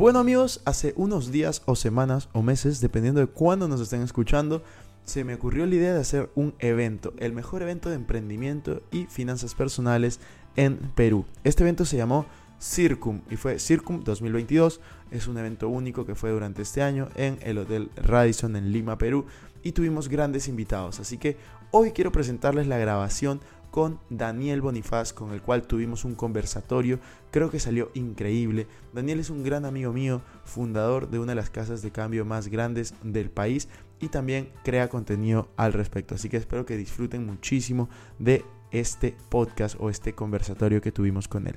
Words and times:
Bueno 0.00 0.18
amigos, 0.18 0.62
hace 0.64 0.94
unos 0.96 1.30
días 1.30 1.60
o 1.66 1.76
semanas 1.76 2.30
o 2.32 2.40
meses, 2.40 2.80
dependiendo 2.80 3.20
de 3.20 3.26
cuándo 3.26 3.68
nos 3.68 3.82
estén 3.82 4.00
escuchando, 4.00 4.62
se 5.04 5.24
me 5.24 5.34
ocurrió 5.34 5.66
la 5.66 5.74
idea 5.74 5.92
de 5.92 6.00
hacer 6.00 6.30
un 6.34 6.54
evento, 6.58 7.12
el 7.18 7.34
mejor 7.34 7.60
evento 7.60 7.90
de 7.90 7.96
emprendimiento 7.96 8.80
y 8.90 9.04
finanzas 9.04 9.54
personales 9.54 10.18
en 10.56 10.78
Perú. 10.94 11.26
Este 11.44 11.64
evento 11.64 11.84
se 11.84 11.98
llamó 11.98 12.24
Circum 12.58 13.20
y 13.30 13.36
fue 13.36 13.58
Circum 13.58 14.02
2022. 14.02 14.80
Es 15.10 15.28
un 15.28 15.36
evento 15.36 15.68
único 15.68 16.06
que 16.06 16.14
fue 16.14 16.30
durante 16.30 16.62
este 16.62 16.80
año 16.80 17.10
en 17.14 17.38
el 17.42 17.58
Hotel 17.58 17.90
Radisson 17.96 18.56
en 18.56 18.72
Lima, 18.72 18.96
Perú 18.96 19.26
y 19.62 19.72
tuvimos 19.72 20.08
grandes 20.08 20.48
invitados. 20.48 20.98
Así 20.98 21.18
que 21.18 21.36
hoy 21.72 21.90
quiero 21.90 22.10
presentarles 22.10 22.66
la 22.66 22.78
grabación 22.78 23.42
con 23.70 24.00
Daniel 24.10 24.60
Bonifaz, 24.60 25.12
con 25.12 25.32
el 25.32 25.42
cual 25.42 25.62
tuvimos 25.62 26.04
un 26.04 26.14
conversatorio. 26.14 26.98
Creo 27.30 27.50
que 27.50 27.60
salió 27.60 27.90
increíble. 27.94 28.66
Daniel 28.92 29.20
es 29.20 29.30
un 29.30 29.42
gran 29.42 29.64
amigo 29.64 29.92
mío, 29.92 30.22
fundador 30.44 31.08
de 31.08 31.18
una 31.18 31.32
de 31.32 31.36
las 31.36 31.50
casas 31.50 31.82
de 31.82 31.90
cambio 31.90 32.24
más 32.24 32.48
grandes 32.48 32.94
del 33.02 33.30
país 33.30 33.68
y 34.00 34.08
también 34.08 34.50
crea 34.64 34.88
contenido 34.88 35.48
al 35.56 35.72
respecto. 35.72 36.14
Así 36.14 36.28
que 36.28 36.36
espero 36.36 36.66
que 36.66 36.76
disfruten 36.76 37.26
muchísimo 37.26 37.88
de 38.18 38.44
este 38.70 39.16
podcast 39.28 39.76
o 39.78 39.90
este 39.90 40.14
conversatorio 40.14 40.80
que 40.80 40.92
tuvimos 40.92 41.28
con 41.28 41.46
él. 41.46 41.56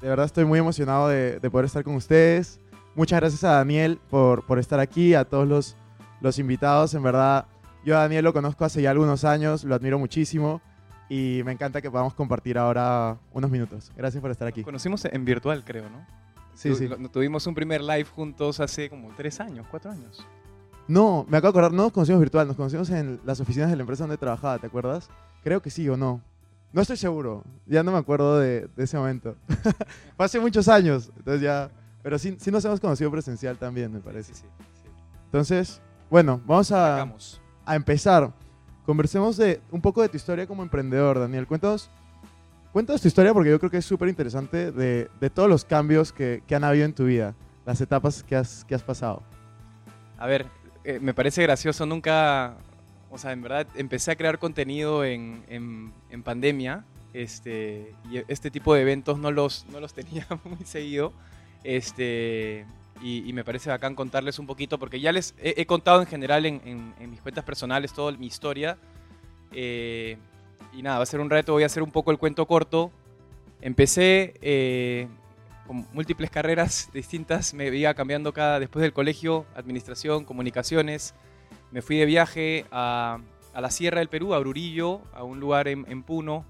De 0.00 0.08
verdad 0.08 0.26
estoy 0.26 0.44
muy 0.44 0.58
emocionado 0.58 1.08
de, 1.08 1.40
poder 1.50 1.66
estar 1.66 1.82
con 1.84 1.94
ustedes. 1.94 2.60
Muchas 2.94 3.20
gracias 3.20 3.44
a 3.44 3.52
Daniel 3.52 3.98
por, 4.10 4.44
por 4.46 4.58
estar 4.58 4.80
aquí, 4.80 5.14
a 5.14 5.24
todos 5.24 5.46
los, 5.46 5.76
los 6.20 6.38
invitados. 6.38 6.94
En 6.94 7.02
verdad, 7.02 7.46
yo 7.84 7.96
a 7.96 8.00
Daniel 8.00 8.24
lo 8.24 8.32
conozco 8.32 8.64
hace 8.64 8.82
ya 8.82 8.90
algunos 8.90 9.24
años, 9.24 9.64
lo 9.64 9.74
admiro 9.74 9.98
muchísimo 9.98 10.60
y 11.08 11.42
me 11.44 11.52
encanta 11.52 11.80
que 11.80 11.90
podamos 11.90 12.14
compartir 12.14 12.58
ahora 12.58 13.18
unos 13.32 13.50
minutos. 13.50 13.92
Gracias 13.96 14.20
por 14.20 14.30
estar 14.30 14.48
aquí. 14.48 14.62
Conocimos 14.62 15.04
en 15.04 15.24
virtual, 15.24 15.64
creo, 15.64 15.88
¿no? 15.88 16.04
Sí, 16.54 16.74
sí. 16.74 16.88
Tuvimos 17.12 17.46
un 17.46 17.54
primer 17.54 17.82
live 17.82 18.04
juntos 18.04 18.60
hace 18.60 18.88
como 18.88 19.14
tres 19.14 19.40
años, 19.40 19.66
cuatro 19.70 19.90
años. 19.90 20.26
No, 20.88 21.26
me 21.28 21.36
acabo 21.36 21.52
de 21.52 21.58
acordar, 21.58 21.72
no 21.72 21.82
nos 21.84 21.92
conocimos 21.92 22.20
virtual, 22.20 22.46
nos 22.46 22.56
conocimos 22.56 22.88
en 22.90 23.20
las 23.24 23.40
oficinas 23.40 23.70
de 23.70 23.76
la 23.76 23.82
empresa 23.82 24.04
donde 24.04 24.16
trabajaba, 24.16 24.58
¿te 24.58 24.68
acuerdas? 24.68 25.10
Creo 25.42 25.60
que 25.60 25.70
sí 25.70 25.88
o 25.88 25.96
no. 25.96 26.22
No 26.76 26.82
estoy 26.82 26.98
seguro, 26.98 27.42
ya 27.64 27.82
no 27.82 27.90
me 27.90 27.96
acuerdo 27.96 28.38
de, 28.38 28.68
ese 28.76 28.98
momento. 28.98 29.34
Fue 30.14 30.26
hace 30.26 30.38
muchos 30.38 30.68
años, 30.68 31.10
entonces 31.16 31.40
ya... 31.40 31.70
Pero 32.02 32.18
sí, 32.18 32.36
sí 32.38 32.50
nos 32.50 32.62
hemos 32.66 32.80
conocido 32.80 33.10
presencial 33.10 33.56
también, 33.56 33.90
me 33.90 34.00
parece. 34.00 34.34
Sí, 34.34 34.42
sí, 34.42 34.90
Entonces, 35.24 35.80
bueno, 36.10 36.38
vamos 36.44 36.70
a, 36.72 37.10
a 37.64 37.76
empezar. 37.76 38.30
Conversemos 38.84 39.38
de 39.38 39.58
un 39.70 39.80
poco 39.80 40.02
de 40.02 40.10
tu 40.10 40.18
historia 40.18 40.46
como 40.46 40.62
emprendedor, 40.62 41.18
Daniel. 41.18 41.46
Cuéntanos, 41.46 41.88
cuéntanos 42.74 43.00
tu 43.00 43.08
historia 43.08 43.32
porque 43.32 43.48
yo 43.48 43.58
creo 43.58 43.70
que 43.70 43.78
es 43.78 43.86
súper 43.86 44.10
interesante 44.10 44.70
de, 44.70 45.08
de, 45.18 45.30
todos 45.30 45.48
los 45.48 45.64
cambios 45.64 46.12
que, 46.12 46.42
que, 46.46 46.56
han 46.56 46.62
habido 46.62 46.84
en 46.84 46.92
tu 46.92 47.06
vida, 47.06 47.34
las 47.64 47.80
etapas 47.80 48.22
que 48.22 48.36
has, 48.36 48.66
que 48.66 48.74
has 48.74 48.82
pasado. 48.82 49.22
A 50.18 50.26
ver, 50.26 50.44
eh, 50.84 51.00
me 51.00 51.14
parece 51.14 51.42
gracioso, 51.42 51.86
nunca, 51.86 52.54
o 53.16 53.18
sea, 53.18 53.32
en 53.32 53.40
verdad 53.40 53.66
empecé 53.76 54.10
a 54.10 54.16
crear 54.16 54.38
contenido 54.38 55.02
en, 55.04 55.42
en, 55.48 56.22
pandemia, 56.22 56.84
este, 57.14 57.94
y 58.10 58.18
este 58.28 58.50
tipo 58.50 58.74
de 58.74 58.82
eventos 58.82 59.18
no 59.18 59.30
los, 59.30 59.64
no 59.70 59.80
los 59.80 59.94
tenía 59.94 60.26
muy 60.44 60.64
seguido, 60.66 61.14
este, 61.64 62.66
y, 63.02 63.32
me 63.32 63.42
parece 63.42 63.70
bacán 63.70 63.94
contarles 63.94 64.38
un 64.38 64.46
poquito, 64.46 64.78
porque 64.78 65.00
ya 65.00 65.12
les 65.12 65.34
he, 65.38 65.64
contado 65.64 66.02
en 66.02 66.06
general 66.06 66.44
en, 66.44 66.60
en, 66.64 67.10
mis 67.10 67.20
cuentas 67.22 67.42
personales 67.42 67.94
toda 67.94 68.12
mi 68.12 68.26
historia, 68.26 68.76
eh, 69.52 70.18
y 70.74 70.82
nada, 70.82 70.98
va 70.98 71.04
a 71.04 71.06
ser 71.06 71.20
un 71.20 71.30
reto, 71.30 71.52
voy 71.54 71.62
a 71.62 71.66
hacer 71.66 71.82
un 71.82 71.90
poco 71.90 72.10
el 72.10 72.18
cuento 72.18 72.46
corto. 72.46 72.92
Empecé 73.62 74.34
eh, 74.42 75.08
con 75.66 75.86
múltiples 75.94 76.30
carreras 76.30 76.90
distintas, 76.92 77.54
me 77.54 77.74
iba 77.74 77.94
cambiando 77.94 78.34
cada, 78.34 78.60
después 78.60 78.82
del 78.82 78.92
colegio, 78.92 79.46
administración, 79.54 80.26
comunicaciones, 80.26 81.14
me 81.70 81.82
fui 81.82 81.96
de 81.96 82.06
viaje 82.06 82.66
a, 82.70 83.18
a 83.52 83.60
la 83.60 83.70
Sierra 83.70 84.00
del 84.00 84.08
Perú, 84.08 84.34
a 84.34 84.38
Brurillo, 84.38 85.02
a 85.12 85.24
un 85.24 85.40
lugar 85.40 85.68
en, 85.68 85.84
en 85.88 86.02
Puno, 86.02 86.44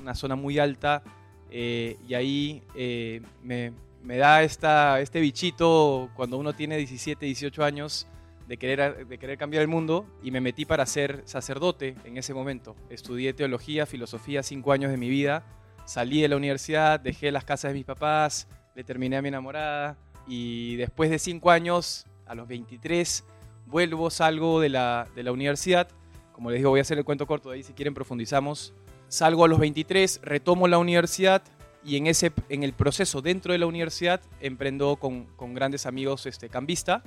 una 0.00 0.14
zona 0.14 0.36
muy 0.36 0.58
alta, 0.58 1.02
eh, 1.50 1.96
y 2.06 2.14
ahí 2.14 2.62
eh, 2.74 3.22
me, 3.42 3.72
me, 4.02 4.16
da 4.16 4.42
esta, 4.42 5.00
este 5.00 5.20
bichito 5.20 6.10
cuando 6.14 6.38
uno 6.38 6.52
tiene 6.54 6.76
17, 6.76 7.24
18 7.24 7.64
años 7.64 8.06
de 8.48 8.56
querer, 8.56 9.06
de 9.06 9.18
querer 9.18 9.38
cambiar 9.38 9.62
el 9.62 9.68
mundo 9.68 10.06
y 10.22 10.30
me 10.30 10.40
metí 10.40 10.64
para 10.64 10.84
ser 10.86 11.22
sacerdote 11.24 11.96
en 12.04 12.16
ese 12.16 12.34
momento. 12.34 12.76
Estudié 12.90 13.32
teología, 13.32 13.86
filosofía, 13.86 14.42
cinco 14.42 14.72
años 14.72 14.90
de 14.90 14.96
mi 14.96 15.08
vida 15.08 15.44
salí 15.86 16.20
de 16.20 16.28
la 16.28 16.36
universidad, 16.36 17.00
dejé 17.00 17.32
las 17.32 17.44
casas 17.44 17.70
de 17.70 17.78
mis 17.78 17.86
papás, 17.86 18.48
le 18.74 18.84
terminé 18.84 19.16
a 19.16 19.22
mi 19.22 19.28
enamorada 19.28 19.96
y 20.26 20.76
después 20.76 21.08
de 21.08 21.18
cinco 21.18 21.50
años, 21.50 22.06
a 22.26 22.34
los 22.34 22.48
23, 22.48 23.24
vuelvo, 23.66 24.10
salgo 24.10 24.60
de 24.60 24.68
la, 24.68 25.08
de 25.14 25.22
la 25.22 25.32
universidad. 25.32 25.88
Como 26.32 26.50
les 26.50 26.60
digo, 26.60 26.70
voy 26.70 26.80
a 26.80 26.82
hacer 26.82 26.98
el 26.98 27.04
cuento 27.04 27.26
corto 27.26 27.50
de 27.50 27.56
ahí 27.56 27.62
si 27.62 27.72
quieren 27.72 27.94
profundizamos. 27.94 28.74
Salgo 29.08 29.44
a 29.44 29.48
los 29.48 29.58
23, 29.58 30.20
retomo 30.22 30.68
la 30.68 30.78
universidad 30.78 31.42
y 31.84 31.96
en, 31.96 32.06
ese, 32.06 32.32
en 32.48 32.62
el 32.62 32.72
proceso 32.72 33.22
dentro 33.22 33.52
de 33.52 33.58
la 33.58 33.66
universidad 33.66 34.20
emprendo 34.40 34.96
con, 34.96 35.26
con 35.36 35.54
grandes 35.54 35.86
amigos 35.86 36.26
este, 36.26 36.48
cambista. 36.48 37.02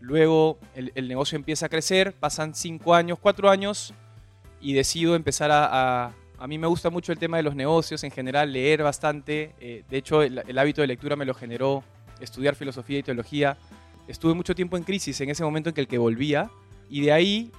Luego 0.00 0.58
el, 0.74 0.92
el, 0.96 1.08
negocio 1.08 1.36
empieza 1.36 1.66
a 1.66 1.68
crecer, 1.68 2.14
pasan 2.14 2.54
cinco 2.54 2.94
años, 2.94 3.18
cuatro 3.20 3.48
años 3.48 3.94
y 4.60 4.74
decido 4.74 5.14
empezar 5.14 5.50
a, 5.52 6.12
a 6.38 6.46
mí 6.46 6.58
me 6.58 6.66
gusta 6.66 6.90
mucho 6.90 7.12
el 7.12 7.18
tema 7.18 7.36
de 7.36 7.42
los 7.42 7.54
negocios, 7.54 8.04
en 8.04 8.10
general 8.10 8.52
leer 8.52 8.82
bastante. 8.82 9.54
Eh, 9.60 9.84
de 9.88 9.96
hecho, 9.96 10.22
el, 10.22 10.58
hábito 10.58 10.80
de 10.80 10.88
lectura 10.88 11.16
me 11.16 11.24
lo 11.24 11.34
generó 11.34 11.84
estudiar 12.20 12.54
filosofía 12.54 12.98
y 12.98 13.02
teología. 13.02 13.56
Estuve 14.08 14.34
mucho 14.34 14.54
tiempo 14.54 14.76
en 14.76 14.82
crisis 14.82 15.20
en 15.20 15.30
ese 15.30 15.44
momento 15.44 15.70
en 15.70 15.74
que 15.74 15.80
el 15.80 15.88
que 15.88 15.98
volvía. 15.98 16.50
Y 16.88 17.00
de 17.02 17.12
ahí, 17.12 17.50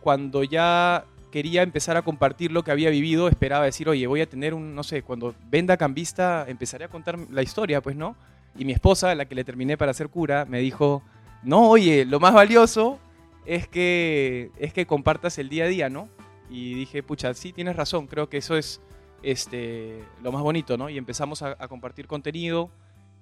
cuando 0.00 0.42
ya 0.44 1.04
quería 1.30 1.62
empezar 1.62 1.96
a 1.96 2.02
compartir 2.02 2.52
lo 2.52 2.64
que 2.64 2.70
había 2.70 2.90
vivido, 2.90 3.28
esperaba 3.28 3.64
decir, 3.64 3.88
oye, 3.88 4.06
voy 4.06 4.20
a 4.20 4.28
tener 4.28 4.54
un, 4.54 4.74
no 4.74 4.82
sé, 4.82 5.02
cuando 5.02 5.34
venda 5.50 5.76
cambista, 5.76 6.44
empezaré 6.48 6.84
a 6.84 6.88
contar 6.88 7.18
la 7.30 7.42
historia, 7.42 7.80
pues, 7.80 7.96
¿no? 7.96 8.16
Y 8.56 8.64
mi 8.64 8.72
esposa, 8.72 9.14
la 9.14 9.26
que 9.26 9.34
le 9.34 9.44
terminé 9.44 9.76
para 9.76 9.94
ser 9.94 10.08
cura, 10.08 10.44
me 10.44 10.58
dijo, 10.60 11.02
no, 11.42 11.68
oye, 11.68 12.04
lo 12.04 12.18
más 12.18 12.34
valioso 12.34 12.98
es 13.46 13.68
que, 13.68 14.50
es 14.58 14.72
que 14.72 14.86
compartas 14.86 15.38
el 15.38 15.48
día 15.48 15.64
a 15.64 15.68
día, 15.68 15.88
¿no? 15.88 16.08
Y 16.50 16.74
dije, 16.74 17.02
pucha, 17.02 17.34
sí, 17.34 17.52
tienes 17.52 17.76
razón, 17.76 18.06
creo 18.06 18.28
que 18.28 18.38
eso 18.38 18.56
es 18.56 18.80
este, 19.22 20.02
lo 20.22 20.32
más 20.32 20.42
bonito, 20.42 20.76
¿no? 20.76 20.88
Y 20.88 20.98
empezamos 20.98 21.42
a, 21.42 21.56
compartir 21.68 22.06
contenido 22.06 22.70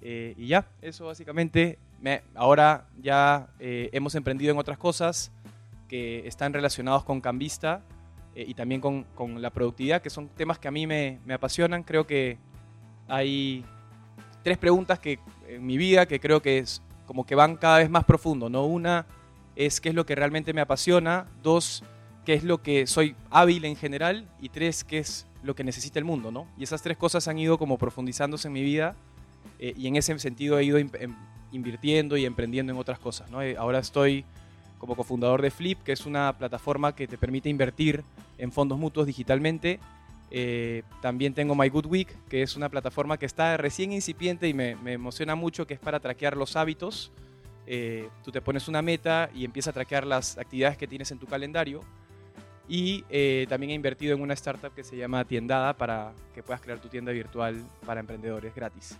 eh, 0.01 0.35
y 0.37 0.49
ya, 0.49 0.67
eso 0.83 1.07
básicamente. 1.07 1.79
Me, 2.01 2.23
ahora 2.35 2.87
ya 3.01 3.49
eh, 3.59 3.89
hemos 3.93 4.15
emprendido 4.15 4.53
en 4.53 4.59
otras 4.59 4.79
cosas 4.79 5.33
que 5.89 6.27
están 6.27 6.53
relacionados 6.53 7.05
con 7.05 7.21
Cambista 7.21 7.83
eh, 8.35 8.45
y 8.47 8.55
también 8.55 8.81
con, 8.81 9.05
con, 9.15 9.41
la 9.41 9.51
productividad, 9.51 10.03
que 10.03 10.11
son 10.11 10.29
temas 10.29 10.59
que 10.59 10.69
a 10.69 10.71
mí 10.71 10.87
me, 10.87 11.21
me, 11.25 11.35
apasionan. 11.35 11.83
Creo 11.83 12.07
que 12.07 12.39
hay 13.09 13.65
tres 14.43 14.59
preguntas 14.59 14.99
que 14.99 15.19
en 15.49 15.65
mi 15.65 15.79
vida 15.79 16.07
que 16.07 16.21
creo 16.21 16.43
que 16.43 16.59
es 16.59 16.83
como 17.07 17.25
que 17.25 17.35
van 17.35 17.57
cada 17.57 17.79
vez 17.79 17.89
más 17.89 18.05
profundo, 18.05 18.51
¿no? 18.51 18.67
Una 18.67 19.07
es 19.55 19.81
qué 19.81 19.89
es 19.89 19.95
lo 19.95 20.05
que 20.05 20.15
realmente 20.15 20.53
me 20.53 20.61
apasiona, 20.61 21.27
dos, 21.43 21.83
qué 22.27 22.35
es 22.35 22.45
lo 22.45 22.63
que 22.63 22.87
soy 22.87 23.17
hábil 23.31 23.65
en 23.65 23.77
general 23.77 24.29
y 24.41 24.51
tres, 24.51 24.85
qué 24.85 24.99
es 24.99 25.27
lo 25.43 25.55
que 25.55 25.65
necesita 25.65 25.99
el 25.99 26.05
mundo, 26.05 26.31
¿no? 26.31 26.47
Y 26.59 26.65
esas 26.65 26.83
tres 26.83 26.99
cosas 26.99 27.27
han 27.29 27.39
ido 27.39 27.57
como 27.57 27.79
profundizándose 27.79 28.49
en 28.49 28.55
mi 28.55 28.63
vida 28.63 28.97
eh, 29.59 29.75
y 29.77 29.87
en 29.87 29.97
ese 29.97 30.19
sentido 30.19 30.59
he 30.59 30.65
ido 30.65 30.79
em, 30.79 30.91
invirtiendo 31.53 32.17
y 32.17 32.25
emprendiendo 32.25 32.73
en 32.73 32.79
otras 32.79 32.99
cosas, 32.99 33.31
¿no? 33.31 33.43
Eh, 33.43 33.57
ahora 33.57 33.79
estoy 33.79 34.25
como 34.79 34.95
cofundador 34.95 35.43
de 35.43 35.51
Flip, 35.51 35.83
que 35.83 35.93
es 35.93 36.07
una 36.07 36.37
plataforma 36.37 36.95
que 36.95 37.07
te 37.09 37.17
permite 37.17 37.49
invertir 37.49 38.05
en 38.39 38.53
fondos 38.53 38.79
mutuos 38.79 39.07
digitalmente. 39.07 39.81
Eh, 40.31 40.83
también 41.01 41.35
tengo 41.35 41.55
My 41.55 41.69
Good 41.69 41.87
Week, 41.87 42.09
que 42.29 42.43
es 42.43 42.57
una 42.57 42.69
plataforma 42.69 43.17
que 43.17 43.27
está 43.27 43.57
recién 43.57 43.93
incipiente 43.93 44.49
y 44.49 44.55
me, 44.55 44.77
me 44.77 44.93
emociona 44.93 45.35
mucho, 45.35 45.67
que 45.67 45.75
es 45.75 45.81
para 45.81 46.01
traquear 46.01 46.37
los 46.37 46.57
hábitos 46.57 47.13
eh, 47.67 48.09
tú 48.25 48.31
te 48.31 48.41
pones 48.41 48.69
una 48.69 48.81
meta 48.81 49.29
y 49.35 49.45
empiezas 49.45 49.71
a 49.71 49.75
traquear 49.75 50.07
las 50.07 50.39
actividades 50.39 50.79
que 50.79 50.87
tienes 50.87 51.11
en 51.11 51.19
tu 51.19 51.27
calendario. 51.27 51.83
Y 52.69 53.05
eh, 53.11 53.47
también 53.49 53.71
he 53.71 53.75
invertido 53.75 54.15
en 54.15 54.23
una 54.23 54.35
startup 54.35 54.75
que 54.75 54.83
se 54.83 54.97
llama 54.97 55.25
Tiendada 55.25 55.77
para 55.77 56.13
que 56.35 56.43
puedas 56.43 56.61
crear 56.61 56.81
tu 56.81 56.89
tienda 56.89 57.13
virtual 57.13 57.65
para 57.85 58.01
emprendedores 58.01 58.55
gratis. 58.55 58.99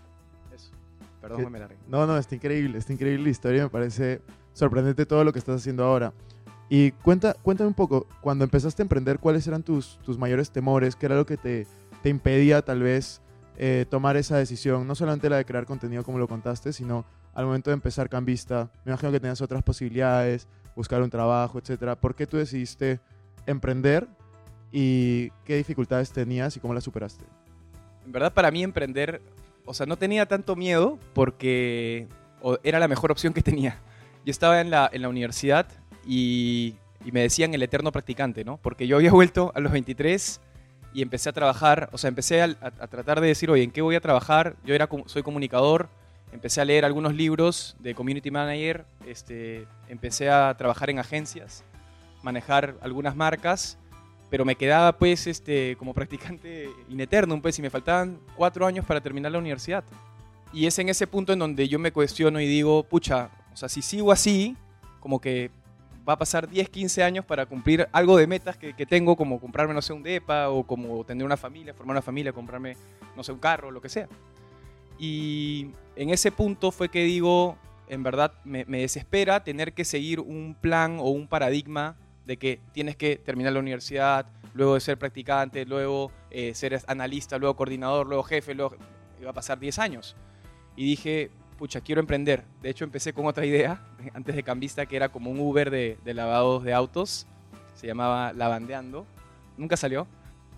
Perdón, 1.21 1.43
¿Qué? 1.43 1.49
me 1.49 1.59
largué. 1.59 1.77
No, 1.87 2.05
no, 2.05 2.17
está 2.17 2.35
increíble, 2.35 2.77
está 2.77 2.93
increíble 2.93 3.23
la 3.23 3.29
historia, 3.29 3.63
me 3.63 3.69
parece 3.69 4.21
sorprendente 4.53 5.05
todo 5.05 5.23
lo 5.23 5.33
que 5.33 5.39
estás 5.39 5.61
haciendo 5.61 5.83
ahora. 5.83 6.13
Y 6.69 6.91
cuenta, 6.91 7.33
cuéntame 7.33 7.69
un 7.69 7.73
poco, 7.73 8.07
cuando 8.21 8.43
empezaste 8.43 8.81
a 8.81 8.85
emprender, 8.85 9.19
¿cuáles 9.19 9.47
eran 9.47 9.63
tus, 9.63 9.99
tus 9.99 10.17
mayores 10.17 10.51
temores? 10.51 10.95
¿Qué 10.95 11.05
era 11.05 11.15
lo 11.15 11.25
que 11.25 11.37
te, 11.37 11.65
te 12.03 12.09
impedía 12.09 12.61
tal 12.61 12.81
vez 12.83 13.21
eh, 13.57 13.85
tomar 13.89 14.17
esa 14.17 14.37
decisión? 14.37 14.85
No 14.85 14.93
solamente 14.93 15.29
la 15.29 15.37
de 15.37 15.45
crear 15.45 15.65
contenido 15.65 16.03
como 16.03 16.19
lo 16.19 16.27
contaste, 16.27 16.73
sino 16.73 17.05
al 17.33 17.45
momento 17.45 17.69
de 17.69 17.75
empezar 17.75 18.09
Cambista. 18.09 18.69
Me 18.83 18.91
imagino 18.91 19.11
que 19.11 19.19
tenías 19.19 19.41
otras 19.41 19.63
posibilidades, 19.63 20.47
buscar 20.75 21.01
un 21.01 21.09
trabajo, 21.09 21.57
etcétera. 21.57 21.95
¿Por 21.95 22.15
qué 22.15 22.27
tú 22.27 22.35
decidiste 22.37 22.99
emprender 23.45 24.07
y 24.71 25.29
qué 25.45 25.55
dificultades 25.55 26.11
tenías 26.11 26.57
y 26.57 26.59
cómo 26.59 26.73
las 26.73 26.83
superaste? 26.83 27.23
En 28.05 28.11
verdad, 28.11 28.33
para 28.33 28.51
mí 28.51 28.63
emprender, 28.63 29.21
o 29.67 29.73
sea, 29.73 29.85
no 29.85 29.97
tenía 29.97 30.25
tanto 30.25 30.55
miedo 30.55 30.97
porque 31.13 32.07
era 32.63 32.79
la 32.79 32.87
mejor 32.87 33.11
opción 33.11 33.33
que 33.33 33.41
tenía. 33.43 33.79
Yo 34.25 34.31
estaba 34.31 34.61
en 34.61 34.69
la, 34.71 34.89
en 34.91 35.01
la 35.03 35.09
universidad 35.09 35.67
y, 36.05 36.75
y 37.05 37.11
me 37.11 37.21
decían 37.21 37.53
el 37.53 37.61
eterno 37.63 37.91
practicante, 37.91 38.43
¿no? 38.43 38.57
Porque 38.57 38.87
yo 38.87 38.95
había 38.97 39.11
vuelto 39.11 39.51
a 39.55 39.59
los 39.59 39.71
23 39.71 40.41
y 40.93 41.01
empecé 41.01 41.29
a 41.29 41.33
trabajar, 41.33 41.89
o 41.91 41.97
sea, 41.97 42.07
empecé 42.07 42.41
a, 42.41 42.45
a- 42.45 42.67
a 42.67 42.87
tratar 42.87 43.21
de 43.21 43.27
decir, 43.27 43.51
oye, 43.51 43.63
¿en 43.63 43.71
qué 43.71 43.81
voy 43.81 43.95
a 43.95 44.01
trabajar? 44.01 44.55
Yo 44.65 44.73
era, 44.73 44.89
soy 45.05 45.21
comunicador, 45.21 45.89
empecé 46.31 46.59
a 46.61 46.65
leer 46.65 46.85
algunos 46.85 47.13
libros 47.13 47.75
de 47.79 47.93
Community 47.93 48.31
Manager, 48.31 48.85
este, 49.05 49.67
empecé 49.89 50.29
a 50.29 50.55
trabajar 50.57 50.89
en 50.89 50.99
agencias, 50.99 51.63
manejar 52.23 52.75
algunas 52.81 53.15
marcas 53.15 53.77
pero 54.29 54.45
me 54.45 54.55
quedaba 54.55 54.97
pues 54.97 55.27
este 55.27 55.75
como 55.77 55.93
practicante 55.93 56.69
in 56.89 56.99
eternum 56.99 57.41
pues 57.41 57.57
y 57.59 57.61
me 57.61 57.69
faltaban 57.69 58.19
cuatro 58.35 58.65
años 58.65 58.85
para 58.85 59.01
terminar 59.01 59.31
la 59.31 59.39
universidad. 59.39 59.83
Y 60.53 60.65
es 60.65 60.79
en 60.79 60.89
ese 60.89 61.07
punto 61.07 61.33
en 61.33 61.39
donde 61.39 61.67
yo 61.67 61.77
me 61.77 61.91
cuestiono 61.91 62.39
y 62.39 62.47
digo 62.47 62.83
pucha 62.83 63.29
o 63.53 63.57
sea 63.57 63.69
si 63.69 63.81
sigo 63.81 64.11
así 64.11 64.55
como 64.99 65.19
que 65.19 65.51
va 66.07 66.13
a 66.13 66.17
pasar 66.17 66.47
10 66.47 66.69
15 66.69 67.03
años 67.03 67.25
para 67.25 67.45
cumplir 67.45 67.87
algo 67.91 68.17
de 68.17 68.27
metas 68.27 68.57
que, 68.57 68.73
que 68.73 68.85
tengo 68.85 69.15
como 69.17 69.39
comprarme 69.39 69.73
no 69.73 69.81
sé 69.81 69.91
un 69.91 70.03
depa 70.03 70.49
o 70.49 70.63
como 70.63 71.03
tener 71.03 71.25
una 71.25 71.35
familia 71.35 71.73
formar 71.73 71.95
una 71.95 72.01
familia 72.01 72.31
comprarme 72.31 72.77
no 73.15 73.23
sé 73.23 73.33
un 73.33 73.39
carro 73.39 73.71
lo 73.71 73.81
que 73.81 73.89
sea 73.89 74.07
y 74.97 75.71
en 75.95 76.09
ese 76.09 76.31
punto 76.31 76.71
fue 76.71 76.89
que 76.89 77.03
digo 77.03 77.57
en 77.89 78.03
verdad 78.03 78.31
me, 78.45 78.63
me 78.65 78.79
desespera 78.79 79.43
tener 79.43 79.73
que 79.73 79.83
seguir 79.83 80.21
un 80.21 80.55
plan 80.59 80.97
o 80.99 81.09
un 81.09 81.27
paradigma 81.27 81.97
de 82.27 82.37
que 82.37 82.59
tienes 82.73 82.97
que 82.97 83.15
terminar 83.15 83.53
la 83.53 83.59
universidad, 83.59 84.27
luego 84.53 84.73
de 84.73 84.81
ser 84.81 84.99
practicante, 84.99 85.65
luego 85.65 86.11
eh, 86.29 86.53
ser 86.53 86.79
analista, 86.87 87.37
luego 87.37 87.55
coordinador, 87.55 88.05
luego 88.05 88.23
jefe, 88.23 88.53
luego 88.53 88.75
iba 89.19 89.31
a 89.31 89.33
pasar 89.33 89.57
10 89.57 89.79
años. 89.79 90.15
Y 90.75 90.83
dije, 90.83 91.31
pucha, 91.57 91.79
quiero 91.79 92.01
emprender. 92.01 92.43
De 92.61 92.69
hecho, 92.69 92.83
empecé 92.83 93.13
con 93.13 93.25
otra 93.25 93.45
idea 93.45 93.81
antes 94.13 94.35
de 94.35 94.43
Cambista, 94.43 94.85
que 94.85 94.97
era 94.97 95.09
como 95.09 95.31
un 95.31 95.39
Uber 95.39 95.71
de, 95.71 95.97
de 96.03 96.13
lavados 96.13 96.63
de 96.63 96.73
autos. 96.73 97.25
Se 97.73 97.87
llamaba 97.87 98.33
Lavandeando. 98.33 99.07
Nunca 99.55 99.77
salió. 99.77 100.05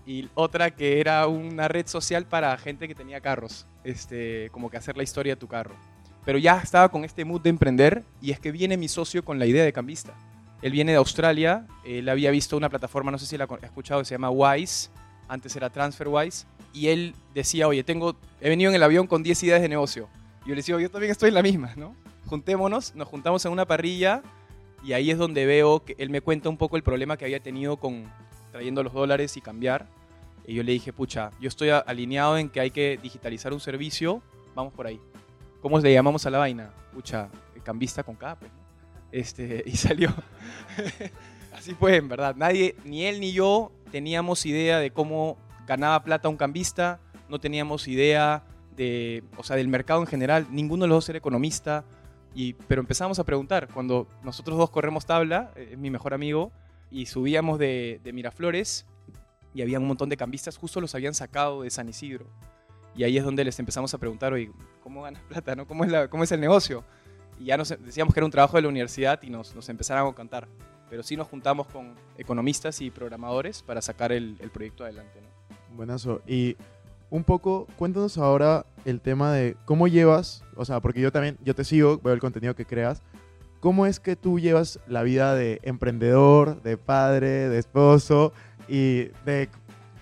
Y 0.04 0.28
otra 0.34 0.72
que 0.72 1.00
era 1.00 1.26
una 1.28 1.68
red 1.68 1.86
social 1.86 2.26
para 2.26 2.56
gente 2.58 2.88
que 2.88 2.96
tenía 2.96 3.20
carros. 3.20 3.66
Este, 3.84 4.50
como 4.50 4.70
que 4.70 4.76
hacer 4.76 4.96
la 4.96 5.04
historia 5.04 5.34
de 5.34 5.40
tu 5.40 5.46
carro. 5.46 5.76
Pero 6.24 6.36
ya 6.36 6.58
estaba 6.58 6.88
con 6.88 7.04
este 7.04 7.24
mood 7.24 7.40
de 7.42 7.50
emprender 7.50 8.02
y 8.20 8.32
es 8.32 8.40
que 8.40 8.50
viene 8.50 8.76
mi 8.76 8.88
socio 8.88 9.24
con 9.24 9.38
la 9.38 9.46
idea 9.46 9.64
de 9.64 9.72
Cambista. 9.72 10.14
Él 10.62 10.72
viene 10.72 10.92
de 10.92 10.98
Australia, 10.98 11.66
él 11.84 12.08
había 12.08 12.30
visto 12.30 12.56
una 12.56 12.68
plataforma, 12.68 13.10
no 13.10 13.18
sé 13.18 13.26
si 13.26 13.36
la 13.36 13.44
ha 13.44 13.66
escuchado, 13.66 14.00
que 14.00 14.04
se 14.04 14.14
llama 14.14 14.30
Wise, 14.30 14.90
antes 15.28 15.56
era 15.56 15.70
TransferWise, 15.70 16.46
y 16.72 16.88
él 16.88 17.14
decía, 17.34 17.66
oye, 17.66 17.82
tengo, 17.82 18.16
he 18.40 18.48
venido 18.48 18.70
en 18.70 18.76
el 18.76 18.82
avión 18.82 19.06
con 19.06 19.22
10 19.22 19.42
ideas 19.44 19.62
de 19.62 19.68
negocio. 19.68 20.08
Y 20.44 20.48
yo 20.48 20.54
le 20.54 20.56
decía, 20.56 20.78
yo 20.78 20.90
también 20.90 21.10
estoy 21.10 21.28
en 21.28 21.34
la 21.34 21.42
misma, 21.42 21.72
¿no? 21.76 21.94
Juntémonos, 22.26 22.94
nos 22.94 23.08
juntamos 23.08 23.44
en 23.44 23.52
una 23.52 23.66
parrilla 23.66 24.22
y 24.84 24.92
ahí 24.92 25.10
es 25.10 25.18
donde 25.18 25.46
veo 25.46 25.84
que 25.84 25.94
él 25.98 26.10
me 26.10 26.20
cuenta 26.20 26.48
un 26.48 26.56
poco 26.56 26.76
el 26.76 26.82
problema 26.82 27.16
que 27.16 27.24
había 27.24 27.40
tenido 27.40 27.76
con 27.76 28.04
trayendo 28.52 28.82
los 28.82 28.92
dólares 28.92 29.36
y 29.36 29.40
cambiar. 29.40 29.86
Y 30.46 30.54
yo 30.54 30.62
le 30.62 30.72
dije, 30.72 30.92
pucha, 30.92 31.30
yo 31.40 31.48
estoy 31.48 31.70
alineado 31.70 32.38
en 32.38 32.48
que 32.48 32.60
hay 32.60 32.70
que 32.70 32.98
digitalizar 33.02 33.52
un 33.52 33.60
servicio, 33.60 34.22
vamos 34.54 34.72
por 34.72 34.86
ahí. 34.86 35.00
¿Cómo 35.60 35.78
le 35.78 35.92
llamamos 35.92 36.24
a 36.26 36.30
la 36.30 36.38
vaina? 36.38 36.70
Pucha, 36.92 37.28
cambista 37.62 38.02
con 38.02 38.16
¿no? 38.16 38.36
Este, 39.12 39.62
y 39.66 39.76
salió. 39.76 40.12
Así 41.56 41.74
fue, 41.74 41.96
en 41.96 42.08
verdad. 42.08 42.36
Nadie, 42.36 42.76
ni 42.84 43.04
él 43.04 43.20
ni 43.20 43.32
yo, 43.32 43.72
teníamos 43.90 44.46
idea 44.46 44.78
de 44.78 44.90
cómo 44.90 45.36
ganaba 45.66 46.02
plata 46.02 46.28
un 46.28 46.36
cambista, 46.36 47.00
no 47.28 47.38
teníamos 47.38 47.86
idea 47.86 48.44
de, 48.76 49.22
o 49.36 49.44
sea, 49.44 49.56
del 49.56 49.68
mercado 49.68 50.00
en 50.00 50.06
general. 50.06 50.46
Ninguno 50.50 50.84
de 50.84 50.88
los 50.88 50.96
dos 50.96 51.08
era 51.10 51.18
economista, 51.18 51.84
y, 52.34 52.54
pero 52.54 52.80
empezamos 52.80 53.18
a 53.18 53.24
preguntar. 53.24 53.68
Cuando 53.68 54.06
nosotros 54.22 54.56
dos 54.56 54.70
corremos 54.70 55.06
tabla, 55.06 55.52
eh, 55.56 55.70
es 55.72 55.78
mi 55.78 55.90
mejor 55.90 56.14
amigo, 56.14 56.50
y 56.90 57.06
subíamos 57.06 57.58
de, 57.58 58.00
de 58.02 58.12
Miraflores, 58.12 58.86
y 59.54 59.62
había 59.62 59.78
un 59.78 59.86
montón 59.86 60.08
de 60.08 60.16
cambistas, 60.16 60.56
justo 60.56 60.80
los 60.80 60.94
habían 60.94 61.14
sacado 61.14 61.62
de 61.62 61.70
San 61.70 61.88
Isidro. 61.88 62.26
Y 62.96 63.04
ahí 63.04 63.16
es 63.16 63.24
donde 63.24 63.44
les 63.44 63.58
empezamos 63.58 63.92
a 63.94 63.98
preguntar, 63.98 64.32
oye, 64.32 64.50
¿cómo 64.82 65.02
ganas 65.02 65.22
plata? 65.22 65.54
No? 65.54 65.66
¿Cómo, 65.66 65.84
es 65.84 65.90
la, 65.90 66.08
¿Cómo 66.08 66.24
es 66.24 66.32
el 66.32 66.40
negocio? 66.40 66.84
Y 67.40 67.46
ya 67.46 67.56
nos 67.56 67.70
decíamos 67.70 68.12
que 68.12 68.20
era 68.20 68.26
un 68.26 68.30
trabajo 68.30 68.58
de 68.58 68.62
la 68.62 68.68
universidad 68.68 69.20
y 69.22 69.30
nos, 69.30 69.54
nos 69.54 69.68
empezaron 69.70 70.06
a 70.06 70.14
contar. 70.14 70.46
Pero 70.90 71.02
sí 71.02 71.16
nos 71.16 71.26
juntamos 71.26 71.66
con 71.68 71.94
economistas 72.18 72.80
y 72.82 72.90
programadores 72.90 73.62
para 73.62 73.80
sacar 73.80 74.12
el, 74.12 74.36
el 74.40 74.50
proyecto 74.50 74.84
adelante. 74.84 75.20
¿no? 75.22 75.76
Buenazo. 75.76 76.20
Y 76.26 76.56
un 77.08 77.24
poco, 77.24 77.66
cuéntanos 77.76 78.18
ahora 78.18 78.66
el 78.84 79.00
tema 79.00 79.32
de 79.32 79.56
cómo 79.64 79.88
llevas, 79.88 80.44
o 80.54 80.64
sea, 80.64 80.80
porque 80.80 81.00
yo 81.00 81.10
también, 81.10 81.38
yo 81.42 81.54
te 81.54 81.64
sigo, 81.64 81.98
veo 81.98 82.12
el 82.12 82.20
contenido 82.20 82.54
que 82.54 82.66
creas. 82.66 83.02
¿Cómo 83.60 83.86
es 83.86 84.00
que 84.00 84.16
tú 84.16 84.38
llevas 84.38 84.78
la 84.86 85.02
vida 85.02 85.34
de 85.34 85.60
emprendedor, 85.62 86.62
de 86.62 86.76
padre, 86.76 87.48
de 87.48 87.58
esposo 87.58 88.32
y 88.68 89.08
de, 89.24 89.48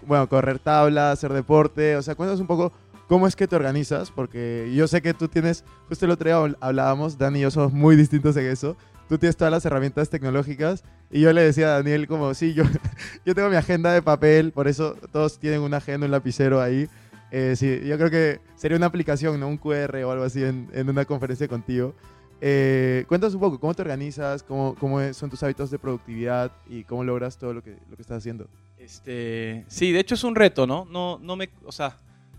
bueno, 0.06 0.29
correr 0.29 0.58
tabla, 0.58 1.12
hacer 1.12 1.32
deporte? 1.32 1.96
O 1.96 2.02
sea, 2.02 2.14
cuéntanos 2.14 2.41
un 2.41 2.46
poco 2.46 2.73
cómo 3.08 3.26
es 3.26 3.34
que 3.34 3.49
te 3.49 3.56
organizas, 3.56 4.10
porque 4.10 4.70
yo 4.74 4.86
sé 4.86 5.03
que 5.03 5.15
tú 5.15 5.27
tienes, 5.29 5.65
justo 5.88 6.05
el 6.05 6.12
otro 6.12 6.27
día 6.29 6.38
habl- 6.38 6.56
hablábamos, 6.60 7.19
Dani 7.19 7.38
y 7.41 7.43
yo 7.43 7.50
somos 7.50 7.72
muy 7.72 7.96
distintos 7.96 8.36
en 8.36 8.46
eso. 8.46 8.77
Tú 9.08 9.17
tienes 9.17 9.36
todas 9.38 9.50
las 9.50 9.65
herramientas 9.65 10.10
tecnológicas 10.10 10.84
y 11.10 11.22
yo 11.22 11.32
le 11.32 11.43
decía 11.43 11.69
a 11.69 11.70
Daniel 11.79 12.06
como, 12.06 12.34
sí, 12.34 12.53
yo, 12.55 12.65
yo 13.24 13.34
tengo 13.34 13.48
mi 13.48 13.56
agenda 13.56 13.93
de 13.93 14.03
papel, 14.03 14.53
por 14.53 14.69
eso 14.69 14.94
todos 15.10 15.38
tienen 15.38 15.60
una 15.62 15.79
agenda, 15.79 16.05
un 16.05 16.10
lapicero 16.12 16.60
ahí. 16.60 16.88
Eh, 17.31 17.55
sí, 17.56 17.81
yo 17.86 17.96
creo 17.96 18.10
que 18.10 18.41
sería 18.56 18.77
una 18.77 18.86
aplicación, 18.86 19.41
¿no? 19.41 19.48
Un 19.48 19.56
QR 19.58 19.96
o 20.05 20.10
algo 20.12 20.24
así 20.24 20.43
en, 20.44 20.69
en 20.72 20.88
una 20.91 21.05
conferencia 21.06 21.48
contigo. 21.48 21.94
Eh, 22.41 23.05
cuéntanos 23.08 23.34
un 23.34 23.41
poco, 23.41 23.58
¿cómo 23.58 23.74
te 23.74 23.82
organizas? 23.82 24.43
¿Cómo, 24.43 24.74
cómo 24.79 25.12
son 25.12 25.29
tus 25.31 25.43
hábitos 25.43 25.70
de 25.70 25.79
productividad? 25.79 26.53
¿Y 26.69 26.84
cómo 26.84 27.03
logras 27.03 27.36
todo 27.38 27.53
lo 27.55 27.62
que, 27.62 27.77
lo 27.91 27.96
que 27.96 28.03
estás 28.03 28.19
haciendo? 28.19 28.46
Este, 28.79 29.65
sí, 29.69 29.93
de 29.93 30.00
hecho 30.00 30.15
es 30.15 30.24
un 30.24 30.34
reto, 30.34 30.67
¿no? 30.67 30.84
No, 30.91 31.19
no 31.20 31.34
me, 31.36 31.50
o 31.65 31.72
sea, 31.72 31.96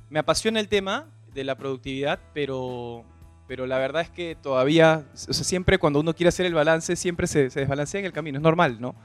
me 0.10 0.20
apasiona 0.20 0.60
el 0.60 0.68
tema 0.68 1.08
de 1.34 1.44
la 1.44 1.56
productividad, 1.56 2.20
pero, 2.34 3.04
pero 3.48 3.68
la 3.68 3.78
verdad 3.78 4.02
es 4.02 4.10
que 4.10 4.36
todavía, 4.36 5.06
o 5.14 5.34
sea, 5.34 5.44
siempre 5.44 5.78
cuando 5.78 6.00
uno 6.00 6.14
quiere 6.14 6.30
hacer 6.30 6.46
el 6.46 6.54
balance, 6.54 6.96
siempre 6.96 7.28
se, 7.28 7.50
desbalancea 7.50 8.00
en 8.00 8.06
el 8.06 8.14
camino, 8.14 8.38
es 8.38 8.44
normal, 8.44 8.78
¿no? 8.80 8.96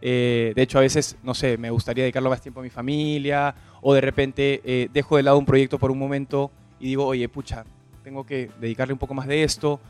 Eh, 0.00 0.52
de 0.56 0.62
hecho, 0.62 0.78
a 0.78 0.80
veces, 0.80 1.16
no 1.22 1.34
sé, 1.34 1.56
me 1.58 1.70
gustaría 1.70 2.04
dedicarle 2.04 2.28
más 2.28 2.40
tiempo 2.40 2.60
a 2.60 2.62
mi 2.62 2.70
familia, 2.70 3.54
o 3.80 3.94
de 3.94 4.00
repente 4.00 4.60
eh, 4.64 4.88
dejo 4.92 5.16
de 5.16 5.22
lado 5.22 5.38
un 5.38 5.46
proyecto 5.46 5.78
por 5.78 5.90
un 5.90 5.98
momento 5.98 6.50
y 6.80 6.86
digo, 6.86 7.06
oye, 7.06 7.28
pucha, 7.28 7.64
tengo 8.02 8.26
que 8.26 8.50
dedicarle 8.60 8.92
un 8.92 8.98
poco 8.98 9.14
más 9.14 9.28
de 9.28 9.44
esto, 9.44 9.80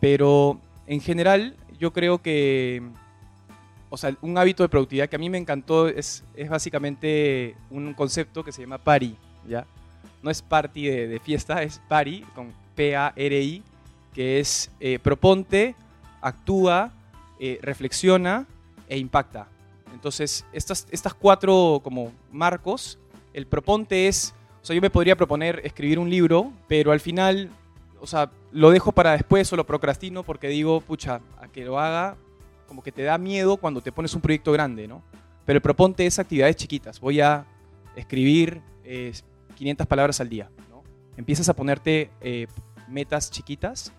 pero 0.00 0.60
en 0.86 1.00
general 1.00 1.56
yo 1.78 1.92
creo 1.92 2.22
que 2.22 2.82
o 3.90 3.96
sea, 3.96 4.14
un 4.20 4.36
hábito 4.36 4.62
de 4.62 4.68
productividad 4.68 5.08
que 5.08 5.16
a 5.16 5.18
mí 5.18 5.30
me 5.30 5.38
encantó 5.38 5.88
es, 5.88 6.24
es 6.34 6.48
básicamente 6.48 7.56
un 7.70 7.94
concepto 7.94 8.44
que 8.44 8.52
se 8.52 8.62
llama 8.62 8.78
PARI, 8.78 9.16
¿ya? 9.48 9.66
No 10.22 10.30
es 10.30 10.42
party 10.42 10.88
de, 10.88 11.20
fiesta, 11.20 11.62
es 11.62 11.80
PARI, 11.88 12.22
con 12.34 12.52
P-A-R-I, 12.74 13.62
que 14.12 14.40
es 14.40 14.70
eh, 14.80 14.98
proponte, 14.98 15.74
actúa, 16.20 16.92
eh, 17.38 17.58
reflexiona 17.62 18.46
e 18.88 18.98
impacta. 18.98 19.46
Entonces, 19.92 20.44
estas, 20.52 20.86
estas 20.90 21.14
cuatro 21.14 21.80
como 21.82 22.12
marcos, 22.32 22.98
el 23.32 23.46
proponte 23.46 24.08
es, 24.08 24.34
o 24.62 24.64
sea, 24.64 24.74
yo 24.74 24.82
me 24.82 24.90
podría 24.90 25.16
proponer 25.16 25.60
escribir 25.64 25.98
un 25.98 26.10
libro, 26.10 26.52
pero 26.66 26.92
al 26.92 27.00
final, 27.00 27.50
o 28.00 28.06
sea, 28.06 28.30
lo 28.52 28.70
dejo 28.70 28.92
para 28.92 29.12
después 29.12 29.52
o 29.52 29.56
lo 29.56 29.66
procrastino 29.66 30.22
porque 30.22 30.48
digo, 30.48 30.80
pucha, 30.80 31.20
a 31.40 31.48
que 31.48 31.64
lo 31.64 31.78
haga 31.78 32.16
como 32.66 32.82
que 32.82 32.92
te 32.92 33.02
da 33.02 33.16
miedo 33.18 33.56
cuando 33.56 33.80
te 33.80 33.90
pones 33.90 34.14
un 34.14 34.20
proyecto 34.20 34.52
grande, 34.52 34.86
¿no? 34.86 35.02
Pero 35.46 35.56
el 35.56 35.62
proponte 35.62 36.04
es 36.04 36.18
actividades 36.18 36.56
chiquitas. 36.56 37.00
Voy 37.00 37.20
a 37.20 37.46
escribir 37.96 38.60
eh, 38.84 39.12
500 39.58 39.86
palabras 39.86 40.20
al 40.20 40.28
día, 40.28 40.50
¿no? 40.70 40.82
Empiezas 41.16 41.48
a 41.48 41.54
ponerte 41.54 42.10
eh, 42.20 42.46
metas 42.88 43.30
chiquitas, 43.30 43.92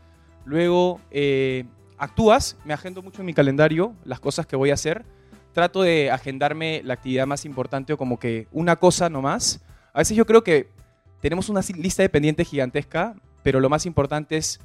Luego 0.50 1.00
eh, 1.12 1.66
actúas, 2.00 2.58
me 2.66 2.74
agendo 2.74 3.04
mucho 3.04 3.22
en 3.22 3.28
mi 3.28 3.36
calendario 3.36 3.94
las 4.04 4.20
cosas 4.20 4.48
que 4.48 4.56
voy 4.56 4.72
a 4.72 4.74
hacer. 4.74 5.06
Trato 5.54 5.84
de 5.84 6.10
agendarme 6.10 6.82
la 6.84 6.96
actividad 6.96 7.28
más 7.28 7.46
importante 7.46 7.94
o 7.94 7.98
como 7.98 8.18
que 8.18 8.48
una 8.52 8.76
cosa 8.78 9.10
nomás. 9.10 9.62
A 9.94 10.00
veces 10.00 10.18
yo 10.18 10.26
creo 10.26 10.44
que 10.44 10.72
tenemos 11.22 11.50
una 11.50 11.62
lista 11.76 12.02
de 12.02 12.10
pendientes 12.10 12.48
gigantesca, 12.48 13.16
pero 13.44 13.60
lo 13.60 13.70
más 13.70 13.86
importante 13.86 14.38
es 14.38 14.60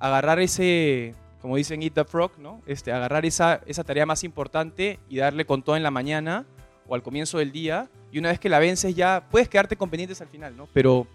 agarrar 0.00 0.40
ese, 0.40 1.14
como 1.40 1.54
dicen 1.54 1.82
Eat 1.82 1.94
the 1.94 2.04
Frog, 2.04 2.38
¿no? 2.38 2.60
Este, 2.66 2.92
agarrar 2.92 3.24
esa, 3.24 3.60
esa 3.66 3.84
tarea 3.84 4.06
más 4.06 4.24
importante 4.24 4.98
y 5.08 5.18
darle 5.18 5.44
con 5.44 5.62
todo 5.62 5.76
en 5.76 5.84
la 5.84 5.92
mañana 5.92 6.46
o 6.88 6.96
al 6.96 7.02
comienzo 7.04 7.38
del 7.38 7.52
día. 7.52 7.90
Y 8.12 8.18
una 8.18 8.30
vez 8.30 8.38
que 8.38 8.48
la 8.48 8.58
vences 8.58 8.94
ya 8.94 9.26
puedes 9.30 9.48
quedarte 9.48 9.76
con 9.76 9.90
pendientes 9.90 10.20
al 10.20 10.28
final, 10.28 10.56
¿no? 10.56 10.68
Pero 10.72 11.06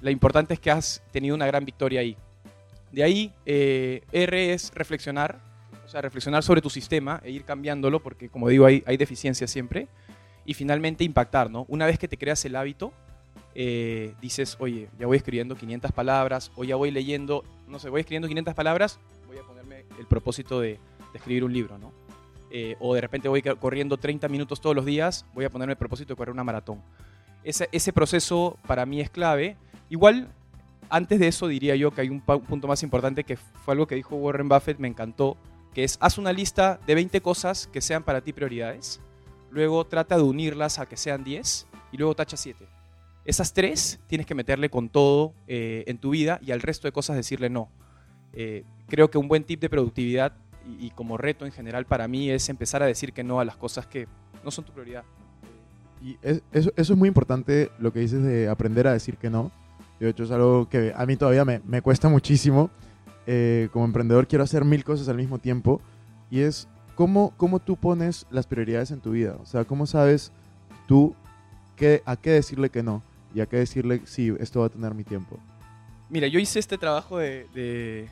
lo 0.00 0.10
importante 0.10 0.54
es 0.54 0.60
que 0.60 0.70
has 0.70 1.02
tenido 1.12 1.34
una 1.34 1.46
gran 1.46 1.64
victoria 1.64 2.00
ahí. 2.00 2.16
De 2.90 3.02
ahí, 3.02 3.32
eh, 3.46 4.02
R 4.12 4.52
es 4.52 4.72
reflexionar, 4.74 5.38
o 5.84 5.88
sea, 5.88 6.00
reflexionar 6.00 6.42
sobre 6.42 6.60
tu 6.60 6.70
sistema 6.70 7.20
e 7.24 7.30
ir 7.30 7.44
cambiándolo, 7.44 8.00
porque 8.00 8.28
como 8.28 8.48
digo, 8.48 8.66
hay, 8.66 8.82
hay 8.86 8.96
deficiencias 8.96 9.50
siempre. 9.50 9.88
Y 10.44 10.54
finalmente, 10.54 11.04
impactar, 11.04 11.50
¿no? 11.50 11.64
Una 11.68 11.86
vez 11.86 11.98
que 11.98 12.08
te 12.08 12.18
creas 12.18 12.44
el 12.44 12.56
hábito, 12.56 12.92
eh, 13.54 14.14
dices, 14.20 14.56
oye, 14.60 14.88
ya 14.98 15.06
voy 15.06 15.16
escribiendo 15.16 15.56
500 15.56 15.92
palabras, 15.92 16.50
o 16.56 16.64
ya 16.64 16.76
voy 16.76 16.90
leyendo, 16.90 17.44
no 17.68 17.78
sé, 17.78 17.90
voy 17.90 18.00
escribiendo 18.00 18.28
500 18.28 18.54
palabras, 18.54 18.98
voy 19.26 19.36
a 19.36 19.42
ponerme 19.42 19.84
el 19.98 20.06
propósito 20.06 20.60
de, 20.60 20.78
escribir 21.14 21.44
un 21.44 21.52
libro, 21.52 21.76
¿no? 21.76 21.92
Eh, 22.54 22.76
o 22.80 22.94
de 22.94 23.00
repente 23.00 23.28
voy 23.28 23.40
corriendo 23.42 23.96
30 23.96 24.28
minutos 24.28 24.60
todos 24.60 24.76
los 24.76 24.84
días, 24.84 25.24
voy 25.34 25.46
a 25.46 25.50
ponerme 25.50 25.72
el 25.72 25.78
propósito 25.78 26.12
de 26.12 26.16
correr 26.16 26.32
una 26.32 26.44
maratón. 26.44 26.82
Ese, 27.42 27.68
ese 27.72 27.92
proceso 27.92 28.58
para 28.66 28.84
mí 28.84 29.00
es 29.00 29.08
clave. 29.08 29.56
Igual, 29.88 30.28
antes 30.90 31.18
de 31.18 31.28
eso 31.28 31.48
diría 31.48 31.74
yo 31.76 31.90
que 31.90 32.02
hay 32.02 32.08
un 32.10 32.20
punto 32.20 32.68
más 32.68 32.82
importante 32.82 33.24
que 33.24 33.36
fue 33.36 33.72
algo 33.72 33.86
que 33.86 33.94
dijo 33.94 34.16
Warren 34.16 34.48
Buffett, 34.48 34.78
me 34.78 34.88
encantó, 34.88 35.36
que 35.72 35.82
es 35.82 35.96
haz 36.00 36.18
una 36.18 36.32
lista 36.32 36.78
de 36.86 36.94
20 36.94 37.22
cosas 37.22 37.66
que 37.66 37.80
sean 37.80 38.02
para 38.02 38.20
ti 38.20 38.32
prioridades, 38.32 39.00
luego 39.50 39.86
trata 39.86 40.16
de 40.16 40.22
unirlas 40.22 40.78
a 40.78 40.86
que 40.86 40.98
sean 40.98 41.24
10 41.24 41.66
y 41.90 41.96
luego 41.96 42.14
tacha 42.14 42.36
7 42.36 42.68
esas 43.24 43.52
tres 43.52 44.00
tienes 44.06 44.26
que 44.26 44.34
meterle 44.34 44.68
con 44.68 44.88
todo 44.88 45.34
eh, 45.46 45.84
en 45.86 45.98
tu 45.98 46.10
vida 46.10 46.40
y 46.42 46.50
al 46.50 46.60
resto 46.60 46.88
de 46.88 46.92
cosas 46.92 47.16
decirle 47.16 47.50
no. 47.50 47.70
Eh, 48.32 48.64
creo 48.88 49.10
que 49.10 49.18
un 49.18 49.28
buen 49.28 49.44
tip 49.44 49.60
de 49.60 49.68
productividad 49.68 50.36
y, 50.80 50.90
como 50.90 51.16
reto 51.16 51.44
en 51.44 51.52
general 51.52 51.86
para 51.86 52.08
mí 52.08 52.30
es 52.30 52.48
empezar 52.48 52.82
a 52.82 52.86
decir 52.86 53.12
que 53.12 53.24
no 53.24 53.40
a 53.40 53.44
las 53.44 53.56
cosas 53.56 53.86
que 53.86 54.06
no 54.44 54.50
son 54.50 54.64
tu 54.64 54.72
prioridad. 54.72 55.04
Y 56.02 56.18
eso, 56.52 56.72
es 56.76 56.90
muy 56.90 57.08
importante 57.08 57.70
lo 57.78 57.92
que 57.92 58.00
dices 58.00 58.22
de 58.22 58.48
aprender 58.48 58.88
a 58.88 58.92
decir 58.92 59.16
que 59.16 59.30
no. 59.30 59.52
De 60.00 60.08
hecho, 60.08 60.24
es 60.24 60.30
algo 60.32 60.68
que 60.68 60.92
a 60.96 61.06
mí 61.06 61.16
todavía 61.16 61.44
me, 61.44 61.60
me 61.64 61.80
cuesta 61.80 62.08
muchísimo. 62.08 62.70
Eh, 63.26 63.68
como 63.72 63.84
emprendedor 63.84 64.26
quiero 64.26 64.42
hacer 64.42 64.64
mil 64.64 64.82
cosas 64.82 65.08
al 65.08 65.16
mismo 65.16 65.38
tiempo. 65.38 65.80
Y 66.28 66.40
es 66.40 66.66
cómo, 66.96 67.32
cómo 67.36 67.60
tú 67.60 67.76
pones 67.76 68.26
las 68.30 68.46
prioridades 68.46 68.90
en 68.90 69.00
tu 69.00 69.12
vida. 69.12 69.36
O 69.40 69.46
sea, 69.46 69.64
cómo 69.64 69.86
sabes 69.86 70.32
tú 70.88 71.14
qué, 71.76 72.02
a 72.04 72.16
qué 72.16 72.30
decirle 72.30 72.70
que 72.70 72.82
no 72.82 73.02
y 73.34 73.40
a 73.40 73.46
qué 73.46 73.56
decirle, 73.58 74.02
sí, 74.04 74.32
esto 74.40 74.60
va 74.60 74.66
a 74.66 74.70
tener 74.70 74.94
mi 74.94 75.04
tiempo. 75.04 75.38
Mira, 76.10 76.26
yo 76.26 76.38
hice 76.38 76.58
este 76.58 76.76
trabajo 76.76 77.18
de, 77.18 77.46
de, 77.54 78.08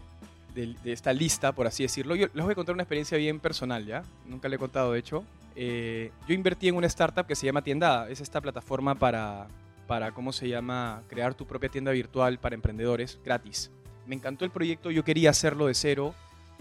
esta 0.84 1.12
lista, 1.12 1.52
por 1.52 1.66
así 1.66 1.82
decirlo. 1.82 2.14
Yo 2.14 2.26
les 2.32 2.44
voy 2.44 2.52
a 2.52 2.54
contar 2.54 2.74
una 2.74 2.82
experiencia 2.82 3.16
bien 3.18 3.40
personal, 3.40 3.84
¿ya? 3.86 4.02
Nunca 4.26 4.48
le 4.48 4.56
he 4.56 4.58
contado, 4.58 4.92
de 4.92 4.98
hecho. 4.98 5.24
Eh, 5.56 6.12
yo 6.26 6.34
invertí 6.34 6.68
en 6.68 6.76
una 6.76 6.86
startup 6.86 7.26
que 7.26 7.34
se 7.34 7.46
llama 7.46 7.62
Tiendada. 7.62 8.08
Es 8.08 8.20
esta 8.20 8.40
plataforma 8.40 8.94
para, 8.94 9.48
para, 9.86 10.12
¿cómo 10.12 10.32
se 10.32 10.48
llama? 10.48 11.02
Crear 11.08 11.34
tu 11.34 11.46
propia 11.46 11.68
tienda 11.68 11.92
virtual 11.92 12.38
para 12.38 12.54
emprendedores 12.54 13.18
gratis. 13.24 13.70
Me 14.06 14.14
encantó 14.14 14.44
el 14.44 14.50
proyecto, 14.50 14.90
yo 14.90 15.04
quería 15.04 15.30
hacerlo 15.30 15.66
de 15.66 15.74
cero. 15.74 16.14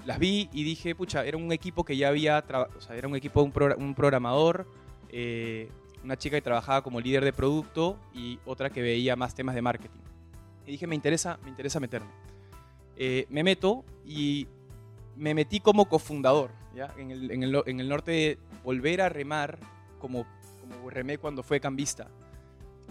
Las 0.05 0.19
vi 0.19 0.49
y 0.53 0.63
dije, 0.63 0.95
pucha, 0.95 1.25
era 1.25 1.37
un 1.37 1.51
equipo 1.51 1.83
que 1.83 1.97
ya 1.97 2.07
había, 2.07 2.43
o 2.77 2.81
sea, 2.81 2.95
era 2.95 3.07
un 3.07 3.15
equipo, 3.15 3.41
un, 3.41 3.53
un 3.77 3.95
programador, 3.95 4.65
eh, 5.09 5.69
una 6.03 6.17
chica 6.17 6.37
que 6.37 6.41
trabajaba 6.41 6.81
como 6.81 7.01
líder 7.01 7.23
de 7.25 7.33
producto 7.33 7.97
y 8.13 8.39
otra 8.45 8.69
que 8.69 8.81
veía 8.81 9.15
más 9.15 9.35
temas 9.35 9.55
de 9.55 9.61
marketing. 9.61 9.99
Y 10.65 10.71
dije, 10.71 10.87
me 10.87 10.95
interesa, 10.95 11.39
me 11.43 11.49
interesa 11.49 11.79
meterme. 11.79 12.09
Eh, 12.99 13.25
me 13.29 13.43
meto 13.43 13.83
y 14.05 14.45
me 15.15 15.33
metí 15.33 15.59
como 15.59 15.87
cofundador, 15.89 16.51
¿ya? 16.75 16.93
En, 16.97 17.11
el, 17.11 17.89
norte, 17.89 18.37
volver 18.63 19.01
a 19.01 19.09
remar 19.09 19.57
como, 19.99 20.27
como 20.59 20.89
remé 20.89 21.17
cuando 21.17 21.41
fue 21.41 21.59
cambista. 21.59 22.07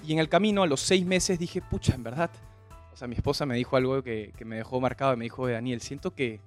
Y 0.04 0.12
en 0.14 0.18
el 0.18 0.28
camino, 0.28 0.62
a 0.62 0.66
los 0.66 0.80
seis 0.80 1.04
meses, 1.06 1.38
dije, 1.38 1.60
pucha, 1.62 1.94
en 1.94 2.02
verdad. 2.02 2.30
O 2.92 2.96
sea, 2.96 3.06
mi 3.06 3.14
esposa 3.14 3.46
me 3.46 3.56
dijo 3.56 3.76
algo 3.76 4.02
que, 4.02 4.32
me 4.44 4.56
dejó 4.56 4.80
marcado. 4.80 5.16
Me 5.16 5.24
dijo, 5.24 5.46
Daniel, 5.46 5.80
siento 5.80 6.14
que. 6.14 6.40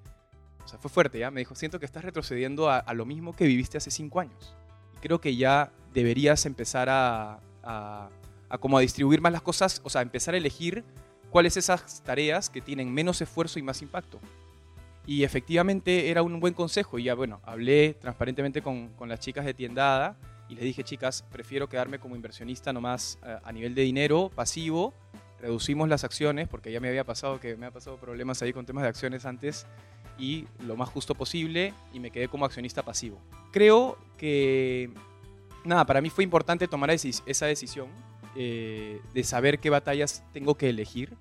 O 0.65 0.67
sea, 0.67 0.79
fue 0.79 0.89
fuerte, 0.89 1.19
¿ya? 1.19 1.31
Me 1.31 1.41
dijo, 1.41 1.55
siento 1.55 1.79
que 1.79 1.85
estás 1.85 2.03
retrocediendo 2.03 2.69
a, 2.69 2.79
a 2.79 2.93
lo 2.93 3.05
mismo 3.05 3.33
que 3.33 3.45
viviste 3.45 3.77
hace 3.77 3.91
cinco 3.91 4.19
años. 4.19 4.55
Y 4.95 4.97
creo 4.97 5.21
que 5.21 5.35
ya 5.35 5.71
deberías 5.93 6.45
empezar 6.45 6.89
a, 6.89 7.39
a, 7.63 8.09
como 8.59 8.77
a 8.77 8.81
distribuir 8.81 9.21
más 9.21 9.31
las 9.31 9.41
cosas, 9.41 9.81
o 9.83 9.89
sea, 9.89 10.01
empezar 10.01 10.33
a 10.33 10.37
elegir 10.37 10.83
cuáles 11.31 11.57
esas 11.57 12.03
tareas 12.03 12.49
que 12.49 12.61
tienen 12.61 12.93
menos 12.93 13.21
esfuerzo 13.21 13.57
y 13.57 13.63
más 13.63 13.81
impacto. 13.81 14.19
Y 15.07 15.23
efectivamente 15.23 16.11
era 16.11 16.21
un 16.21 16.39
buen 16.39 16.53
consejo. 16.53 16.99
Y 16.99 17.05
ya, 17.05 17.15
bueno, 17.15 17.41
hablé 17.43 17.95
transparentemente 17.99 18.61
con, 18.61 18.89
con 18.89 19.09
las 19.09 19.19
chicas 19.19 19.45
de 19.45 19.55
tiendada 19.55 20.15
y 20.47 20.55
les 20.55 20.63
dije, 20.65 20.83
chicas, 20.83 21.23
prefiero 21.31 21.67
quedarme 21.67 21.97
como 21.97 22.15
inversionista 22.15 22.71
nomás 22.71 23.17
a, 23.23 23.31
eh, 23.31 23.39
a 23.43 23.51
nivel 23.51 23.73
de 23.73 23.81
dinero 23.81 24.29
pasivo. 24.35 24.93
Reducimos 25.39 25.89
las 25.89 26.03
acciones, 26.03 26.47
porque 26.47 26.71
ya 26.71 26.79
me 26.79 26.89
había 26.89 27.03
pasado 27.03 27.39
que 27.39 27.55
me 27.55 27.65
ha 27.65 27.71
pasado 27.71 27.97
problemas 27.97 28.41
ahí 28.43 28.53
con 28.53 28.65
temas 28.65 28.83
de 28.83 28.89
acciones 28.89 29.25
antes, 29.25 29.65
y 30.19 30.45
lo 30.59 30.75
más 30.75 30.89
justo 30.89 31.15
posible, 31.15 31.73
y 31.93 31.99
me 31.99 32.11
quedé 32.11 32.27
como 32.27 32.45
accionista 32.45 32.83
pasivo. 32.83 33.19
Creo 33.51 33.97
que 34.17 34.91
nada, 35.63 35.85
para 35.85 35.99
mí 35.99 36.11
fue 36.11 36.23
importante 36.23 36.67
tomar 36.67 36.91
esa 36.91 37.45
decisión 37.47 37.87
eh, 38.35 39.01
de 39.13 39.23
saber 39.23 39.59
qué 39.59 39.69
batallas 39.69 40.23
tengo 40.33 40.55
que 40.55 40.69
elegir. 40.69 41.15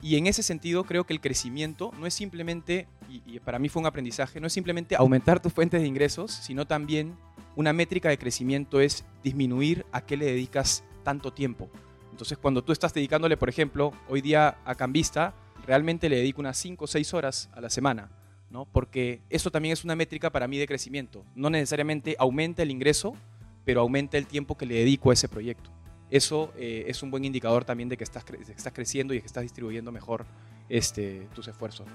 Y 0.00 0.16
en 0.16 0.26
ese 0.26 0.42
sentido 0.42 0.84
creo 0.84 1.04
que 1.04 1.12
el 1.12 1.20
crecimiento 1.20 1.90
no 1.98 2.06
es 2.06 2.14
simplemente, 2.14 2.86
y, 3.08 3.38
para 3.40 3.58
mí 3.58 3.68
fue 3.68 3.80
un 3.80 3.86
aprendizaje, 3.86 4.40
no 4.40 4.46
es 4.46 4.52
simplemente 4.52 4.96
aumentar 4.96 5.40
tus 5.40 5.52
fuentes 5.52 5.80
de 5.80 5.86
ingresos, 5.86 6.30
sino 6.30 6.66
también 6.66 7.16
una 7.56 7.72
métrica 7.72 8.08
de 8.08 8.18
crecimiento 8.18 8.80
es 8.80 9.04
disminuir 9.22 9.86
a 9.92 10.02
qué 10.02 10.16
le 10.16 10.26
dedicas 10.26 10.84
tanto 11.04 11.32
tiempo. 11.32 11.70
Entonces 12.10 12.36
cuando 12.36 12.62
tú 12.62 12.72
estás 12.72 12.92
dedicándole, 12.92 13.36
por 13.36 13.48
ejemplo, 13.48 13.92
hoy 14.08 14.20
día 14.20 14.58
a 14.64 14.74
Cambista, 14.74 15.34
realmente 15.66 16.08
le 16.08 16.16
dedico 16.16 16.40
unas 16.40 16.58
5 16.58 16.84
o 16.84 16.86
6 16.86 17.14
horas 17.14 17.48
a 17.52 17.60
la 17.60 17.70
semana. 17.70 18.10
¿no? 18.54 18.66
Porque 18.66 19.20
eso 19.30 19.50
también 19.50 19.72
es 19.72 19.82
una 19.82 19.96
métrica 19.96 20.30
para 20.30 20.46
mí 20.46 20.58
de 20.58 20.68
crecimiento. 20.68 21.24
No 21.34 21.50
necesariamente 21.50 22.14
aumenta 22.20 22.62
el 22.62 22.70
ingreso, 22.70 23.16
pero 23.64 23.80
aumenta 23.80 24.16
el 24.16 24.28
tiempo 24.28 24.56
que 24.56 24.64
le 24.64 24.76
dedico 24.76 25.10
a 25.10 25.14
ese 25.14 25.28
proyecto. 25.28 25.70
Eso 26.14 26.52
eh, 26.56 26.84
es 26.86 27.02
un 27.02 27.10
buen 27.10 27.24
indicador 27.24 27.64
también 27.64 27.88
de 27.88 27.96
que 27.96 28.04
estás, 28.04 28.24
estás 28.56 28.72
creciendo 28.72 29.14
y 29.14 29.20
que 29.20 29.26
estás 29.26 29.42
distribuyendo 29.42 29.90
mejor 29.90 30.24
este, 30.68 31.26
tus 31.34 31.48
esfuerzos. 31.48 31.88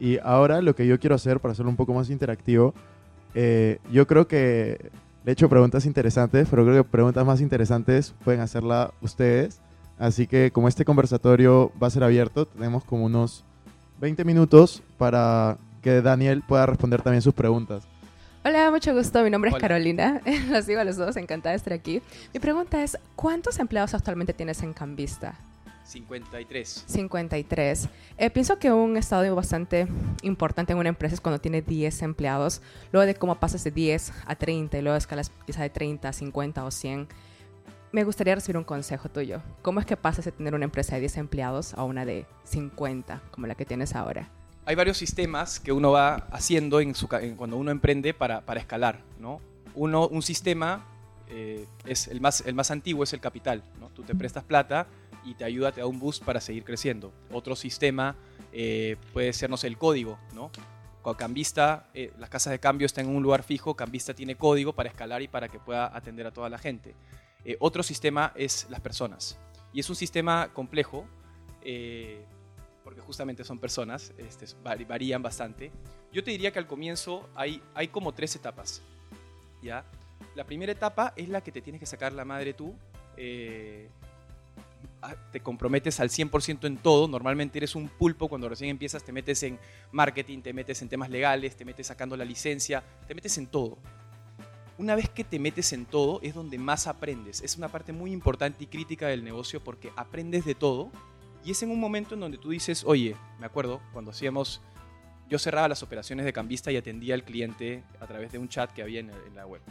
Y 0.00 0.16
ahora 0.20 0.62
lo 0.62 0.74
que 0.74 0.86
yo 0.86 0.98
quiero 0.98 1.14
hacer 1.14 1.40
para 1.40 1.52
hacerlo 1.52 1.68
un 1.68 1.76
poco 1.76 1.92
más 1.92 2.08
interactivo, 2.08 2.72
eh, 3.34 3.78
yo 3.92 4.06
creo 4.06 4.26
que 4.26 4.90
le 5.24 5.30
he 5.30 5.32
hecho 5.34 5.50
preguntas 5.50 5.84
interesantes, 5.84 6.48
pero 6.48 6.64
creo 6.64 6.82
que 6.82 6.88
preguntas 6.88 7.26
más 7.26 7.42
interesantes 7.42 8.14
pueden 8.24 8.40
hacerla 8.40 8.94
ustedes. 9.02 9.60
Así 9.98 10.26
que 10.26 10.50
como 10.52 10.68
este 10.68 10.86
conversatorio 10.86 11.70
va 11.80 11.88
a 11.88 11.90
ser 11.90 12.02
abierto, 12.02 12.46
tenemos 12.46 12.82
como 12.82 13.04
unos 13.04 13.44
20 14.00 14.24
minutos 14.24 14.82
para 14.96 15.58
que 15.82 16.00
Daniel 16.00 16.42
pueda 16.48 16.64
responder 16.64 17.02
también 17.02 17.20
sus 17.20 17.34
preguntas. 17.34 17.86
Hola, 18.46 18.70
mucho 18.70 18.94
gusto. 18.94 19.24
Mi 19.24 19.30
nombre 19.30 19.50
es 19.50 19.56
Carolina. 19.56 20.20
Los 20.50 20.68
digo 20.68 20.78
a 20.78 20.84
los 20.84 20.96
dos, 20.96 21.16
encantada 21.16 21.50
de 21.50 21.56
estar 21.56 21.72
aquí. 21.72 22.00
Mi 22.32 22.38
pregunta 22.38 22.80
es, 22.80 22.96
¿cuántos 23.16 23.58
empleados 23.58 23.92
actualmente 23.92 24.32
tienes 24.34 24.62
en 24.62 24.72
Cambista? 24.72 25.34
53. 25.82 26.84
53. 26.86 27.88
Eh, 28.18 28.30
pienso 28.30 28.56
que 28.60 28.70
un 28.70 28.96
estadio 28.96 29.34
bastante 29.34 29.88
importante 30.22 30.72
en 30.72 30.78
una 30.78 30.90
empresa 30.90 31.16
es 31.16 31.20
cuando 31.20 31.40
tiene 31.40 31.60
10 31.60 32.02
empleados. 32.02 32.62
Luego 32.92 33.04
de 33.04 33.16
cómo 33.16 33.34
pasas 33.34 33.64
de 33.64 33.72
10 33.72 34.12
a 34.26 34.36
30 34.36 34.78
y 34.78 34.82
luego 34.82 34.96
escalas 34.96 35.32
quizá 35.44 35.62
de 35.62 35.70
30 35.70 36.08
a 36.08 36.12
50 36.12 36.64
o 36.64 36.70
100. 36.70 37.08
Me 37.90 38.04
gustaría 38.04 38.36
recibir 38.36 38.58
un 38.58 38.64
consejo 38.64 39.08
tuyo. 39.08 39.42
¿Cómo 39.62 39.80
es 39.80 39.86
que 39.86 39.96
pasas 39.96 40.24
de 40.24 40.30
tener 40.30 40.54
una 40.54 40.66
empresa 40.66 40.94
de 40.94 41.00
10 41.00 41.16
empleados 41.16 41.74
a 41.74 41.82
una 41.82 42.04
de 42.04 42.26
50 42.44 43.22
como 43.32 43.48
la 43.48 43.56
que 43.56 43.64
tienes 43.64 43.96
ahora? 43.96 44.30
Hay 44.66 44.74
varios 44.74 44.98
sistemas 44.98 45.60
que 45.60 45.70
uno 45.70 45.92
va 45.92 46.26
haciendo 46.32 46.80
en 46.80 46.94
su, 46.96 47.08
cuando 47.08 47.56
uno 47.56 47.70
emprende 47.70 48.12
para, 48.12 48.40
para 48.40 48.58
escalar. 48.58 49.00
¿no? 49.20 49.40
Uno, 49.76 50.08
un 50.08 50.22
sistema 50.22 50.84
eh, 51.28 51.64
es 51.84 52.08
el 52.08 52.20
más, 52.20 52.42
el 52.44 52.54
más 52.54 52.72
antiguo, 52.72 53.04
es 53.04 53.12
el 53.12 53.20
capital. 53.20 53.62
¿no? 53.78 53.90
Tú 53.90 54.02
te 54.02 54.16
prestas 54.16 54.42
plata 54.42 54.88
y 55.24 55.34
te 55.34 55.44
ayuda, 55.44 55.70
te 55.70 55.80
da 55.80 55.86
un 55.86 56.00
boost 56.00 56.24
para 56.24 56.40
seguir 56.40 56.64
creciendo. 56.64 57.12
Otro 57.30 57.54
sistema 57.54 58.16
eh, 58.52 58.96
puede 59.12 59.32
ser, 59.32 59.48
no 59.48 59.56
sé, 59.56 59.68
el 59.68 59.78
código. 59.78 60.18
¿no? 60.34 60.50
Cambista, 61.16 61.86
eh, 61.94 62.12
las 62.18 62.28
casas 62.28 62.50
de 62.50 62.58
cambio 62.58 62.86
están 62.86 63.06
en 63.06 63.14
un 63.14 63.22
lugar 63.22 63.44
fijo, 63.44 63.76
Cambista 63.76 64.14
tiene 64.14 64.34
código 64.34 64.72
para 64.72 64.88
escalar 64.88 65.22
y 65.22 65.28
para 65.28 65.46
que 65.48 65.60
pueda 65.60 65.96
atender 65.96 66.26
a 66.26 66.32
toda 66.32 66.48
la 66.48 66.58
gente. 66.58 66.96
otro 67.60 67.84
sistema 67.84 68.32
es 68.34 68.66
las 68.68 68.80
personas. 68.80 69.38
Y 69.72 69.78
es 69.78 69.88
un 69.88 69.94
sistema 69.94 70.48
complejo 70.52 71.06
porque 72.86 73.00
justamente 73.00 73.42
son 73.42 73.58
personas, 73.58 74.12
este, 74.16 74.46
varían 74.62 75.20
bastante. 75.20 75.72
Yo 76.12 76.22
te 76.22 76.30
diría 76.30 76.52
que 76.52 76.60
al 76.60 76.68
comienzo 76.68 77.28
hay, 77.34 77.60
hay 77.74 77.88
como 77.88 78.12
tres 78.14 78.36
etapas. 78.36 78.80
¿ya? 79.60 79.84
La 80.36 80.44
primera 80.44 80.70
etapa 80.70 81.12
es 81.16 81.28
la 81.28 81.40
que 81.40 81.50
te 81.50 81.60
tienes 81.60 81.80
que 81.80 81.86
sacar 81.86 82.12
la 82.12 82.24
madre 82.24 82.54
tú. 82.54 82.76
eh, 83.16 83.88
ah, 85.02 85.16
te 85.32 85.40
comprometes 85.40 85.98
al 85.98 86.10
100% 86.10 86.64
en 86.68 86.76
todo. 86.76 87.08
Normalmente 87.08 87.58
eres 87.58 87.74
un 87.74 87.88
pulpo 87.88 88.28
cuando 88.28 88.48
recién 88.48 88.70
empiezas, 88.70 89.02
te 89.02 89.10
metes 89.10 89.42
en 89.42 89.58
marketing, 89.90 90.42
te 90.42 90.52
metes 90.52 90.80
en 90.80 90.88
temas 90.88 91.10
legales, 91.10 91.56
te 91.56 91.64
metes 91.64 91.88
sacando 91.88 92.16
la 92.16 92.24
licencia, 92.24 92.84
te 93.08 93.16
metes 93.16 93.36
en 93.36 93.48
todo. 93.48 93.78
Una 94.78 94.94
vez 94.94 95.10
que 95.10 95.24
te 95.24 95.40
metes 95.40 95.72
en 95.72 95.86
todo 95.86 96.20
es 96.22 96.34
donde 96.34 96.56
más 96.56 96.86
aprendes. 96.86 97.42
Es 97.42 97.56
una 97.56 97.66
parte 97.66 97.92
muy 97.92 98.12
importante 98.12 98.62
y 98.62 98.68
crítica 98.68 99.08
del 99.08 99.24
negocio 99.24 99.58
porque 99.64 99.90
aprendes 99.96 100.44
de 100.44 100.54
todo 100.54 100.92
y 101.46 101.52
es 101.52 101.62
en 101.62 101.70
un 101.70 101.78
momento 101.78 102.14
en 102.14 102.20
donde 102.20 102.38
tú 102.38 102.50
dices, 102.50 102.82
oye, 102.84 103.14
me 103.38 103.46
acuerdo 103.46 103.80
cuando 103.92 104.10
hacíamos, 104.10 104.60
yo 105.28 105.38
cerraba 105.38 105.68
las 105.68 105.80
operaciones 105.84 106.26
de 106.26 106.32
cambista 106.32 106.72
y 106.72 106.76
atendía 106.76 107.14
al 107.14 107.22
cliente 107.22 107.84
a 108.00 108.06
través 108.08 108.32
de 108.32 108.38
un 108.38 108.48
chat 108.48 108.72
que 108.72 108.82
había 108.82 108.98
en, 108.98 109.10
en 109.10 109.36
la 109.36 109.46
web. 109.46 109.62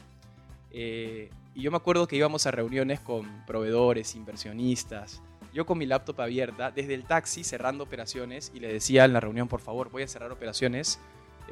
Eh, 0.72 1.29
y 1.53 1.62
yo 1.62 1.72
me 1.72 1.77
acuerdo 1.77 2.08
que 2.08 2.15
íbamos 2.15 2.46
a 2.46 2.51
reuniones 2.51 3.01
con 3.01 3.46
proveedores, 3.46 4.15
inversionistas, 4.15 5.22
yo 5.53 5.65
con 5.65 5.77
mi 5.77 5.86
laptop 5.86 6.22
abierta, 6.22 6.72
desde 6.72 6.94
el 6.94 7.03
taxi 7.03 7.44
cerrando 7.44 7.84
operaciones 7.84 8.53
y 8.55 8.62
le 8.62 8.72
decía 8.72 9.03
en 9.03 9.12
la 9.12 9.20
reunión, 9.20 9.50
por 9.50 9.60
favor, 9.60 9.89
voy 9.91 10.03
a 10.03 10.08
cerrar 10.08 10.32
operaciones, 10.32 10.98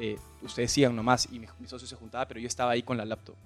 eh, 0.00 0.16
ustedes 0.40 0.72
sigan 0.72 0.96
nomás 0.96 1.28
y 1.30 1.38
mi, 1.38 1.46
mi 1.60 1.68
socio 1.68 1.86
se 1.86 1.96
juntaba, 1.96 2.26
pero 2.26 2.40
yo 2.40 2.46
estaba 2.46 2.70
ahí 2.70 2.82
con 2.82 2.96
la 2.96 3.04
laptop. 3.04 3.36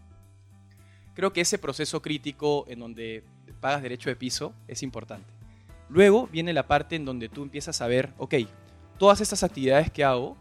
Creo 1.15 1.33
que 1.33 1.41
ese 1.41 1.59
proceso 1.59 2.01
crítico 2.01 2.67
en 2.69 2.79
donde 2.79 3.25
pagas 3.61 3.83
derecho 3.83 4.11
de 4.11 4.15
piso 4.15 4.55
es 4.69 4.85
importante. 4.85 5.38
Luego 5.89 6.29
viene 6.31 6.53
la 6.53 6.67
parte 6.67 6.97
en 6.97 7.05
donde 7.05 7.29
tú 7.29 7.43
empiezas 7.43 7.81
a 7.81 7.87
ver, 7.87 8.13
ok, 8.19 8.35
todas 8.99 9.21
estas 9.21 9.43
actividades 9.43 9.91
que 9.91 10.05
hago, 10.05 10.37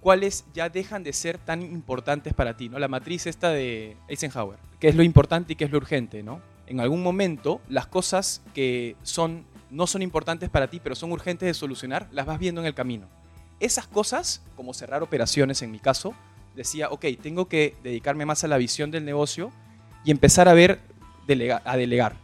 cuáles 0.00 0.44
ya 0.52 0.68
dejan 0.68 1.02
de 1.02 1.12
ser 1.12 1.38
tan 1.38 1.62
importantes 1.62 2.34
para 2.34 2.56
ti, 2.56 2.68
¿no? 2.68 2.78
La 2.78 2.88
matriz 2.88 3.26
esta 3.26 3.50
de 3.50 3.96
Eisenhower, 4.08 4.58
qué 4.80 4.88
es 4.88 4.96
lo 4.96 5.02
importante 5.02 5.52
y 5.52 5.56
qué 5.56 5.64
es 5.64 5.70
lo 5.70 5.78
urgente, 5.78 6.22
¿no? 6.22 6.40
En 6.66 6.80
algún 6.80 7.02
momento, 7.02 7.60
las 7.68 7.86
cosas 7.86 8.42
que 8.54 8.96
son, 9.02 9.44
no 9.70 9.86
son 9.86 10.02
importantes 10.02 10.50
para 10.50 10.68
ti, 10.68 10.80
pero 10.82 10.94
son 10.94 11.12
urgentes 11.12 11.46
de 11.46 11.54
solucionar, 11.54 12.08
las 12.12 12.26
vas 12.26 12.38
viendo 12.38 12.60
en 12.60 12.66
el 12.66 12.74
camino. 12.74 13.08
Esas 13.60 13.86
cosas, 13.86 14.42
como 14.56 14.74
cerrar 14.74 15.02
operaciones 15.02 15.62
en 15.62 15.70
mi 15.70 15.78
caso, 15.78 16.14
decía, 16.56 16.90
ok, 16.90 17.06
tengo 17.20 17.46
que 17.46 17.76
dedicarme 17.82 18.26
más 18.26 18.44
a 18.44 18.48
la 18.48 18.58
visión 18.58 18.90
del 18.90 19.04
negocio 19.04 19.52
y 20.04 20.10
empezar 20.10 20.48
a 20.48 20.54
ver, 20.54 20.80
a 21.64 21.76
delegar. 21.76 22.21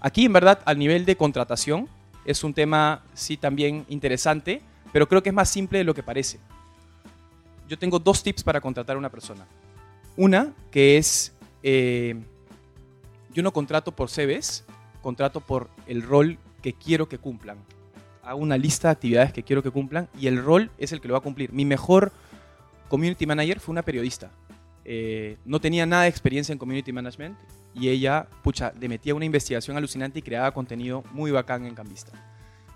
Aquí, 0.00 0.24
en 0.24 0.32
verdad, 0.32 0.60
al 0.64 0.78
nivel 0.78 1.04
de 1.04 1.16
contratación, 1.16 1.88
es 2.24 2.44
un 2.44 2.54
tema, 2.54 3.02
sí, 3.14 3.36
también 3.36 3.84
interesante, 3.88 4.60
pero 4.92 5.08
creo 5.08 5.22
que 5.22 5.30
es 5.30 5.34
más 5.34 5.48
simple 5.48 5.78
de 5.78 5.84
lo 5.84 5.94
que 5.94 6.02
parece. 6.02 6.38
Yo 7.68 7.78
tengo 7.78 7.98
dos 7.98 8.22
tips 8.22 8.42
para 8.42 8.60
contratar 8.60 8.96
a 8.96 8.98
una 8.98 9.10
persona. 9.10 9.46
Una, 10.16 10.52
que 10.70 10.98
es, 10.98 11.32
eh, 11.62 12.16
yo 13.32 13.42
no 13.42 13.52
contrato 13.52 13.92
por 13.92 14.08
CVs, 14.08 14.64
contrato 15.02 15.40
por 15.40 15.68
el 15.86 16.02
rol 16.02 16.38
que 16.62 16.72
quiero 16.72 17.08
que 17.08 17.18
cumplan. 17.18 17.58
Hago 18.22 18.40
una 18.40 18.58
lista 18.58 18.88
de 18.88 18.92
actividades 18.92 19.32
que 19.32 19.42
quiero 19.42 19.62
que 19.62 19.70
cumplan 19.70 20.08
y 20.18 20.26
el 20.26 20.42
rol 20.42 20.70
es 20.78 20.92
el 20.92 21.00
que 21.00 21.08
lo 21.08 21.14
va 21.14 21.18
a 21.18 21.22
cumplir. 21.22 21.52
Mi 21.52 21.64
mejor 21.64 22.12
community 22.88 23.26
manager 23.26 23.60
fue 23.60 23.72
una 23.72 23.82
periodista. 23.82 24.30
Eh, 24.84 25.36
no 25.44 25.60
tenía 25.60 25.86
nada 25.86 26.02
de 26.04 26.08
experiencia 26.08 26.52
en 26.52 26.58
community 26.58 26.92
management 26.92 27.36
y 27.78 27.88
ella, 27.88 28.28
pucha, 28.42 28.72
le 28.78 28.88
metía 28.88 29.14
una 29.14 29.24
investigación 29.24 29.76
alucinante 29.76 30.18
y 30.18 30.22
creaba 30.22 30.52
contenido 30.52 31.04
muy 31.12 31.30
bacán 31.30 31.64
en 31.64 31.74
Cambista. 31.74 32.12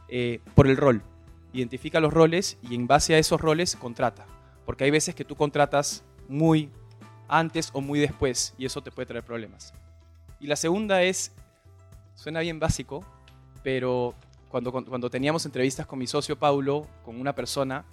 Eh, 0.09 0.41
por 0.55 0.67
el 0.67 0.77
rol. 0.77 1.03
Identifica 1.53 2.01
los 2.01 2.13
roles 2.13 2.59
y 2.63 2.75
en 2.75 2.87
base 2.87 3.15
a 3.15 3.19
esos 3.19 3.41
roles 3.41 3.77
contrata. 3.77 4.27
Porque 4.65 4.85
hay 4.85 4.91
veces 4.91 5.15
que 5.15 5.25
tú 5.25 5.35
contratas 5.35 6.05
muy 6.29 6.71
antes 7.29 7.71
o 7.73 7.81
muy 7.81 7.99
después 7.99 8.55
y 8.59 8.67
eso 8.67 8.83
te 8.83 8.91
puede 8.91 9.07
traer 9.07 9.25
problemas. 9.25 9.75
Y 10.39 10.47
la 10.47 10.57
segunda 10.57 11.03
es, 11.03 11.33
suena 12.15 12.41
bien 12.41 12.61
básico, 12.61 13.05
pero 13.63 14.15
cuando, 14.49 14.71
cuando 14.71 15.11
teníamos 15.11 15.45
entrevistas 15.47 15.87
con 15.87 15.99
mi 15.99 16.07
socio 16.07 16.39
Paulo, 16.39 16.87
con 17.05 17.21
una 17.21 17.35
persona, 17.35 17.85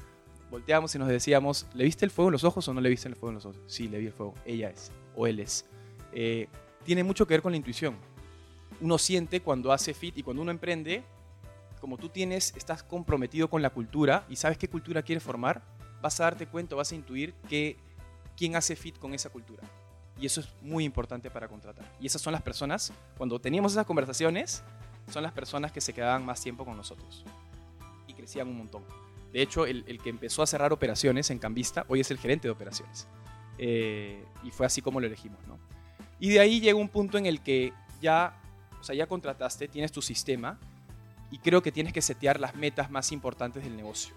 volteábamos 0.52 0.94
y 0.96 1.00
nos 1.00 1.08
decíamos, 1.08 1.68
¿le 1.74 1.86
viste 1.86 2.06
el 2.06 2.12
fuego 2.12 2.30
en 2.30 2.34
los 2.34 2.44
ojos 2.44 2.68
o 2.68 2.74
no 2.74 2.82
le 2.82 2.90
viste 2.90 3.08
el 3.08 3.16
fuego 3.16 3.30
en 3.30 3.36
los 3.36 3.46
ojos? 3.46 3.62
Sí, 3.68 3.88
le 3.88 4.00
vi 4.00 4.08
el 4.08 4.14
fuego. 4.14 4.36
Ella 4.46 4.70
es, 4.70 4.92
o 5.16 5.26
él 5.26 5.40
es. 5.40 5.66
Eh, 6.12 6.48
tiene 6.86 7.04
mucho 7.04 7.26
que 7.28 7.34
ver 7.34 7.42
con 7.42 7.52
la 7.52 7.58
intuición. 7.58 7.96
Uno 8.82 8.98
siente 8.98 9.42
cuando 9.42 9.72
hace 9.72 9.94
fit 9.94 10.18
y 10.18 10.24
cuando 10.24 10.42
uno 10.42 10.52
emprende, 10.52 11.04
como 11.80 11.98
tú 11.98 12.10
tienes, 12.10 12.54
estás 12.56 12.84
comprometido 12.84 13.50
con 13.50 13.62
la 13.62 13.70
cultura 13.70 14.26
y 14.30 14.36
sabes 14.36 14.58
qué 14.58 14.68
cultura 14.68 15.02
quieres 15.02 15.24
formar, 15.24 15.62
vas 16.02 16.20
a 16.20 16.24
darte 16.24 16.48
cuenta, 16.48 16.76
vas 16.76 16.92
a 16.92 16.96
intuir 16.96 17.34
que, 17.50 17.78
quién 18.38 18.56
hace 18.56 18.76
fit 18.76 18.98
con 18.98 19.14
esa 19.14 19.30
cultura. 19.30 19.64
Y 20.18 20.26
eso 20.26 20.42
es 20.42 20.50
muy 20.62 20.84
importante 20.86 21.30
para 21.30 21.48
contratar. 21.48 21.86
Y 22.00 22.08
esas 22.08 22.22
son 22.22 22.34
las 22.34 22.42
personas, 22.42 22.94
cuando 23.18 23.40
teníamos 23.40 23.74
esas 23.74 23.86
conversaciones, 23.86 24.64
son 25.12 25.24
las 25.24 25.32
personas 25.32 25.72
que 25.72 25.82
se 25.82 25.94
quedaban 25.94 26.26
más 26.26 26.42
tiempo 26.42 26.66
con 26.66 26.78
nosotros. 26.78 27.26
Y 28.08 28.14
crecían 28.14 28.48
un 28.48 28.58
montón. 28.58 28.84
De 29.34 29.42
hecho, 29.42 29.66
el, 29.66 30.00
que 30.02 30.10
empezó 30.10 30.42
a 30.42 30.48
cerrar 30.48 30.74
operaciones 30.74 31.30
en 31.30 31.40
Cambista, 31.40 31.86
hoy 31.88 32.00
es 32.00 32.12
el 32.12 32.18
gerente 32.18 32.48
de 32.48 32.52
operaciones. 32.52 33.08
Eh, 33.58 34.24
y 34.44 34.52
fue 34.52 34.66
así 34.66 34.82
como 34.82 35.00
lo 35.00 35.08
elegimos, 35.08 35.46
¿no? 35.48 35.60
Y 36.20 36.30
de 36.30 36.40
ahí 36.40 36.60
llega 36.60 36.78
un 36.78 36.90
punto 36.90 37.18
en 37.18 37.26
el 37.26 37.42
que 37.42 37.74
ya, 38.02 38.36
o 38.80 38.84
sea, 38.84 38.96
ya 38.96 39.08
contrataste, 39.08 39.68
tienes 39.68 39.92
tu 39.92 40.02
sistema 40.02 40.58
y 41.32 41.38
creo 41.40 41.62
que 41.62 41.72
tienes 41.72 41.94
que 41.94 42.02
setear 42.02 42.40
las 42.40 42.56
metas 42.56 42.92
más 42.92 43.12
importantes 43.12 43.64
del 43.64 43.76
negocio. 43.76 44.14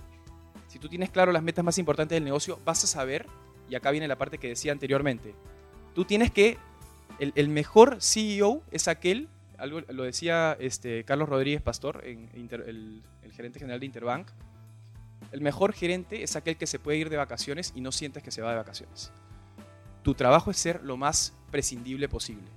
Si 0.69 0.79
tú 0.79 0.88
tienes 0.88 1.11
claro 1.11 1.33
las 1.33 1.43
metas 1.43 1.65
más 1.65 1.79
importantes 1.79 2.17
del 2.17 2.25
negocio, 2.25 2.59
vas 2.65 2.83
a 2.85 2.87
saber, 2.87 3.27
y 3.69 3.75
acá 3.75 3.91
viene 3.91 4.09
la 4.09 4.17
parte 4.17 4.38
que 4.38 4.49
decía 4.49 4.73
anteriormente, 4.73 5.35
tú 5.95 6.05
tienes 6.05 6.31
que, 6.31 6.59
el, 7.19 7.33
el 7.37 7.49
mejor 7.49 7.99
CEO 8.01 8.62
es 8.71 8.88
aquel, 8.88 9.29
algo 9.59 9.81
lo 9.81 10.03
decía 10.03 10.57
este, 10.59 11.05
Carlos 11.05 11.29
Rodríguez 11.29 11.61
Pastor, 11.61 12.03
en 12.05 12.29
el, 12.35 13.03
el 13.23 13.33
gerente 13.33 13.59
general 13.59 13.81
de 13.81 13.87
Interbank, 13.87 14.29
el 15.31 15.41
mejor 15.41 15.73
gerente 15.73 16.23
es 16.23 16.37
aquel 16.37 16.57
que 16.57 16.67
se 16.67 16.79
puede 16.79 16.99
ir 16.99 17.11
de 17.11 17.17
vacaciones 17.17 17.73
y 17.75 17.81
no 17.81 17.93
sientes 17.93 18.23
que 18.23 18.31
se 18.31 18.43
va 18.43 18.51
de 18.51 18.57
vacaciones. 18.57 19.12
Tu 20.03 20.15
trabajo 20.15 20.51
es 20.51 20.57
ser 20.57 20.83
lo 20.83 20.97
más 20.97 21.35
prescindible 21.53 22.09
posible. 22.09 22.49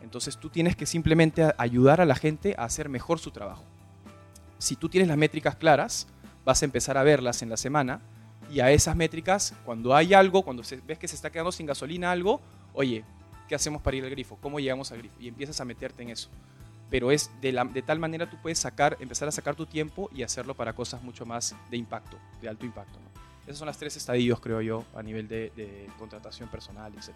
Entonces 0.00 0.38
tú 0.38 0.50
tienes 0.50 0.76
que 0.76 0.86
simplemente 0.86 1.52
ayudar 1.58 2.00
a 2.00 2.04
la 2.04 2.14
gente 2.14 2.54
a 2.56 2.64
hacer 2.64 2.88
mejor 2.88 3.18
su 3.18 3.32
trabajo. 3.32 3.64
Si 4.58 4.76
tú 4.76 4.88
tienes 4.88 5.08
las 5.08 5.18
métricas 5.18 5.56
claras, 5.56 6.06
vas 6.44 6.62
a 6.62 6.64
empezar 6.64 6.96
a 6.96 7.02
verlas 7.02 7.42
en 7.42 7.50
la 7.50 7.56
semana 7.56 8.00
y 8.50 8.60
a 8.60 8.70
esas 8.70 8.94
métricas, 8.94 9.54
cuando 9.64 9.96
hay 9.96 10.14
algo, 10.14 10.42
cuando 10.42 10.62
ves 10.86 10.98
que 10.98 11.08
se 11.08 11.16
está 11.16 11.30
quedando 11.30 11.50
sin 11.50 11.66
gasolina 11.66 12.12
algo, 12.12 12.40
oye, 12.72 13.04
¿qué 13.48 13.56
hacemos 13.56 13.82
para 13.82 13.96
ir 13.96 14.04
al 14.04 14.10
grifo? 14.10 14.38
¿Cómo 14.40 14.60
llegamos 14.60 14.92
al 14.92 14.98
grifo? 14.98 15.16
Y 15.18 15.28
empiezas 15.28 15.60
a 15.60 15.64
meterte 15.64 16.04
en 16.04 16.10
eso. 16.10 16.28
Pero 16.88 17.10
es 17.10 17.30
de, 17.40 17.82
tal 17.84 17.98
manera 17.98 18.30
tú 18.30 18.36
puedes 18.40 18.60
sacar, 18.60 18.96
empezar 19.00 19.26
a 19.26 19.32
sacar 19.32 19.56
tu 19.56 19.66
tiempo 19.66 20.08
y 20.14 20.22
hacerlo 20.22 20.54
para 20.54 20.72
cosas 20.72 21.02
mucho 21.02 21.26
más 21.26 21.56
de 21.68 21.76
impacto, 21.76 22.16
de 22.40 22.48
alto 22.48 22.64
impacto. 22.64 23.00
¿no? 23.00 23.20
Esos 23.44 23.58
son 23.58 23.66
las 23.66 23.78
tres 23.78 23.96
estadios, 23.96 24.40
creo 24.40 24.60
yo, 24.60 24.84
a 24.94 25.02
nivel 25.02 25.26
de, 25.26 25.50
de 25.56 25.88
contratación 25.98 26.48
personal, 26.48 26.92
etc. 26.94 27.10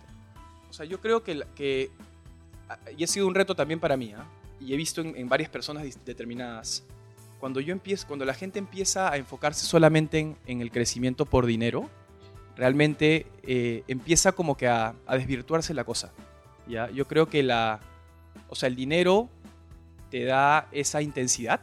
O 0.70 0.72
sea, 0.72 0.86
yo 0.86 1.00
creo 1.00 1.22
que, 1.22 1.42
que 1.54 1.90
ah, 2.68 2.78
y 2.96 3.04
ha 3.04 3.06
sido 3.06 3.26
un 3.26 3.34
reto 3.34 3.54
también 3.54 3.80
para 3.80 3.96
mí, 3.96 4.14
¿ah? 4.16 4.24
y 4.60 4.72
he 4.72 4.76
visto 4.76 5.00
en, 5.00 5.16
en 5.16 5.28
varias 5.28 5.50
personas 5.50 5.84
determinadas, 6.04 6.84
cuando 7.38 7.60
yo 7.60 7.72
empiezo, 7.72 8.06
cuando 8.06 8.24
la 8.24 8.34
gente 8.34 8.58
empieza 8.58 9.10
a 9.10 9.16
enfocarse 9.16 9.66
solamente 9.66 10.18
en, 10.18 10.36
en 10.46 10.60
el 10.60 10.70
crecimiento 10.70 11.26
por 11.26 11.46
dinero, 11.46 11.88
realmente 12.56 13.26
eh, 13.42 13.82
empieza 13.88 14.32
como 14.32 14.56
que 14.56 14.68
a, 14.68 14.94
a 15.06 15.16
desvirtuarse 15.16 15.74
la 15.74 15.84
cosa. 15.84 16.12
¿ya? 16.68 16.90
Yo 16.90 17.08
creo 17.08 17.26
que 17.28 17.42
la, 17.42 17.80
o 18.48 18.54
sea, 18.54 18.68
el 18.68 18.76
dinero 18.76 19.28
te 20.10 20.24
da 20.24 20.68
esa 20.72 21.02
intensidad. 21.02 21.60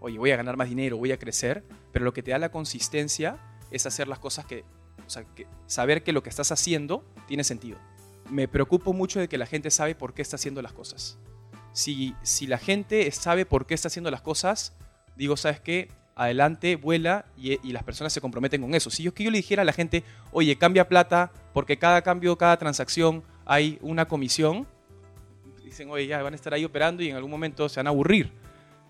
Oye, 0.00 0.18
voy 0.18 0.32
a 0.32 0.36
ganar 0.36 0.56
más 0.56 0.68
dinero, 0.68 0.96
voy 0.96 1.12
a 1.12 1.18
crecer, 1.18 1.62
pero 1.92 2.04
lo 2.04 2.12
que 2.12 2.22
te 2.22 2.32
da 2.32 2.38
la 2.38 2.50
consistencia 2.50 3.36
es 3.70 3.86
hacer 3.86 4.08
las 4.08 4.18
cosas 4.18 4.46
que, 4.46 4.64
o 5.06 5.10
sea, 5.10 5.24
que 5.24 5.46
saber 5.66 6.02
que 6.02 6.12
lo 6.12 6.22
que 6.22 6.30
estás 6.30 6.50
haciendo 6.50 7.04
tiene 7.28 7.44
sentido. 7.44 7.78
Me 8.30 8.48
preocupo 8.48 8.92
mucho 8.92 9.20
de 9.20 9.28
que 9.28 9.38
la 9.38 9.46
gente 9.46 9.70
sabe 9.70 9.94
por 9.94 10.14
qué 10.14 10.22
está 10.22 10.36
haciendo 10.36 10.62
las 10.62 10.72
cosas. 10.72 11.18
Si, 11.72 12.14
si 12.22 12.46
la 12.46 12.58
gente 12.58 13.10
sabe 13.10 13.46
por 13.46 13.66
qué 13.66 13.74
está 13.74 13.88
haciendo 13.88 14.10
las 14.10 14.22
cosas, 14.22 14.76
digo, 15.16 15.36
¿sabes 15.36 15.60
qué? 15.60 15.88
Adelante, 16.14 16.76
vuela 16.76 17.26
y, 17.36 17.66
y 17.66 17.72
las 17.72 17.82
personas 17.82 18.12
se 18.12 18.20
comprometen 18.20 18.60
con 18.60 18.74
eso. 18.74 18.90
Si 18.90 19.02
yo 19.02 19.14
que 19.14 19.24
yo 19.24 19.30
le 19.30 19.38
dijera 19.38 19.62
a 19.62 19.64
la 19.64 19.72
gente, 19.72 20.04
oye, 20.32 20.56
cambia 20.56 20.88
plata, 20.88 21.32
porque 21.52 21.78
cada 21.78 22.02
cambio, 22.02 22.36
cada 22.36 22.56
transacción 22.58 23.22
hay 23.46 23.78
una 23.80 24.06
comisión, 24.06 24.66
dicen, 25.64 25.90
oye, 25.90 26.06
ya 26.06 26.22
van 26.22 26.34
a 26.34 26.36
estar 26.36 26.52
ahí 26.52 26.64
operando 26.64 27.02
y 27.02 27.08
en 27.08 27.16
algún 27.16 27.30
momento 27.30 27.68
se 27.68 27.80
van 27.80 27.86
a 27.86 27.90
aburrir. 27.90 28.32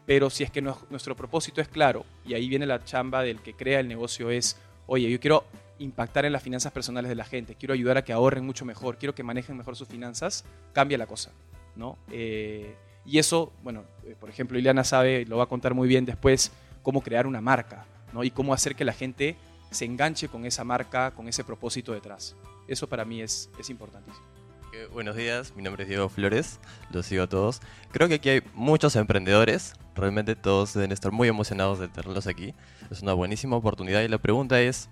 Pero 0.07 0.29
si 0.31 0.43
es 0.43 0.51
que 0.51 0.61
nuestro 0.61 1.15
propósito 1.15 1.61
es 1.61 1.69
claro, 1.69 2.05
y 2.25 2.35
ahí 2.35 2.49
viene 2.49 2.67
la 2.67 2.83
chamba 2.83 3.23
del 3.23 3.41
que 3.41 3.55
crea 3.55 3.81
el 3.81 3.87
negocio, 3.87 4.31
es, 4.31 4.59
oye, 4.87 5.09
yo 5.11 5.21
quiero 5.21 5.45
impactar 5.81 6.27
en 6.27 6.33
las 6.33 6.43
finanzas 6.43 6.73
personales 6.73 7.09
de 7.09 7.15
la 7.15 7.25
gente, 7.25 7.57
quiero 7.57 7.75
ayudar 7.75 7.97
a 7.97 8.05
que 8.05 8.13
ahorren 8.13 8.45
mucho 8.45 8.65
mejor, 8.65 8.99
quiero 8.99 9.15
que 9.15 9.23
manejen 9.23 9.57
mejor 9.57 9.77
sus 9.77 9.89
finanzas, 9.89 10.45
cambia 10.73 10.99
la 10.99 11.07
cosa, 11.07 11.33
¿no? 11.75 11.99
Eh, 12.13 12.77
y 13.05 13.19
eso, 13.19 13.53
bueno, 13.63 13.85
eh, 14.05 14.15
por 14.21 14.29
ejemplo, 14.29 14.59
Ileana 14.59 14.85
sabe, 14.85 15.25
lo 15.25 15.39
va 15.39 15.45
a 15.45 15.49
contar 15.49 15.75
muy 15.75 15.89
bien 15.89 16.05
después, 16.05 16.53
cómo 16.83 17.01
crear 17.01 17.27
una 17.27 17.41
marca, 17.41 17.87
¿no? 18.13 18.23
Y 18.23 18.31
cómo 18.31 18.53
hacer 18.53 18.77
que 18.77 18.85
la 18.85 18.93
gente 18.93 19.37
se 19.71 19.87
enganche 19.87 20.29
con 20.29 20.45
esa 20.45 20.65
marca, 20.65 21.13
con 21.13 21.29
ese 21.29 21.45
propósito 21.45 21.93
detrás. 21.93 22.37
Eso 22.69 22.89
para 22.89 23.05
mí 23.05 23.23
es, 23.23 23.51
es 23.59 23.71
importantísimo. 23.71 24.25
Eh, 24.73 24.87
buenos 24.93 25.17
días, 25.17 25.53
mi 25.57 25.63
nombre 25.63 25.83
es 25.83 25.89
Diego 25.89 26.09
Flores, 26.09 26.61
los 26.93 27.07
sigo 27.07 27.25
a 27.25 27.29
todos. 27.29 27.61
Creo 27.91 28.07
que 28.07 28.15
aquí 28.15 28.29
hay 28.29 28.43
muchos 28.55 28.95
emprendedores, 28.95 29.75
realmente 29.97 30.37
todos 30.37 30.75
deben 30.75 30.93
estar 30.93 31.11
muy 31.11 31.27
emocionados 31.27 31.81
de 31.81 31.89
tenerlos 31.89 32.27
aquí. 32.27 32.55
Es 32.91 33.03
una 33.03 33.13
buenísima 33.15 33.57
oportunidad 33.57 34.03
y 34.03 34.09
la 34.09 34.19
pregunta 34.19 34.61
es, 34.61 34.89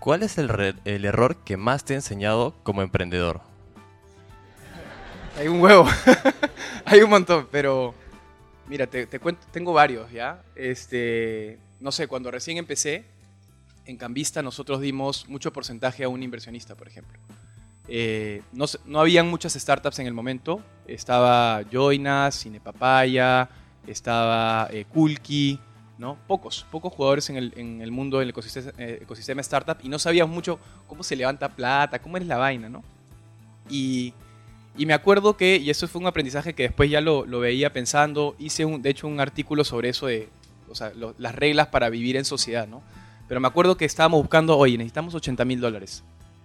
¿cuál 0.00 0.24
es 0.24 0.38
el, 0.38 0.50
el 0.84 1.04
error 1.04 1.36
que 1.44 1.56
más 1.56 1.84
te 1.84 1.92
ha 1.92 1.96
enseñado 1.96 2.54
como 2.64 2.82
emprendedor? 2.82 3.40
Hay 5.38 5.46
un 5.46 5.60
huevo, 5.60 5.86
hay 6.84 7.02
un 7.02 7.10
montón, 7.10 7.46
pero 7.52 7.94
mira, 8.66 8.86
te, 8.86 9.06
te 9.06 9.20
cuento, 9.20 9.46
tengo 9.52 9.72
varios, 9.72 10.10
¿ya? 10.10 10.42
Este, 10.56 11.58
no 11.78 11.92
sé, 11.92 12.08
cuando 12.08 12.30
recién 12.30 12.56
empecé, 12.58 13.04
en 13.86 13.96
Cambista 13.96 14.42
nosotros 14.42 14.80
dimos 14.80 15.28
mucho 15.28 15.52
porcentaje 15.52 16.04
a 16.04 16.08
un 16.08 16.22
inversionista, 16.22 16.74
por 16.74 16.88
ejemplo. 16.88 17.18
Eh, 17.88 18.42
no, 18.52 18.66
no 18.84 19.00
habían 19.00 19.28
muchas 19.28 19.54
startups 19.54 19.98
en 19.98 20.06
el 20.06 20.14
momento, 20.14 20.62
estaba 20.86 21.62
Joinas, 21.70 22.40
Cinepapaya, 22.42 23.48
estaba 23.86 24.68
eh, 24.70 24.84
Kulki, 24.84 25.58
¿no? 26.00 26.16
Pocos, 26.26 26.66
pocos 26.70 26.92
jugadores 26.94 27.28
en 27.28 27.36
el, 27.36 27.52
en 27.56 27.82
el 27.82 27.92
mundo, 27.92 28.16
en 28.18 28.22
el 28.24 28.30
ecosistema, 28.30 28.72
eh, 28.78 29.00
ecosistema 29.02 29.42
startup, 29.42 29.76
y 29.82 29.88
no 29.90 29.98
sabíamos 29.98 30.34
mucho 30.34 30.58
cómo 30.86 31.02
se 31.02 31.14
levanta 31.14 31.50
plata, 31.50 32.00
cómo 32.00 32.16
es 32.16 32.26
la 32.26 32.38
vaina, 32.38 32.70
¿no? 32.70 32.82
Y, 33.68 34.14
y 34.78 34.86
me 34.86 34.94
acuerdo 34.94 35.36
que, 35.36 35.56
y 35.58 35.68
eso 35.68 35.86
fue 35.86 36.00
un 36.00 36.06
aprendizaje 36.06 36.54
que 36.54 36.64
después 36.64 36.90
ya 36.90 37.02
lo, 37.02 37.26
lo 37.26 37.38
veía 37.38 37.72
pensando, 37.74 38.34
hice 38.38 38.64
un, 38.64 38.80
de 38.80 38.88
hecho 38.88 39.06
un 39.06 39.20
artículo 39.20 39.62
sobre 39.62 39.90
eso 39.90 40.06
de, 40.06 40.30
o 40.70 40.74
sea, 40.74 40.90
las 41.18 41.34
reglas 41.34 41.66
para 41.66 41.90
vivir 41.90 42.16
en 42.16 42.24
sociedad, 42.24 42.66
¿no? 42.66 42.82
Pero 43.28 43.38
me 43.38 43.48
acuerdo 43.48 43.76
que 43.76 43.84
estábamos 43.84 44.22
buscando, 44.22 44.56
oye, 44.56 44.78
necesitamos 44.78 45.14
80 45.14 45.44
mil 45.44 45.60
dólares 45.60 46.02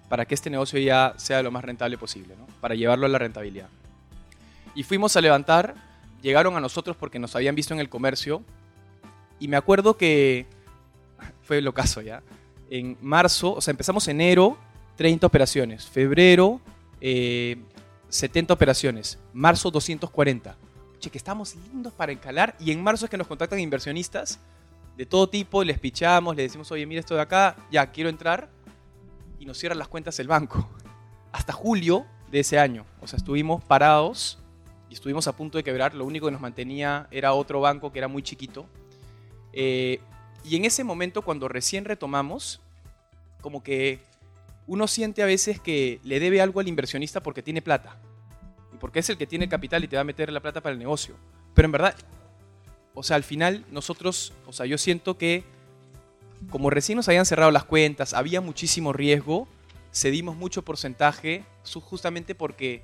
para 0.10 0.26
que 0.26 0.36
este 0.36 0.50
negocio 0.50 0.80
ya 0.80 1.14
sea 1.16 1.42
lo 1.42 1.50
más 1.50 1.64
rentable 1.64 1.98
posible, 1.98 2.36
¿no? 2.38 2.46
Para 2.60 2.76
llevarlo 2.76 3.06
a 3.06 3.10
la 3.10 3.20
rentabilidad. 3.20 3.70
Y 4.76 4.84
fuimos 4.84 5.16
a 5.16 5.22
levantar, 5.22 5.76
llegaron 6.22 6.58
a 6.58 6.60
nosotros 6.60 6.98
porque 6.98 7.20
nos 7.20 7.36
habían 7.38 7.56
visto 7.56 7.74
en 7.74 7.80
el 7.80 7.88
comercio, 7.88 8.44
y 9.40 9.48
me 9.48 9.58
acuerdo 9.58 9.98
que 9.98 10.46
fue 11.42 11.62
lo 11.62 11.74
caso 11.74 12.02
ya. 12.02 12.24
En 12.70 12.98
marzo, 13.02 13.54
o 13.54 13.62
sea, 13.62 13.72
empezamos 13.72 14.08
enero, 14.08 14.58
30 14.96 15.28
operaciones, 15.28 15.86
febrero, 15.86 16.62
eh, 17.02 17.58
70 18.10 18.54
operaciones, 18.54 19.20
marzo 19.34 19.70
240. 19.72 20.58
Che, 21.00 21.10
que 21.10 21.18
estamos 21.18 21.56
lindos 21.56 21.94
para 21.94 22.12
encalar 22.12 22.56
y 22.60 22.72
en 22.72 22.82
marzo 22.82 23.06
es 23.06 23.12
que 23.12 23.18
nos 23.18 23.28
contactan 23.28 23.60
inversionistas 23.60 24.40
de 24.96 25.06
todo 25.06 25.28
tipo, 25.28 25.64
les 25.64 25.78
pichamos, 25.80 26.36
les 26.36 26.46
decimos, 26.46 26.72
oye, 26.72 26.86
mira 26.86 27.02
esto 27.02 27.16
de 27.16 27.22
acá, 27.22 27.56
ya 27.70 27.92
quiero 27.92 28.10
entrar 28.10 28.50
y 29.40 29.46
nos 29.46 29.58
cierran 29.58 29.78
las 29.78 29.88
cuentas 29.88 30.20
el 30.20 30.28
banco. 30.28 30.70
Hasta 31.32 31.52
julio 31.52 32.06
de 32.32 32.40
ese 32.40 32.58
año, 32.58 32.86
o 33.02 33.08
sea, 33.08 33.18
estuvimos 33.18 33.64
parados 33.64 34.40
y 34.90 34.94
estuvimos 34.94 35.28
a 35.28 35.36
punto 35.36 35.58
de 35.58 35.64
quebrar, 35.64 35.94
lo 35.94 36.06
único 36.06 36.28
que 36.28 36.32
nos 36.32 36.42
mantenía 36.42 37.08
era 37.12 37.34
otro 37.34 37.60
banco 37.60 37.92
que 37.92 38.00
era 38.00 38.08
muy 38.08 38.24
chiquito. 38.24 38.66
Eh, 39.56 40.00
y 40.44 40.56
en 40.58 40.66
ese 40.66 40.84
momento, 40.84 41.24
cuando 41.24 41.48
recién 41.48 41.86
retomamos, 41.86 42.62
como 43.42 43.64
que 43.64 44.00
uno 44.68 44.88
siente 44.88 45.24
a 45.24 45.26
veces 45.26 45.60
que 45.60 46.00
le 46.04 46.20
debe 46.20 46.42
algo 46.42 46.60
al 46.60 46.68
inversionista 46.68 47.22
porque 47.22 47.42
tiene 47.42 47.62
plata. 47.62 47.98
Y 48.74 48.78
porque 48.78 49.00
es 49.00 49.10
el 49.10 49.18
que 49.18 49.26
tiene 49.26 49.46
el 49.46 49.50
capital 49.50 49.84
y 49.84 49.88
te 49.88 49.96
va 49.96 50.02
a 50.02 50.06
meter 50.06 50.32
la 50.32 50.42
plata 50.42 50.62
para 50.62 50.74
el 50.74 50.80
negocio. 50.80 51.16
Pero 51.54 51.68
en 51.68 51.72
verdad, 51.72 51.96
o 52.94 53.02
sea, 53.02 53.16
al 53.16 53.24
final 53.24 53.66
nosotros, 53.72 54.34
o 54.46 54.54
sea, 54.54 54.66
yo 54.66 54.78
siento 54.78 55.18
que 55.18 55.44
como 56.50 56.70
recién 56.70 56.98
nos 56.98 57.08
habían 57.08 57.26
cerrado 57.26 57.52
las 57.52 57.64
cuentas, 57.64 58.14
había 58.14 58.42
muchísimo 58.42 58.94
riesgo, 58.94 59.48
cedimos 59.94 60.36
mucho 60.36 60.64
porcentaje 60.64 61.44
justamente 61.64 62.36
porque 62.36 62.84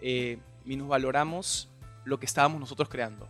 eh, 0.00 0.38
minusvaloramos 0.64 1.68
lo 2.04 2.18
que 2.18 2.26
estábamos 2.26 2.60
nosotros 2.60 2.88
creando. 2.88 3.28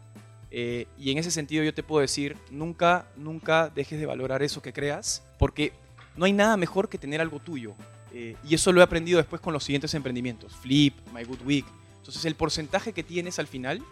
Eh, 0.51 0.87
y 0.99 1.11
en 1.11 1.19
ese 1.19 1.31
sentido 1.31 1.65
yo 1.65 1.75
te 1.75 1.83
puedo 1.83 2.01
decir, 2.01 2.37
nunca, 2.51 3.07
nunca 3.17 3.71
dejes 3.75 3.99
de 3.99 4.07
valorar 4.07 4.43
eso 4.43 4.63
que 4.63 4.73
creas, 4.73 5.23
porque 5.39 5.73
no 6.17 6.25
hay 6.25 6.33
nada 6.33 6.57
mejor 6.57 6.89
que 6.89 6.99
tener 6.99 7.21
algo 7.21 7.41
tuyo. 7.41 7.75
Eh, 8.13 8.37
y 8.49 8.55
eso 8.55 8.73
lo 8.73 8.81
he 8.81 8.85
aprendido 8.85 9.19
después 9.19 9.43
con 9.43 9.53
los 9.53 9.65
siguientes 9.65 9.93
emprendimientos, 9.95 10.55
Flip, 10.57 10.95
My 11.13 11.25
Good 11.25 11.43
Week. 11.45 11.67
Entonces 11.99 12.25
el 12.25 12.37
porcentaje 12.37 12.93
que 12.93 13.03
tienes 13.03 13.39
al 13.39 13.47
final, 13.47 13.83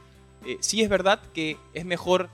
eh, 0.46 0.56
sí 0.60 0.82
es 0.82 0.88
verdad 0.88 1.20
que 1.34 1.56
es 1.74 1.84
mejor 1.84 2.28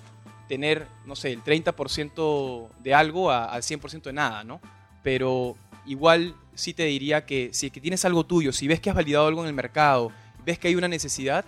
tener, 0.46 0.87
no 1.06 1.16
sé, 1.16 1.33
el 1.33 1.42
30% 1.42 2.68
de 2.83 2.94
algo 2.94 3.30
al 3.30 3.62
100% 3.62 4.02
de 4.02 4.12
nada, 4.12 4.44
¿no? 4.44 4.61
Pero 5.02 5.56
igual 5.87 6.35
sí 6.54 6.74
te 6.74 6.85
diría 6.85 7.24
que 7.24 7.50
si 7.52 7.70
que 7.70 7.80
tienes 7.80 8.04
algo 8.04 8.24
tuyo, 8.24 8.52
si 8.52 8.68
ves 8.68 8.80
que 8.80 8.90
has 8.90 8.96
validado 8.96 9.26
algo 9.26 9.42
en 9.42 9.48
el 9.48 9.54
mercado, 9.54 10.12
ves 10.44 10.59
que 10.59 10.68
hay 10.68 10.74
una 10.74 10.88
necesidad, 10.88 11.44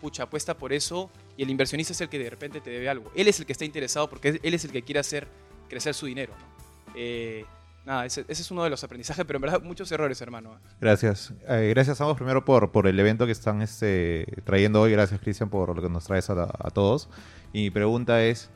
pucha, 0.00 0.24
apuesta 0.24 0.54
por 0.54 0.72
eso 0.72 1.10
y 1.36 1.42
el 1.42 1.50
inversionista 1.50 1.92
es 1.92 2.00
el 2.00 2.08
que 2.08 2.18
de 2.18 2.30
repente 2.30 2.60
te 2.60 2.70
debe 2.70 2.88
algo. 2.88 3.10
Él 3.14 3.28
es 3.28 3.38
el 3.40 3.46
que 3.46 3.52
está 3.52 3.64
interesado 3.64 4.08
porque 4.08 4.40
él 4.42 4.54
es 4.54 4.64
el 4.64 4.72
que 4.72 4.82
quiere 4.82 5.00
hacer 5.00 5.28
crecer 5.68 5.94
su 5.94 6.06
dinero, 6.06 6.32
¿no? 6.38 6.92
Eh, 6.94 7.44
nada, 7.84 8.06
ese, 8.06 8.24
ese 8.28 8.42
es 8.42 8.50
uno 8.50 8.64
de 8.64 8.70
los 8.70 8.82
aprendizajes, 8.82 9.24
pero 9.26 9.36
en 9.36 9.42
verdad 9.42 9.62
muchos 9.62 9.90
errores, 9.92 10.20
hermano. 10.22 10.58
Gracias. 10.80 11.32
Eh, 11.48 11.70
gracias 11.74 12.00
a 12.00 12.04
ambos 12.04 12.16
primero 12.16 12.44
por, 12.44 12.72
por 12.72 12.86
el 12.86 12.98
evento 12.98 13.26
que 13.26 13.32
están 13.32 13.60
este, 13.62 14.26
trayendo 14.44 14.80
hoy. 14.80 14.92
Gracias, 14.92 15.20
Cristian, 15.20 15.50
por 15.50 15.74
lo 15.76 15.82
que 15.82 15.88
nos 15.90 16.04
traes 16.04 16.30
a, 16.30 16.34
la- 16.34 16.54
a 16.58 16.70
todos. 16.70 17.08
Y 17.52 17.62
mi 17.64 17.70
pregunta 17.70 18.22
es, 18.24 18.48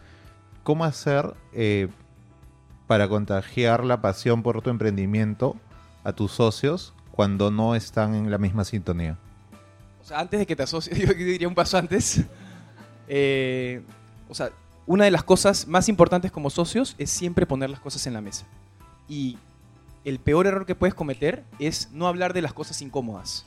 ¿cómo 0.62 0.84
hacer 0.84 1.34
eh, 1.52 1.88
para 2.86 3.08
contagiar 3.08 3.84
la 3.84 4.00
pasión 4.00 4.42
por 4.42 4.62
tu 4.62 4.70
emprendimiento 4.70 5.56
a 6.02 6.12
tus 6.12 6.32
socios 6.32 6.94
cuando 7.12 7.50
no 7.50 7.74
están 7.74 8.14
en 8.14 8.30
la 8.30 8.38
misma 8.38 8.64
sintonía? 8.64 9.18
O 10.02 10.04
sea, 10.04 10.18
antes 10.20 10.40
de 10.40 10.46
que 10.46 10.56
te 10.56 10.62
asocies, 10.62 10.98
yo 11.06 11.12
diría 11.12 11.46
un 11.46 11.54
paso 11.54 11.76
antes. 11.78 12.24
Eh, 13.12 13.82
o 14.28 14.34
sea, 14.34 14.50
una 14.86 15.04
de 15.04 15.10
las 15.10 15.24
cosas 15.24 15.66
más 15.66 15.88
importantes 15.88 16.30
como 16.30 16.48
socios 16.48 16.94
es 16.96 17.10
siempre 17.10 17.44
poner 17.44 17.68
las 17.68 17.80
cosas 17.80 18.06
en 18.06 18.14
la 18.14 18.20
mesa. 18.20 18.46
Y 19.08 19.36
el 20.04 20.20
peor 20.20 20.46
error 20.46 20.64
que 20.64 20.76
puedes 20.76 20.94
cometer 20.94 21.44
es 21.58 21.90
no 21.92 22.06
hablar 22.06 22.32
de 22.32 22.40
las 22.40 22.52
cosas 22.52 22.80
incómodas. 22.80 23.44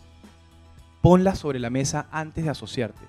Ponlas 1.02 1.40
sobre 1.40 1.60
la 1.60 1.70
mesa 1.70 2.08
antes 2.12 2.44
de 2.44 2.50
asociarte. 2.50 3.02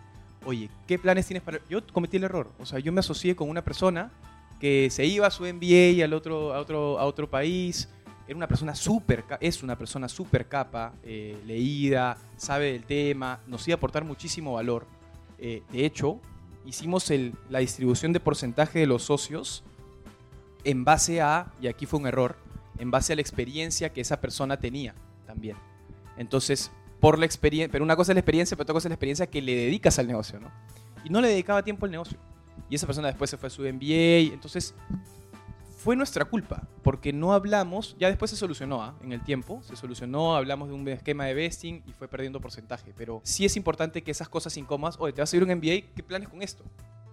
Oye, 0.46 0.70
¿qué 0.86 0.96
planes 0.96 1.26
tienes 1.26 1.42
para...? 1.42 1.58
Yo 1.68 1.84
cometí 1.88 2.18
el 2.18 2.24
error. 2.24 2.52
O 2.60 2.66
sea, 2.66 2.78
yo 2.78 2.92
me 2.92 3.00
asocié 3.00 3.34
con 3.34 3.50
una 3.50 3.62
persona 3.62 4.12
que 4.60 4.90
se 4.90 5.04
iba 5.06 5.26
a 5.26 5.32
su 5.32 5.42
MBA 5.42 6.04
al 6.04 6.12
otro, 6.12 6.54
a, 6.54 6.60
otro, 6.60 7.00
a 7.00 7.04
otro 7.06 7.28
país. 7.28 7.88
Era 8.28 8.36
una 8.36 8.46
persona 8.48 8.76
súper, 8.76 9.24
es 9.40 9.62
una 9.64 9.76
persona 9.76 10.08
súper 10.08 10.46
capa, 10.46 10.92
eh, 11.02 11.36
leída, 11.44 12.16
sabe 12.36 12.72
del 12.72 12.84
tema, 12.84 13.40
nos 13.48 13.66
iba 13.66 13.74
a 13.74 13.78
aportar 13.78 14.04
muchísimo 14.04 14.52
valor. 14.54 14.86
Eh, 15.38 15.62
de 15.70 15.84
hecho, 15.84 16.20
hicimos 16.66 17.10
la 17.50 17.58
distribución 17.58 18.12
de 18.12 18.20
porcentaje 18.20 18.78
de 18.78 18.86
los 18.86 19.02
socios 19.02 19.64
en 20.64 20.84
base 20.84 21.20
a, 21.20 21.52
y 21.60 21.66
aquí 21.66 21.86
fue 21.86 22.00
un 22.00 22.06
error, 22.06 22.36
en 22.78 22.90
base 22.90 23.12
a 23.12 23.16
la 23.16 23.22
experiencia 23.22 23.92
que 23.92 24.00
esa 24.00 24.20
persona 24.20 24.56
tenía 24.56 24.94
también. 25.26 25.56
Entonces, 26.16 26.70
por 27.00 27.18
la 27.18 27.26
experiencia, 27.26 27.70
pero 27.70 27.84
una 27.84 27.96
cosa 27.96 28.12
es 28.12 28.16
la 28.16 28.20
experiencia, 28.20 28.56
pero 28.56 28.64
otra 28.64 28.72
cosa 28.72 28.88
es 28.88 28.90
la 28.90 28.94
experiencia 28.94 29.26
que 29.26 29.42
le 29.42 29.54
dedicas 29.54 29.98
al 29.98 30.06
negocio, 30.06 30.40
¿no? 30.40 30.50
Y 31.04 31.10
no 31.10 31.20
le 31.20 31.28
dedicaba 31.28 31.62
tiempo 31.62 31.84
al 31.84 31.92
negocio. 31.92 32.18
Y 32.70 32.76
esa 32.76 32.86
persona 32.86 33.08
después 33.08 33.28
se 33.28 33.36
fue 33.36 33.48
a 33.48 33.50
su 33.50 33.62
MBA, 33.62 34.32
entonces 34.32 34.74
fue 35.84 35.96
nuestra 35.96 36.24
culpa, 36.24 36.62
porque 36.82 37.12
no 37.12 37.34
hablamos, 37.34 37.94
ya 37.98 38.08
después 38.08 38.30
se 38.30 38.38
solucionó 38.38 38.82
¿ah? 38.82 38.94
en 39.02 39.12
el 39.12 39.22
tiempo, 39.22 39.60
se 39.62 39.76
solucionó, 39.76 40.34
hablamos 40.34 40.68
de 40.68 40.74
un 40.74 40.88
esquema 40.88 41.26
de 41.26 41.34
vesting 41.34 41.82
y 41.86 41.92
fue 41.92 42.08
perdiendo 42.08 42.40
porcentaje, 42.40 42.94
pero 42.96 43.20
sí 43.22 43.44
es 43.44 43.54
importante 43.54 44.02
que 44.02 44.10
esas 44.10 44.30
cosas 44.30 44.56
incómodas, 44.56 44.96
oye, 44.98 45.12
te 45.12 45.20
vas 45.20 45.30
a 45.30 45.36
ir 45.36 45.44
un 45.44 45.50
MBA, 45.50 45.92
¿qué 45.94 46.02
planes 46.02 46.30
con 46.30 46.40
esto? 46.40 46.64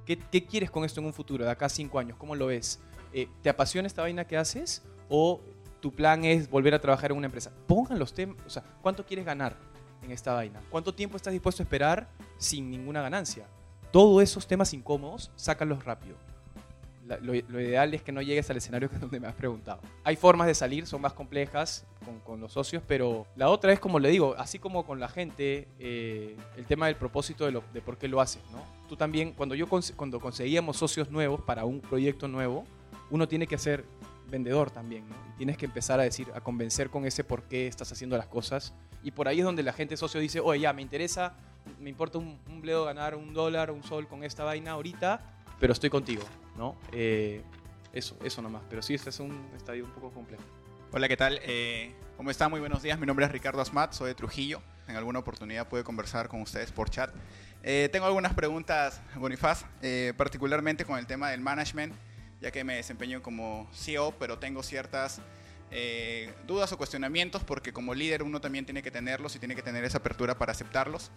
¿Qué, 0.06 0.18
qué 0.18 0.46
quieres 0.46 0.72
con 0.72 0.86
esto 0.86 1.02
en 1.02 1.08
un 1.08 1.12
futuro, 1.12 1.44
de 1.44 1.52
acá 1.52 1.66
a 1.66 1.70
cinco 1.70 2.00
años? 2.00 2.18
¿Cómo 2.18 2.34
lo 2.34 2.46
ves? 2.46 2.80
Eh, 3.12 3.28
¿Te 3.42 3.50
apasiona 3.50 3.88
esta 3.88 4.04
vaina 4.04 4.24
que 4.24 4.38
haces 4.38 4.84
o 5.10 5.42
tu 5.82 5.92
plan 5.92 6.24
es 6.24 6.50
volver 6.50 6.74
a 6.74 6.80
trabajar 6.80 7.12
en 7.12 7.18
una 7.18 7.26
empresa? 7.26 7.52
Pongan 7.68 8.00
los 8.00 8.14
temas, 8.14 8.38
o 8.48 8.50
sea, 8.50 8.64
¿cuánto 8.82 9.06
quieres 9.06 9.26
ganar 9.26 9.58
en 10.02 10.12
esta 10.12 10.32
vaina? 10.32 10.62
¿Cuánto 10.70 10.96
tiempo 10.96 11.18
estás 11.18 11.34
dispuesto 11.34 11.62
a 11.62 11.66
esperar 11.66 12.08
sin 12.38 12.72
ninguna 12.72 13.02
ganancia? 13.02 13.48
Todos 13.92 14.24
esos 14.24 14.48
temas 14.48 14.74
incómodos, 14.74 15.30
sácalos 15.36 15.84
rápido 15.84 16.16
la- 17.08 17.18
lo, 17.18 17.34
lo 17.34 17.60
ideal 17.62 17.94
es 17.94 18.02
que 18.02 18.12
no 18.12 18.22
llegues 18.22 18.50
al 18.50 18.58
escenario 18.58 18.90
que 18.90 18.98
donde 18.98 19.20
me 19.20 19.28
has 19.28 19.36
preguntado. 19.36 19.82
Hay 20.04 20.16
formas 20.16 20.48
de 20.48 20.56
salir, 20.56 20.86
son 20.88 21.02
más 21.02 21.14
complejas 21.14 21.86
con, 22.06 22.20
con 22.20 22.40
los 22.42 22.54
socios, 22.54 22.84
pero 22.88 23.26
la 23.36 23.50
otra 23.50 23.72
es 23.74 23.80
como 23.80 24.00
le 24.00 24.10
digo, 24.10 24.36
así 24.38 24.60
como 24.60 24.86
con 24.86 25.00
la 25.00 25.08
gente, 25.08 25.68
eh, 25.80 26.36
el 26.58 26.66
tema 26.66 26.88
del 26.88 26.96
propósito 26.96 27.46
de, 27.46 27.52
lo- 27.52 27.64
de 27.74 27.82
por 27.82 27.98
qué 27.98 28.08
lo 28.08 28.22
haces, 28.22 28.42
¿no? 28.52 28.64
Tú 28.88 28.96
también, 28.96 29.34
cuando 29.34 29.56
yo 29.56 29.68
cuando 29.68 30.20
conseguíamos 30.20 30.78
socios 30.78 31.10
nuevos 31.10 31.42
para 31.42 31.66
un 31.66 31.80
proyecto 31.82 32.28
nuevo, 32.28 32.66
uno 33.10 33.28
tiene 33.28 33.48
que 33.48 33.58
ser 33.58 33.84
vendedor 34.30 34.72
también, 34.72 35.08
¿no? 35.10 35.16
Y 35.34 35.38
tienes 35.38 35.58
que 35.58 35.66
empezar 35.66 36.00
a 36.00 36.04
decir, 36.04 36.28
a 36.34 36.40
convencer 36.42 36.90
con 36.90 37.06
ese 37.06 37.24
por 37.24 37.44
qué 37.44 37.68
estás 37.68 37.92
haciendo 37.92 38.16
las 38.18 38.28
cosas. 38.28 38.74
Y 39.04 39.12
por 39.12 39.28
ahí 39.28 39.40
es 39.40 39.46
donde 39.46 39.64
la 39.64 39.74
gente 39.74 39.98
socio 39.98 40.20
dice, 40.22 40.40
oye, 40.40 40.62
ya, 40.62 40.72
me 40.74 40.82
interesa, 40.82 41.34
me 41.80 41.90
importa 41.90 42.18
un, 42.18 42.40
un 42.48 42.62
bledo 42.62 42.86
ganar 42.86 43.16
un 43.16 43.34
dólar, 43.34 43.72
un 43.72 43.84
sol 43.84 44.08
con 44.08 44.24
esta 44.24 44.44
vaina 44.46 44.72
ahorita, 44.72 45.20
pero 45.60 45.74
estoy 45.74 45.90
contigo. 45.90 46.24
¿No? 46.56 46.78
Eh, 46.92 47.44
eso, 47.94 48.18
eso 48.24 48.42
nomás. 48.42 48.64
Pero 48.70 48.82
sí, 48.82 48.94
este 48.94 49.10
es 49.10 49.20
un 49.20 49.50
estadio 49.56 49.86
un 49.86 49.92
poco 49.92 50.12
complejo. 50.12 50.44
Hola, 50.92 51.08
¿qué 51.08 51.18
tal? 51.18 51.40
Eh, 51.44 51.94
¿Cómo 52.18 52.32
están? 52.32 52.52
Muy 52.52 52.60
buenos 52.60 52.84
días. 52.84 53.00
Mi 53.00 53.06
nombre 53.06 53.26
es 53.26 53.32
Ricardo 53.32 53.62
Asmat, 53.62 53.94
soy 53.94 54.10
de 54.10 54.16
Trujillo. 54.16 54.62
En 54.88 54.96
alguna 54.96 55.20
oportunidad 55.20 55.68
pude 55.68 55.84
conversar 55.84 56.28
con 56.28 56.42
ustedes 56.42 56.72
por 56.72 56.90
chat. 56.90 57.12
Eh, 57.64 57.90
tengo 57.92 58.06
algunas 58.06 58.34
preguntas, 58.34 59.02
Bonifaz, 59.16 59.66
eh, 59.82 60.14
particularmente 60.18 60.84
con 60.84 60.98
el 60.98 61.06
tema 61.08 61.30
del 61.30 61.42
management, 61.42 61.94
ya 62.42 62.52
que 62.52 62.64
me 62.64 62.76
desempeño 62.76 63.22
como 63.22 63.70
CEO, 63.74 64.14
pero 64.20 64.40
tengo 64.40 64.64
ciertas 64.64 65.22
eh, 65.70 66.34
dudas 66.48 66.72
o 66.74 66.78
cuestionamientos 66.78 67.46
porque 67.46 67.72
como 67.72 67.94
líder 67.94 68.24
uno 68.24 68.42
también 68.42 68.66
tiene 68.66 68.84
que 68.84 68.92
tenerlos 68.92 69.38
y 69.38 69.40
tiene 69.40 69.56
que 69.56 69.62
tener 69.62 69.86
esa 69.86 70.00
apertura 70.00 70.38
para 70.38 70.52
aceptarlos. 70.52 71.12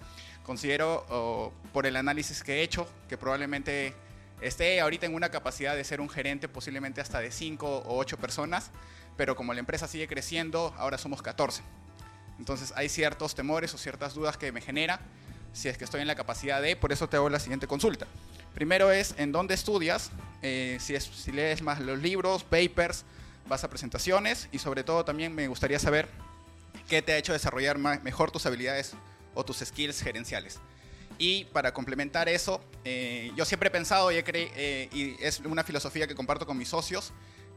Considero, 0.44 1.04
o, 1.08 1.52
por 1.72 1.86
el 1.86 1.96
análisis 1.96 2.42
que 2.42 2.56
he 2.56 2.62
hecho, 2.62 2.86
que 3.08 3.18
probablemente 3.18 3.94
esté 4.40 4.80
ahorita 4.80 5.06
en 5.06 5.14
una 5.14 5.30
capacidad 5.30 5.76
de 5.76 5.84
ser 5.84 6.00
un 6.00 6.08
gerente 6.08 6.48
posiblemente 6.48 7.00
hasta 7.00 7.20
de 7.20 7.30
5 7.30 7.66
o 7.66 7.96
8 7.98 8.18
personas, 8.18 8.70
pero 9.16 9.36
como 9.36 9.54
la 9.54 9.60
empresa 9.60 9.88
sigue 9.88 10.08
creciendo, 10.08 10.74
ahora 10.76 10.98
somos 10.98 11.22
14. 11.22 11.62
Entonces 12.38 12.72
hay 12.76 12.88
ciertos 12.88 13.34
temores 13.34 13.72
o 13.74 13.78
ciertas 13.78 14.14
dudas 14.14 14.36
que 14.36 14.52
me 14.52 14.60
genera 14.60 15.00
si 15.52 15.68
es 15.68 15.78
que 15.78 15.84
estoy 15.84 16.00
en 16.00 16.08
la 16.08 16.16
capacidad 16.16 16.60
de, 16.60 16.74
por 16.76 16.92
eso 16.92 17.08
te 17.08 17.16
hago 17.16 17.30
la 17.30 17.38
siguiente 17.38 17.66
consulta. 17.66 18.06
Primero 18.54 18.90
es 18.90 19.14
en 19.18 19.32
dónde 19.32 19.54
estudias, 19.54 20.10
eh, 20.42 20.78
si, 20.80 20.94
es, 20.94 21.04
si 21.04 21.32
lees 21.32 21.62
más 21.62 21.80
los 21.80 22.00
libros, 22.00 22.42
papers, 22.42 23.04
vas 23.48 23.62
a 23.62 23.70
presentaciones 23.70 24.48
y 24.52 24.58
sobre 24.58 24.82
todo 24.84 25.04
también 25.04 25.34
me 25.34 25.46
gustaría 25.46 25.78
saber 25.78 26.08
qué 26.88 27.02
te 27.02 27.12
ha 27.12 27.18
hecho 27.18 27.32
desarrollar 27.32 27.78
mejor 27.78 28.30
tus 28.30 28.46
habilidades 28.46 28.94
o 29.34 29.44
tus 29.44 29.58
skills 29.58 30.02
gerenciales. 30.02 30.58
Y 31.18 31.44
para 31.46 31.72
complementar 31.72 32.28
eso, 32.28 32.62
eh, 32.84 33.30
yo 33.36 33.44
siempre 33.44 33.68
he 33.68 33.70
pensado 33.70 34.10
y, 34.10 34.16
he 34.16 34.24
eh, 34.26 34.88
y 34.92 35.16
es 35.22 35.40
una 35.40 35.62
filosofía 35.62 36.06
que 36.06 36.14
comparto 36.14 36.46
con 36.46 36.56
mis 36.56 36.68
socios, 36.68 37.12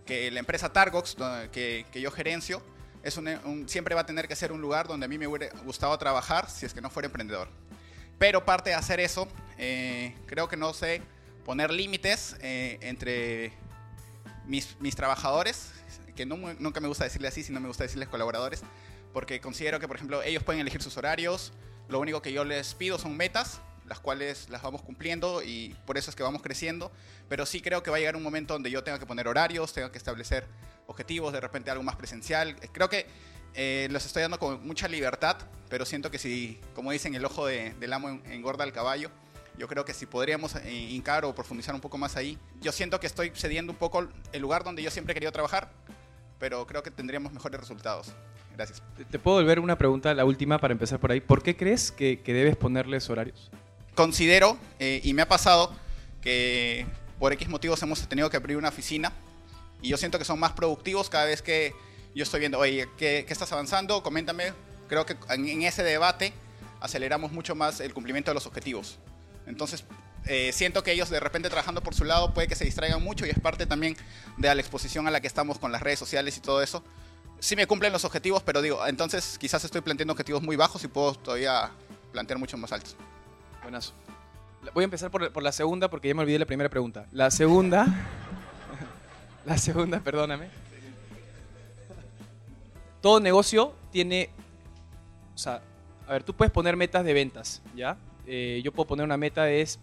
que 0.05 0.29
la 0.31 0.39
empresa 0.39 0.71
Targox, 0.71 1.15
que, 1.51 1.85
que 1.91 2.01
yo 2.01 2.11
gerencio, 2.11 2.61
es 3.03 3.19
siempre 3.67 3.95
va 3.95 4.01
a 4.01 4.05
tener 4.05 4.27
que 4.27 4.35
ser 4.35 4.51
un 4.51 4.61
lugar 4.61 4.87
donde 4.87 5.05
a 5.05 5.09
mí 5.09 5.17
me 5.17 5.27
hubiera 5.27 5.49
gustado 5.63 5.97
trabajar 5.97 6.49
si 6.49 6.65
es 6.65 6.73
que 6.73 6.81
no 6.81 6.89
fuera 6.89 7.07
emprendedor. 7.07 7.47
Pero 8.19 8.43
parte 8.45 8.71
de 8.71 8.75
hacer 8.75 8.99
eso, 8.99 9.27
eh, 9.57 10.15
creo 10.25 10.47
que 10.47 10.57
no 10.57 10.73
sé 10.73 11.01
poner 11.45 11.71
límites 11.71 12.35
eh, 12.41 12.77
entre 12.81 13.53
mis, 14.45 14.75
trabajadores, 14.95 15.71
que 16.15 16.25
no, 16.25 16.35
nunca 16.59 16.79
me 16.79 16.87
gusta 16.87 17.03
decirle 17.03 17.27
así, 17.27 17.43
sino 17.43 17.59
me 17.59 17.67
gusta 17.67 17.83
decirles 17.83 18.09
colaboradores, 18.09 18.63
porque 19.13 19.39
considero 19.39 19.79
que, 19.79 19.87
por 19.87 19.95
ejemplo, 19.95 20.23
ellos 20.23 20.43
pueden 20.43 20.59
elegir 20.59 20.81
sus 20.81 20.97
horarios, 20.97 21.53
lo 21.89 21.99
único 21.99 22.21
que 22.21 22.31
yo 22.33 22.43
les 22.43 22.73
pido 22.75 22.97
son 22.99 23.15
metas, 23.17 23.61
las 23.85 23.99
cuales 23.99 24.49
las 24.49 24.61
vamos 24.61 24.81
cumpliendo 24.81 25.41
y 25.41 25.75
por 25.85 25.97
eso 25.97 26.09
es 26.09 26.15
que 26.15 26.23
vamos 26.23 26.41
creciendo, 26.41 26.91
pero 27.29 27.45
sí 27.45 27.61
creo 27.61 27.83
que 27.83 27.89
va 27.91 27.97
a 27.97 27.99
llegar 27.99 28.15
un 28.17 28.23
momento 28.23 28.53
donde 28.53 28.69
yo 28.69 28.83
tenga 28.83 28.99
que 28.99 29.05
poner 29.05 29.27
horarios, 29.27 29.71
tenga 29.73 29.91
que 29.91 29.97
establecer 29.97 30.45
objetivos, 30.87 31.31
de 31.33 31.39
repente 31.39 31.71
algo 31.71 31.83
más 31.83 31.95
presencial. 31.95 32.55
Creo 32.73 32.89
que 32.89 33.07
eh, 33.53 33.87
los 33.91 34.05
estoy 34.05 34.21
dando 34.21 34.39
con 34.39 34.65
mucha 34.67 34.87
libertad, 34.87 35.37
pero 35.69 35.85
siento 35.85 36.11
que 36.11 36.17
si, 36.19 36.59
como 36.75 36.91
dicen, 36.91 37.15
el 37.15 37.23
ojo 37.25 37.45
de- 37.45 37.73
del 37.79 37.93
amo 37.93 38.09
en- 38.09 38.21
engorda 38.31 38.63
al 38.65 38.73
caballo, 38.73 39.09
yo 39.57 39.67
creo 39.67 39.85
que 39.85 39.93
si 39.93 40.05
podríamos 40.05 40.55
eh, 40.55 40.71
hincar 40.71 41.25
o 41.25 41.33
profundizar 41.33 41.73
un 41.73 41.81
poco 41.81 41.97
más 41.97 42.15
ahí, 42.17 42.37
yo 42.61 42.71
siento 42.71 42.99
que 42.99 43.07
estoy 43.07 43.31
cediendo 43.33 43.71
un 43.71 43.77
poco 43.79 44.07
el 44.31 44.41
lugar 44.41 44.63
donde 44.63 44.83
yo 44.83 44.91
siempre 44.91 45.13
he 45.13 45.15
querido 45.15 45.31
trabajar, 45.31 45.71
pero 46.39 46.67
creo 46.67 46.83
que 46.83 46.91
tendríamos 46.91 47.31
mejores 47.33 47.59
resultados. 47.59 48.11
Gracias. 48.57 48.81
¿Te, 49.11 49.19
puedo 49.19 49.37
volver 49.37 49.59
una 49.59 49.77
pregunta, 49.77 50.11
la 50.15 50.25
última, 50.25 50.57
para 50.57 50.71
empezar 50.71 50.99
por 50.99 51.11
ahí? 51.11 51.21
¿Por 51.21 51.43
qué 51.43 51.55
crees 51.55 51.91
que, 51.91 52.21
que 52.21 52.33
debes 52.33 52.55
ponerles 52.55 53.07
horarios? 53.07 53.51
Considero, 53.93 54.57
eh, 54.79 54.99
y 55.03 55.13
me 55.13 55.21
ha 55.21 55.27
pasado, 55.27 55.71
que 56.21 56.87
por 57.19 57.31
X 57.33 57.47
motivos 57.49 57.81
hemos 57.83 58.07
tenido 58.07 58.31
que 58.31 58.37
abrir 58.37 58.57
una 58.57 58.69
oficina 58.69 59.13
y 59.81 59.89
yo 59.89 59.97
siento 59.97 60.17
que 60.17 60.25
son 60.25 60.39
más 60.39 60.53
productivos 60.53 61.07
cada 61.07 61.25
vez 61.25 61.43
que 61.43 61.75
yo 62.15 62.23
estoy 62.23 62.39
viendo, 62.39 62.57
oye, 62.57 62.87
¿qué, 62.97 63.25
qué 63.27 63.33
estás 63.33 63.51
avanzando? 63.51 64.01
Coméntame. 64.01 64.53
Creo 64.87 65.05
que 65.05 65.15
en, 65.29 65.47
en 65.47 65.61
ese 65.61 65.83
debate 65.83 66.33
aceleramos 66.79 67.31
mucho 67.31 67.53
más 67.53 67.79
el 67.79 67.93
cumplimiento 67.93 68.31
de 68.31 68.35
los 68.35 68.47
objetivos. 68.47 68.97
Entonces, 69.45 69.83
eh, 70.25 70.51
siento 70.51 70.83
que 70.83 70.91
ellos 70.91 71.09
de 71.09 71.19
repente 71.19 71.49
trabajando 71.49 71.81
por 71.81 71.93
su 71.93 72.03
lado 72.05 72.33
puede 72.33 72.47
que 72.47 72.55
se 72.55 72.65
distraigan 72.65 73.03
mucho 73.03 73.25
y 73.25 73.29
es 73.29 73.39
parte 73.39 73.67
también 73.67 73.95
de 74.37 74.53
la 74.53 74.59
exposición 74.59 75.07
a 75.07 75.11
la 75.11 75.21
que 75.21 75.27
estamos 75.27 75.59
con 75.59 75.71
las 75.71 75.83
redes 75.83 75.99
sociales 75.99 76.35
y 76.37 76.41
todo 76.41 76.63
eso. 76.63 76.83
Sí 77.39 77.55
me 77.55 77.67
cumplen 77.67 77.93
los 77.93 78.03
objetivos, 78.05 78.41
pero 78.43 78.61
digo, 78.61 78.85
entonces 78.87 79.37
quizás 79.37 79.63
estoy 79.63 79.81
planteando 79.81 80.13
objetivos 80.13 80.41
muy 80.41 80.55
bajos 80.55 80.83
y 80.83 80.87
puedo 80.87 81.13
todavía 81.13 81.71
plantear 82.11 82.39
mucho 82.39 82.57
más 82.57 82.71
altos. 82.71 82.95
Buenazo. 83.61 83.93
Voy 84.73 84.83
a 84.83 84.85
empezar 84.85 85.11
por, 85.11 85.31
por 85.31 85.43
la 85.43 85.51
segunda 85.51 85.89
porque 85.89 86.07
ya 86.07 86.15
me 86.15 86.21
olvidé 86.21 86.39
la 86.39 86.45
primera 86.45 86.69
pregunta. 86.69 87.05
La 87.11 87.29
segunda. 87.31 87.85
la 89.45 89.57
segunda, 89.57 89.99
perdóname. 89.99 90.49
Todo 93.01 93.19
negocio 93.19 93.73
tiene. 93.91 94.29
O 95.35 95.37
sea, 95.37 95.61
a 96.07 96.13
ver, 96.13 96.23
tú 96.23 96.33
puedes 96.33 96.51
poner 96.51 96.75
metas 96.75 97.05
de 97.05 97.13
ventas, 97.13 97.61
¿ya? 97.75 97.97
Eh, 98.25 98.61
yo 98.63 98.71
puedo 98.71 98.87
poner 98.87 99.05
una 99.05 99.17
meta 99.17 99.43
de 99.43 99.61
es 99.61 99.79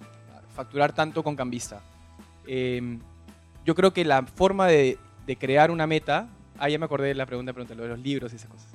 facturar 0.55 0.93
tanto 0.93 1.23
con 1.23 1.37
Cambista. 1.37 1.81
Eh, 2.47 2.99
yo 3.65 3.75
creo 3.75 3.93
que 3.93 4.05
la 4.05 4.23
forma 4.25 4.67
de, 4.67 4.99
de 5.27 5.37
crear 5.37 5.71
una 5.71 5.87
meta. 5.87 6.29
Ah, 6.59 6.69
ya 6.69 6.79
me 6.79 6.85
acordé 6.85 7.09
de 7.09 7.15
la 7.15 7.27
pregunta, 7.27 7.53
pregunta, 7.53 7.75
lo 7.75 7.83
de 7.83 7.89
los 7.91 7.99
libros 7.99 8.33
y 8.33 8.37
esas 8.37 8.51
cosas. 8.51 8.69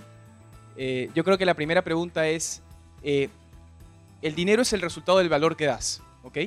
Eh, 0.76 1.10
yo 1.16 1.24
creo 1.24 1.38
que 1.38 1.46
la 1.46 1.54
primera 1.54 1.82
pregunta 1.82 2.28
es. 2.28 2.62
eh, 3.04 3.30
el 4.22 4.36
dinero 4.36 4.62
es 4.64 4.74
el 4.74 4.82
resultado 4.82 5.20
del 5.20 5.30
valor 5.30 5.56
que 5.56 5.66
das, 5.66 6.02
¿ok? 6.24 6.38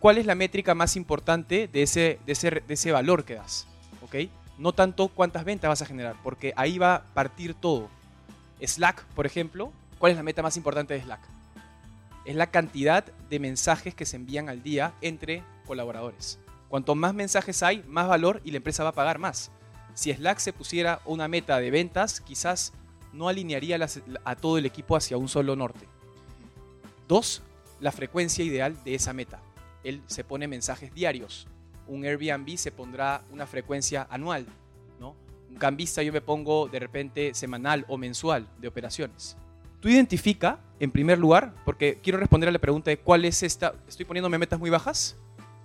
¿Cuál 0.00 0.18
es 0.18 0.26
la 0.26 0.34
métrica 0.34 0.74
más 0.74 0.96
importante 0.96 1.68
de 1.68 1.82
ese, 1.82 2.18
de 2.26 2.32
ese, 2.32 2.50
de 2.50 2.74
ese 2.74 2.90
valor 2.90 3.24
que 3.24 3.34
das, 3.34 3.66
¿ok? 4.02 4.28
No 4.58 4.72
tanto 4.72 5.08
cuántas 5.08 5.44
ventas 5.44 5.68
vas 5.68 5.82
a 5.82 5.86
generar, 5.86 6.16
porque 6.24 6.52
ahí 6.56 6.78
va 6.78 6.96
a 6.96 7.02
partir 7.02 7.54
todo. 7.54 7.88
Slack, 8.60 9.04
por 9.14 9.26
ejemplo, 9.26 9.72
¿cuál 9.98 10.10
es 10.10 10.16
la 10.16 10.24
meta 10.24 10.42
más 10.42 10.56
importante 10.56 10.94
de 10.94 11.02
Slack? 11.02 11.20
Es 12.24 12.34
la 12.34 12.48
cantidad 12.48 13.04
de 13.04 13.38
mensajes 13.38 13.94
que 13.94 14.06
se 14.06 14.16
envían 14.16 14.48
al 14.48 14.62
día 14.62 14.92
entre 15.00 15.44
colaboradores. 15.66 16.40
Cuanto 16.68 16.94
más 16.96 17.14
mensajes 17.14 17.62
hay, 17.62 17.84
más 17.86 18.08
valor 18.08 18.40
y 18.44 18.50
la 18.50 18.56
empresa 18.56 18.82
va 18.82 18.90
a 18.90 18.94
pagar 18.94 19.18
más. 19.18 19.52
Si 19.94 20.12
Slack 20.12 20.38
se 20.38 20.52
pusiera 20.52 21.00
una 21.04 21.28
meta 21.28 21.58
de 21.58 21.70
ventas, 21.70 22.20
quizás 22.20 22.72
no 23.12 23.28
alinearía 23.28 23.78
a 24.24 24.36
todo 24.36 24.58
el 24.58 24.66
equipo 24.66 24.96
hacia 24.96 25.18
un 25.18 25.28
solo 25.28 25.54
norte. 25.54 25.86
Dos, 27.08 27.42
la 27.80 27.92
frecuencia 27.92 28.44
ideal 28.44 28.76
de 28.84 28.94
esa 28.94 29.12
meta. 29.12 29.40
Él 29.84 30.02
se 30.06 30.24
pone 30.24 30.48
mensajes 30.48 30.94
diarios. 30.94 31.46
Un 31.86 32.04
Airbnb 32.04 32.56
se 32.56 32.72
pondrá 32.72 33.22
una 33.30 33.46
frecuencia 33.46 34.06
anual, 34.08 34.46
¿no? 34.98 35.14
Un 35.50 35.56
cambista 35.56 36.02
yo 36.02 36.12
me 36.12 36.20
pongo 36.20 36.68
de 36.68 36.78
repente 36.78 37.34
semanal 37.34 37.84
o 37.88 37.98
mensual 37.98 38.46
de 38.58 38.68
operaciones. 38.68 39.36
Tú 39.80 39.88
identifica, 39.88 40.60
en 40.78 40.92
primer 40.92 41.18
lugar, 41.18 41.54
porque 41.64 41.98
quiero 42.00 42.18
responder 42.18 42.48
a 42.48 42.52
la 42.52 42.60
pregunta 42.60 42.90
de 42.90 42.98
cuál 42.98 43.24
es 43.24 43.42
esta, 43.42 43.74
estoy 43.88 44.06
poniéndome 44.06 44.38
metas 44.38 44.60
muy 44.60 44.70
bajas 44.70 45.16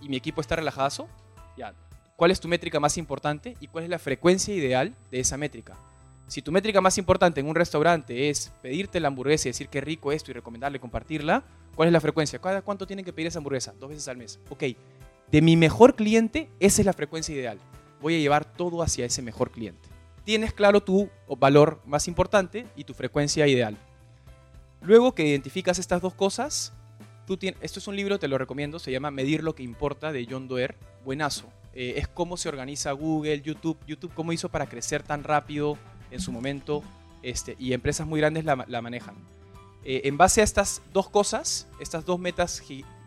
y 0.02 0.10
mi 0.10 0.18
equipo 0.18 0.42
está 0.42 0.56
relajadazo. 0.56 1.08
Ya, 1.56 1.74
¿cuál 2.18 2.32
es 2.32 2.42
tu 2.42 2.50
métrica 2.50 2.82
más 2.82 2.98
importante 2.98 3.56
y 3.62 3.68
cuál 3.68 3.86
es 3.86 3.90
la 3.90 4.00
frecuencia 4.00 4.54
ideal 4.54 4.94
de 5.10 5.22
esa 5.22 5.38
métrica? 5.38 5.78
Si 6.28 6.42
tu 6.42 6.52
métrica 6.52 6.82
más 6.82 6.98
importante 6.98 7.40
en 7.40 7.48
un 7.48 7.56
restaurante 7.56 8.30
es 8.30 8.52
pedirte 8.62 9.00
la 9.00 9.08
hamburguesa 9.08 9.48
y 9.48 9.52
decir 9.52 9.70
qué 9.70 9.80
rico 9.80 10.12
esto 10.12 10.32
y 10.32 10.34
recomendarle 10.34 10.82
compartirla, 10.82 11.46
¿cuál 11.76 11.88
es 11.88 11.94
la 11.94 12.02
frecuencia? 12.02 12.40
¿Cada 12.40 12.62
cuánto 12.62 12.86
tienen 12.86 13.06
que 13.06 13.14
pedir 13.14 13.28
esa 13.28 13.40
hamburguesa? 13.40 13.74
Dos 13.80 13.92
veces 13.92 14.10
al 14.10 14.18
mes. 14.18 14.40
Ok, 14.50 14.64
de 15.32 15.42
mi 15.42 15.56
mejor 15.56 15.96
cliente, 15.96 16.50
esa 16.60 16.82
es 16.82 16.86
la 16.86 16.92
frecuencia 16.92 17.34
ideal. 17.34 17.60
Voy 18.02 18.16
a 18.16 18.20
llevar 18.20 18.44
todo 18.44 18.82
hacia 18.82 19.06
ese 19.06 19.22
mejor 19.22 19.52
cliente. 19.52 19.88
Tienes 20.26 20.52
claro 20.52 20.82
tu 20.82 21.10
valor 21.38 21.82
más 21.86 22.10
importante 22.10 22.66
y 22.76 22.84
tu 22.84 22.94
frecuencia 22.94 23.48
ideal. 23.48 23.78
Luego 24.82 25.16
que 25.16 25.26
identificas 25.26 25.80
estas 25.80 26.02
dos 26.02 26.14
cosas, 26.14 26.74
tú 27.26 27.38
tienes, 27.38 27.62
esto 27.62 27.80
es 27.80 27.88
un 27.88 27.96
libro, 27.96 28.20
te 28.20 28.28
lo 28.28 28.38
recomiendo, 28.38 28.80
se 28.80 28.92
llama 28.92 29.12
Medir 29.12 29.44
lo 29.44 29.56
que 29.56 29.64
importa 29.64 30.12
de 30.12 30.28
John 30.30 30.48
Doerr, 30.48 30.76
buenazo. 31.06 31.48
Eh, 31.80 32.00
es 32.00 32.08
cómo 32.08 32.38
se 32.38 32.50
organiza 32.50 32.92
Google, 32.92 33.40
YouTube, 33.44 33.78
YouTube 33.86 34.12
cómo 34.16 34.34
hizo 34.34 34.50
para 34.50 34.66
crecer 34.66 35.04
tan 35.04 35.24
rápido 35.24 35.78
en 36.10 36.20
su 36.20 36.32
momento 36.32 36.82
este, 37.22 37.56
y 37.60 37.72
empresas 37.74 38.08
muy 38.08 38.20
grandes 38.20 38.46
la, 38.46 38.56
manejan. 38.82 39.14
Eh, 39.84 40.02
en 40.06 40.18
base 40.18 40.42
a 40.42 40.44
estas 40.44 40.82
dos 40.92 41.08
cosas, 41.08 41.68
estas 41.80 42.04
dos 42.04 42.18
metas 42.18 42.64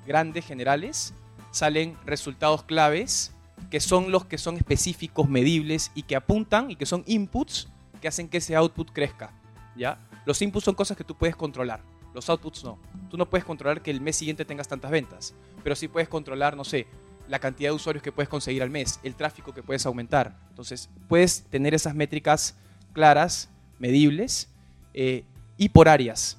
grandes 0.06 0.46
generales, 0.46 1.12
salen 1.50 1.96
resultados 2.06 2.62
claves 2.62 3.32
que 3.72 3.80
son 3.80 4.12
los 4.12 4.26
que 4.26 4.38
son 4.38 4.56
específicos, 4.56 5.28
medibles 5.28 5.90
y 5.96 6.04
que 6.04 6.14
apuntan 6.14 6.70
y 6.70 6.76
que 6.76 6.86
son 6.86 7.02
inputs 7.08 7.66
que 8.00 8.06
hacen 8.06 8.28
que 8.28 8.38
ese 8.38 8.54
output 8.54 8.92
crezca. 8.92 9.32
¿ya? 9.74 9.98
Los 10.24 10.40
inputs 10.42 10.66
son 10.66 10.76
cosas 10.76 10.96
que 10.96 11.02
tú 11.02 11.16
puedes 11.16 11.34
controlar, 11.34 11.80
los 12.14 12.30
outputs 12.30 12.62
no. 12.62 12.78
Tú 13.10 13.16
no 13.16 13.28
puedes 13.28 13.44
controlar 13.44 13.82
que 13.82 13.90
el 13.90 14.00
mes 14.00 14.14
siguiente 14.14 14.44
tengas 14.44 14.68
tantas 14.68 14.92
ventas, 14.92 15.34
pero 15.64 15.74
sí 15.74 15.88
puedes 15.88 16.08
controlar, 16.08 16.56
no 16.56 16.62
sé, 16.62 16.86
la 17.30 17.38
cantidad 17.38 17.70
de 17.70 17.76
usuarios 17.76 18.02
que 18.02 18.12
puedes 18.12 18.28
conseguir 18.28 18.62
al 18.62 18.70
mes, 18.70 18.98
el 19.04 19.14
tráfico 19.14 19.54
que 19.54 19.62
puedes 19.62 19.86
aumentar. 19.86 20.36
Entonces, 20.50 20.90
puedes 21.08 21.44
tener 21.44 21.72
esas 21.74 21.94
métricas 21.94 22.56
claras, 22.92 23.48
medibles 23.78 24.48
eh, 24.92 25.24
y 25.56 25.68
por 25.68 25.88
áreas. 25.88 26.36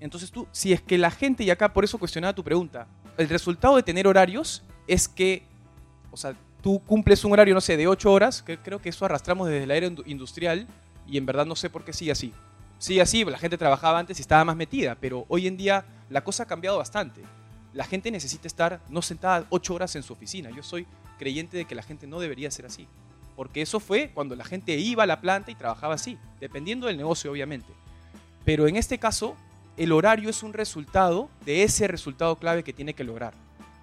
Entonces 0.00 0.30
tú, 0.30 0.46
si 0.52 0.72
es 0.72 0.80
que 0.80 0.96
la 0.96 1.10
gente, 1.10 1.44
y 1.44 1.50
acá 1.50 1.72
por 1.72 1.84
eso 1.84 1.98
cuestionaba 1.98 2.32
tu 2.34 2.42
pregunta, 2.42 2.86
el 3.16 3.28
resultado 3.28 3.76
de 3.76 3.82
tener 3.82 4.06
horarios 4.06 4.62
es 4.86 5.08
que, 5.08 5.42
o 6.10 6.16
sea, 6.16 6.34
tú 6.62 6.80
cumples 6.86 7.24
un 7.24 7.32
horario, 7.32 7.52
no 7.54 7.60
sé, 7.60 7.76
de 7.76 7.86
8 7.86 8.10
horas, 8.10 8.42
que 8.42 8.56
creo 8.58 8.80
que 8.80 8.88
eso 8.88 9.04
arrastramos 9.04 9.48
desde 9.48 9.66
la 9.66 9.74
era 9.74 9.88
indu- 9.88 10.04
industrial 10.06 10.66
y 11.06 11.18
en 11.18 11.26
verdad 11.26 11.44
no 11.46 11.54
sé 11.56 11.68
por 11.68 11.84
qué 11.84 11.92
sigue 11.92 12.12
así. 12.12 12.32
Sigue 12.78 13.00
así, 13.02 13.24
la 13.24 13.38
gente 13.38 13.58
trabajaba 13.58 13.98
antes 13.98 14.18
y 14.18 14.22
estaba 14.22 14.44
más 14.44 14.56
metida, 14.56 14.96
pero 15.00 15.26
hoy 15.28 15.48
en 15.48 15.56
día 15.56 15.84
la 16.08 16.22
cosa 16.22 16.44
ha 16.44 16.46
cambiado 16.46 16.78
bastante. 16.78 17.22
La 17.72 17.84
gente 17.84 18.10
necesita 18.10 18.46
estar 18.46 18.80
no 18.88 19.02
sentada 19.02 19.46
8 19.50 19.74
horas 19.74 19.96
en 19.96 20.02
su 20.02 20.12
oficina. 20.12 20.50
Yo 20.50 20.62
soy 20.62 20.86
creyente 21.18 21.56
de 21.56 21.64
que 21.64 21.74
la 21.74 21.82
gente 21.82 22.06
no 22.06 22.20
debería 22.20 22.50
ser 22.50 22.66
así. 22.66 22.86
Porque 23.36 23.62
eso 23.62 23.78
fue 23.78 24.10
cuando 24.12 24.34
la 24.34 24.44
gente 24.44 24.76
iba 24.76 25.04
a 25.04 25.06
la 25.06 25.20
planta 25.20 25.50
y 25.50 25.54
trabajaba 25.54 25.94
así, 25.94 26.18
dependiendo 26.40 26.86
del 26.86 26.96
negocio, 26.96 27.30
obviamente. 27.30 27.68
Pero 28.44 28.66
en 28.66 28.76
este 28.76 28.98
caso, 28.98 29.36
el 29.76 29.92
horario 29.92 30.28
es 30.28 30.42
un 30.42 30.52
resultado 30.52 31.30
de 31.44 31.62
ese 31.62 31.86
resultado 31.86 32.34
clave 32.36 32.64
que 32.64 32.72
tiene 32.72 32.94
que 32.94 33.04
lograr. 33.04 33.34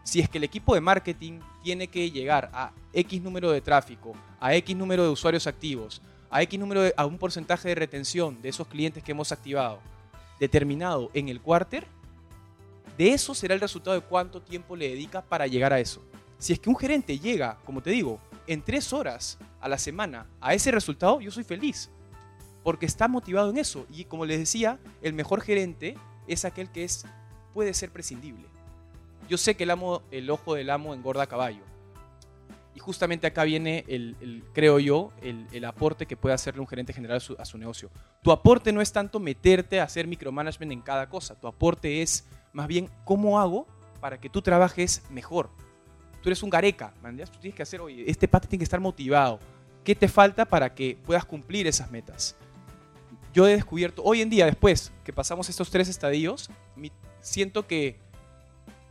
Si 0.04 0.20
es 0.20 0.30
que 0.30 0.40
el 0.40 0.44
equipo 0.44 0.76
de 0.76 0.82
marketing 0.82 1.40
tiene 1.64 1.88
que 1.88 2.12
llegar 2.12 2.50
a 2.54 2.72
X 2.92 3.22
número 3.22 3.52
de 3.52 3.62
tráfico, 3.62 4.14
a 4.40 4.54
X 4.56 4.76
número 4.76 5.04
de 5.04 5.10
usuarios 5.10 5.48
activos, 5.48 6.02
a 6.30 6.42
X 6.42 6.60
número 6.60 6.82
a 6.98 7.06
un 7.06 7.18
porcentaje 7.18 7.70
de 7.70 7.76
retención 7.76 8.42
de 8.42 8.50
esos 8.50 8.68
clientes 8.68 9.04
que 9.04 9.14
hemos 9.14 9.32
activado, 9.32 9.80
determinado 10.40 11.10
en 11.14 11.30
el 11.30 11.40
quarter, 11.40 11.88
de 12.98 13.10
eso 13.10 13.34
será 13.34 13.54
el 13.54 13.62
resultado 13.62 14.00
de 14.00 14.06
cuánto 14.06 14.42
tiempo 14.42 14.76
le 14.76 14.90
dedica 14.90 15.22
para 15.22 15.48
llegar 15.48 15.74
a 15.74 15.80
eso. 15.80 16.02
Si 16.38 16.54
es 16.54 16.60
que 16.60 16.70
un 16.70 16.78
gerente 16.78 17.20
llega, 17.20 17.58
como 17.66 17.82
te 17.82 17.90
digo, 17.90 18.20
en 18.48 18.62
tres 18.62 18.94
horas 18.94 19.38
a 19.60 19.68
la 19.68 19.78
semana 19.78 20.28
a 20.40 20.54
ese 20.54 20.72
resultado, 20.72 21.20
yo 21.22 21.32
soy 21.32 21.44
feliz. 21.44 21.90
Porque 22.64 22.86
está 22.86 23.08
motivado 23.08 23.50
en 23.50 23.58
eso. 23.58 23.86
Y 23.90 24.06
como 24.06 24.26
les 24.26 24.40
decía, 24.40 24.80
el 25.02 25.14
mejor 25.14 25.42
gerente 25.42 25.96
es 26.28 26.46
aquel 26.46 26.70
que 26.72 26.84
es, 26.84 27.06
puede 27.54 27.74
ser 27.74 27.92
prescindible. 27.92 28.46
Yo 29.30 29.38
sé 29.38 29.56
que 29.56 29.64
el, 29.64 29.72
amo, 29.72 30.02
el 30.12 30.30
ojo 30.30 30.56
del 30.56 30.70
amo 30.70 30.94
engorda 30.94 31.24
a 31.24 31.28
caballo. 31.28 31.64
Y 32.76 32.80
justamente 32.80 33.26
acá 33.26 33.46
viene, 33.46 33.86
el, 33.88 34.44
creo 34.54 34.80
yo, 34.80 35.12
el, 35.22 35.48
el 35.54 35.64
aporte 35.64 36.06
que 36.06 36.18
puede 36.18 36.36
hacerle 36.36 36.60
un 36.60 36.68
gerente 36.68 36.92
general 36.92 37.22
a 37.38 37.46
su, 37.46 37.58
negocio. 37.58 37.90
Tu 38.22 38.34
aporte 38.34 38.74
no 38.74 38.82
es 38.82 38.92
tanto 38.92 39.18
meterte 39.20 39.80
a 39.80 39.86
hacer 39.86 40.08
micromanagement 40.08 40.74
en 40.74 40.82
cada 40.82 41.08
cosa. 41.08 41.40
Tu 41.40 41.48
aporte 41.48 42.02
es 42.02 42.28
más 42.52 42.68
bien 42.68 42.90
cómo 43.06 43.40
hago 43.40 43.66
para 44.02 44.20
que 44.20 44.30
tú 44.30 44.42
trabajes 44.42 45.04
mejor. 45.10 45.50
Tú 46.22 46.28
eres 46.28 46.44
un 46.44 46.50
gareca, 46.50 46.94
man, 47.02 47.18
tú 47.18 47.40
tienes 47.40 47.56
que 47.56 47.64
hacer, 47.64 47.80
oye, 47.80 48.04
este 48.08 48.28
pata 48.28 48.48
tiene 48.48 48.60
que 48.60 48.66
estar 48.66 48.82
motivado. 48.82 49.40
¿Qué 49.86 49.96
te 49.96 50.10
falta 50.10 50.44
para 50.44 50.74
que 50.74 50.98
puedas 51.06 51.24
cumplir 51.24 51.68
esas 51.68 51.90
metas? 51.92 52.36
Yo 53.34 53.48
he 53.48 53.56
descubierto, 53.56 54.02
hoy 54.04 54.22
en 54.22 54.30
día, 54.30 54.46
después 54.46 54.92
que 55.04 55.14
pasamos 55.14 55.48
estos 55.50 55.70
tres 55.70 55.88
estadios, 55.88 56.50
siento 57.22 57.68
que 57.68 58.00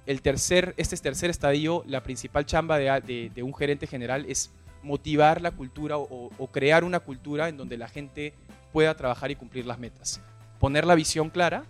el 0.06 0.22
tercer, 0.22 0.74
este 0.76 0.96
tercer 0.96 1.30
estadio, 1.30 1.82
la 1.86 2.02
principal 2.02 2.44
chamba 2.44 2.78
de, 2.78 3.32
un 3.42 3.54
gerente 3.54 3.86
general 3.86 4.26
es 4.28 4.50
motivar 4.82 5.40
la 5.40 5.50
cultura 5.50 5.96
o, 5.96 6.48
crear 6.52 6.84
una 6.84 7.00
cultura 7.00 7.48
en 7.48 7.56
donde 7.56 7.78
la 7.78 7.88
gente 7.88 8.34
pueda 8.72 8.94
trabajar 8.94 9.30
y 9.30 9.36
cumplir 9.36 9.66
las 9.66 9.78
metas. 9.78 10.20
Poner 10.60 10.86
la 10.86 10.94
visión 10.94 11.30
clara 11.30 11.64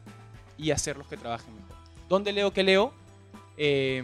y 0.58 0.70
hacerlos 0.70 1.06
que 1.06 1.16
trabajen 1.16 1.54
mejor. 1.54 1.76
¿Dónde 2.08 2.32
leo 2.32 2.52
qué 2.52 2.62
leo? 2.62 2.92
Eh, 3.56 4.02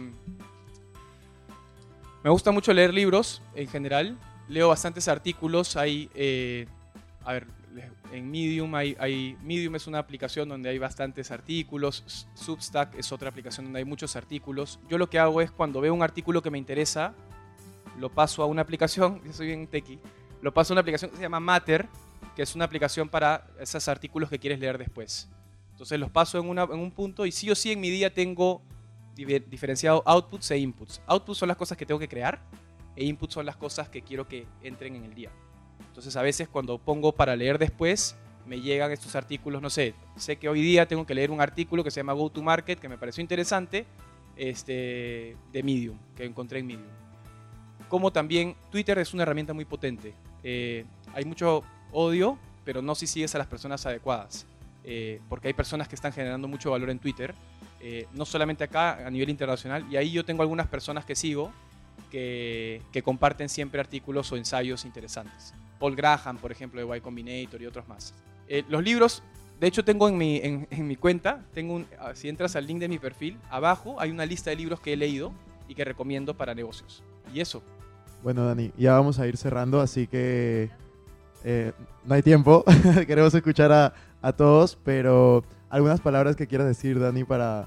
me 2.23 2.29
gusta 2.29 2.51
mucho 2.51 2.73
leer 2.73 2.93
libros 2.93 3.41
en 3.55 3.67
general. 3.67 4.17
Leo 4.47 4.69
bastantes 4.69 5.07
artículos. 5.07 5.75
Hay, 5.75 6.09
eh, 6.13 6.67
a 7.25 7.33
ver, 7.33 7.47
en 8.11 8.29
Medium 8.29 8.73
hay, 8.75 8.95
hay- 8.99 9.37
Medium 9.43 9.75
es 9.75 9.87
una 9.87 9.99
aplicación 9.99 10.49
donde 10.49 10.69
hay 10.69 10.77
bastantes 10.77 11.31
artículos. 11.31 12.27
Substack 12.33 12.95
es 12.95 13.11
otra 13.11 13.29
aplicación 13.29 13.65
donde 13.65 13.79
hay 13.79 13.85
muchos 13.85 14.15
artículos. 14.15 14.79
Yo 14.89 14.97
lo 14.97 15.09
que 15.09 15.17
hago 15.19 15.41
es 15.41 15.51
cuando 15.51 15.79
veo 15.81 15.93
un 15.93 16.03
artículo 16.03 16.41
que 16.41 16.49
me 16.51 16.57
interesa, 16.57 17.13
lo 17.99 18.09
paso 18.09 18.43
a 18.43 18.45
una 18.45 18.61
aplicación. 18.61 19.21
Yo 19.25 19.33
soy 19.33 19.47
bien 19.47 19.67
techie. 19.67 19.99
Lo 20.41 20.53
paso 20.53 20.73
a 20.73 20.75
una 20.75 20.81
aplicación 20.81 21.11
que 21.11 21.17
se 21.17 21.23
llama 21.23 21.39
Matter, 21.39 21.87
que 22.35 22.41
es 22.41 22.55
una 22.55 22.65
aplicación 22.65 23.07
para 23.09 23.47
esos 23.59 23.87
artículos 23.87 24.29
que 24.29 24.39
quieres 24.39 24.59
leer 24.59 24.77
después. 24.77 25.29
Entonces 25.71 25.99
los 25.99 26.09
paso 26.11 26.37
en, 26.39 26.47
una- 26.49 26.63
en 26.63 26.79
un 26.79 26.91
punto 26.91 27.25
y 27.25 27.31
sí 27.31 27.49
o 27.49 27.55
sí 27.55 27.71
en 27.71 27.79
mi 27.79 27.89
día 27.89 28.13
tengo 28.13 28.61
diferenciado 29.15 30.01
outputs 30.05 30.51
e 30.51 30.57
inputs. 30.57 31.01
Outputs 31.07 31.37
son 31.37 31.47
las 31.47 31.57
cosas 31.57 31.77
que 31.77 31.85
tengo 31.85 31.99
que 31.99 32.07
crear 32.07 32.41
e 32.95 33.05
inputs 33.05 33.33
son 33.33 33.45
las 33.45 33.55
cosas 33.55 33.87
que 33.89 34.01
quiero 34.01 34.27
que 34.27 34.45
entren 34.63 34.95
en 34.95 35.05
el 35.05 35.13
día. 35.13 35.31
Entonces 36.01 36.17
a 36.17 36.23
veces 36.23 36.47
cuando 36.47 36.79
pongo 36.79 37.11
para 37.11 37.35
leer 37.35 37.59
después, 37.59 38.15
me 38.47 38.59
llegan 38.59 38.91
estos 38.91 39.15
artículos, 39.15 39.61
no 39.61 39.69
sé, 39.69 39.93
sé 40.15 40.37
que 40.37 40.49
hoy 40.49 40.59
día 40.59 40.87
tengo 40.87 41.05
que 41.05 41.13
leer 41.13 41.29
un 41.29 41.39
artículo 41.39 41.83
que 41.83 41.91
se 41.91 41.99
llama 41.99 42.13
Go 42.13 42.31
to 42.31 42.41
Market, 42.41 42.79
que 42.79 42.89
me 42.89 42.97
pareció 42.97 43.21
interesante, 43.21 43.85
este, 44.35 45.37
de 45.53 45.61
Medium, 45.61 45.99
que 46.15 46.25
encontré 46.25 46.57
en 46.57 46.65
Medium. 46.65 46.89
Como 47.87 48.11
también 48.11 48.55
Twitter 48.71 48.97
es 48.97 49.13
una 49.13 49.21
herramienta 49.21 49.53
muy 49.53 49.63
potente. 49.63 50.15
Eh, 50.43 50.85
hay 51.13 51.23
mucho 51.23 51.61
odio, 51.91 52.39
pero 52.65 52.81
no 52.81 52.95
si 52.95 53.05
sigues 53.05 53.35
a 53.35 53.37
las 53.37 53.45
personas 53.45 53.85
adecuadas. 53.85 54.47
Eh, 54.83 55.21
porque 55.29 55.49
hay 55.49 55.53
personas 55.53 55.87
que 55.87 55.93
están 55.93 56.13
generando 56.13 56.47
mucho 56.47 56.71
valor 56.71 56.89
en 56.89 56.97
Twitter, 56.97 57.35
eh, 57.79 58.07
no 58.13 58.25
solamente 58.25 58.63
acá, 58.63 59.05
a 59.05 59.11
nivel 59.11 59.29
internacional, 59.29 59.85
y 59.87 59.97
ahí 59.97 60.11
yo 60.11 60.25
tengo 60.25 60.41
algunas 60.41 60.65
personas 60.65 61.05
que 61.05 61.15
sigo 61.15 61.51
que, 62.09 62.81
que 62.91 63.03
comparten 63.03 63.49
siempre 63.49 63.79
artículos 63.79 64.31
o 64.31 64.37
ensayos 64.37 64.83
interesantes. 64.83 65.53
Paul 65.81 65.95
Graham, 65.97 66.37
por 66.37 66.51
ejemplo, 66.53 66.79
de 66.79 66.97
Y 66.97 67.01
Combinator 67.01 67.61
y 67.61 67.65
otros 67.65 67.85
más. 67.89 68.13
Eh, 68.47 68.63
los 68.69 68.81
libros, 68.83 69.21
de 69.59 69.67
hecho 69.67 69.83
tengo 69.83 70.07
en 70.07 70.17
mi, 70.17 70.37
en, 70.37 70.67
en 70.71 70.87
mi 70.87 70.95
cuenta, 70.95 71.43
tengo 71.53 71.73
un- 71.73 71.87
ah, 71.99 72.11
si 72.13 72.29
entras 72.29 72.55
al 72.55 72.65
link 72.67 72.79
de 72.79 72.87
mi 72.87 72.99
perfil, 72.99 73.37
abajo 73.49 73.99
hay 73.99 74.11
una 74.11 74.25
lista 74.25 74.49
de 74.51 74.55
libros 74.55 74.79
que 74.79 74.93
he 74.93 74.95
leído 74.97 75.33
y 75.67 75.75
que 75.75 75.83
recomiendo 75.83 76.35
para 76.37 76.53
negocios. 76.55 77.03
Y 77.33 77.39
eso, 77.41 77.61
Bueno, 78.23 78.45
Dani, 78.45 78.71
ya 78.77 78.93
vamos 78.93 79.17
a 79.19 79.27
ir 79.27 79.35
cerrando, 79.35 79.81
así 79.81 80.05
que 80.07 80.69
eh, 81.43 81.71
no 82.05 82.13
hay 82.13 82.21
tiempo. 82.21 82.63
Queremos 83.07 83.33
escuchar 83.33 83.71
a, 83.71 83.93
a 84.21 84.31
todos, 84.33 84.77
pero 84.85 85.43
algunas 85.71 85.99
palabras 86.01 86.35
que 86.35 86.45
quieras 86.45 86.67
decir, 86.67 86.99
Dani, 86.99 87.23
para, 87.23 87.65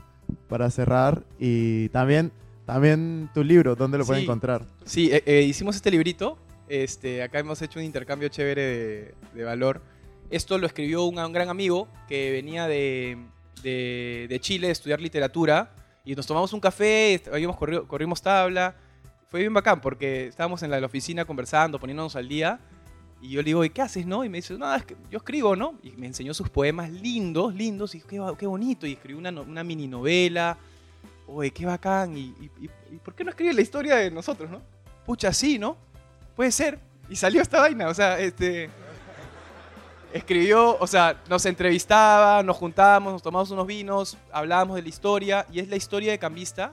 para 0.48 0.70
cerrar. 0.70 1.24
Y 1.40 1.88
también, 1.88 2.30
también 2.66 3.28
tu 3.34 3.42
libro, 3.42 3.74
¿dónde 3.74 3.98
lo 3.98 4.04
pueden 4.06 4.20
Sí. 4.22 4.26
encontrar? 4.26 4.64
Sí, 4.84 5.10
eh, 5.12 5.22
eh, 5.26 5.42
hicimos 5.42 5.74
este 5.74 5.90
librito. 5.90 6.38
Este, 6.68 7.22
acá 7.22 7.38
hemos 7.38 7.60
hecho 7.62 7.78
un 7.78 7.84
intercambio 7.84 8.28
chévere 8.28 8.62
de, 8.62 9.14
de 9.34 9.44
valor. 9.44 9.82
Esto 10.30 10.56
lo 10.58 10.66
escribió 10.66 11.04
un, 11.04 11.18
un 11.18 11.32
gran 11.32 11.48
amigo 11.48 11.88
que 12.08 12.30
venía 12.32 12.66
de, 12.66 13.18
de- 13.62 14.26
de 14.28 14.40
Chile 14.40 14.68
a 14.68 14.72
estudiar 14.72 15.00
literatura. 15.00 15.74
Y 16.04 16.14
nos 16.14 16.26
tomamos 16.26 16.52
un 16.52 16.60
café, 16.60 17.22
habíamos 17.32 17.56
corrido- 17.56 17.86
corrimos 17.86 18.20
tabla. 18.22 18.76
Fue 19.28 19.40
bien 19.40 19.52
bacán 19.54 19.80
porque 19.80 20.26
estábamos 20.28 20.62
en 20.62 20.70
la, 20.70 20.80
la 20.80 20.86
oficina 20.86 21.24
conversando, 21.24 21.78
poniéndonos 21.78 22.16
al 22.16 22.28
día. 22.28 22.60
Y 23.20 23.30
yo 23.30 23.40
le 23.40 23.46
digo, 23.46 23.64
¿y 23.64 23.70
qué 23.70 23.80
haces, 23.82 24.04
no? 24.06 24.22
Y 24.24 24.28
me 24.28 24.38
dice, 24.38 24.54
no, 24.54 24.74
es 24.74 24.84
que 24.84 24.96
yo 25.10 25.16
escribo, 25.18 25.56
¿no? 25.56 25.78
Y 25.82 25.92
me 25.92 26.06
enseñó 26.06 26.34
sus 26.34 26.50
poemas 26.50 26.90
lindos, 26.90 27.54
lindos. 27.54 27.94
Y 27.94 28.00
qué, 28.00 28.20
qué 28.38 28.46
bonito. 28.46 28.86
Y 28.86 28.92
escribió 28.92 29.18
una, 29.18 29.30
una 29.40 29.64
mini 29.64 29.86
novela. 29.86 30.58
Oye, 31.26 31.50
qué 31.50 31.64
bacán. 31.64 32.16
Y- 32.18 32.34
y- 32.40 32.70
¿y 32.92 32.98
por 32.98 33.14
qué 33.14 33.24
no 33.24 33.30
escribe 33.30 33.54
la 33.54 33.62
historia 33.62 33.96
de 33.96 34.10
nosotros, 34.10 34.50
no? 34.50 34.60
Pucha, 35.06 35.32
sí, 35.32 35.58
¿no? 35.58 35.76
Puede 36.36 36.52
ser. 36.52 36.78
Y 37.08 37.16
salió 37.16 37.42
esta 37.42 37.60
vaina, 37.60 37.88
o 37.88 37.94
sea, 37.94 38.18
este... 38.18 38.70
Escribió, 40.12 40.78
o 40.78 40.86
sea, 40.86 41.20
nos 41.28 41.44
entrevistaba, 41.44 42.40
nos 42.44 42.56
juntábamos, 42.56 43.14
nos 43.14 43.22
tomábamos 43.22 43.50
unos 43.50 43.66
vinos, 43.66 44.16
hablábamos 44.30 44.76
de 44.76 44.82
la 44.82 44.88
historia, 44.88 45.44
y 45.52 45.58
es 45.58 45.68
la 45.68 45.74
historia 45.74 46.12
de 46.12 46.20
Cambista, 46.20 46.72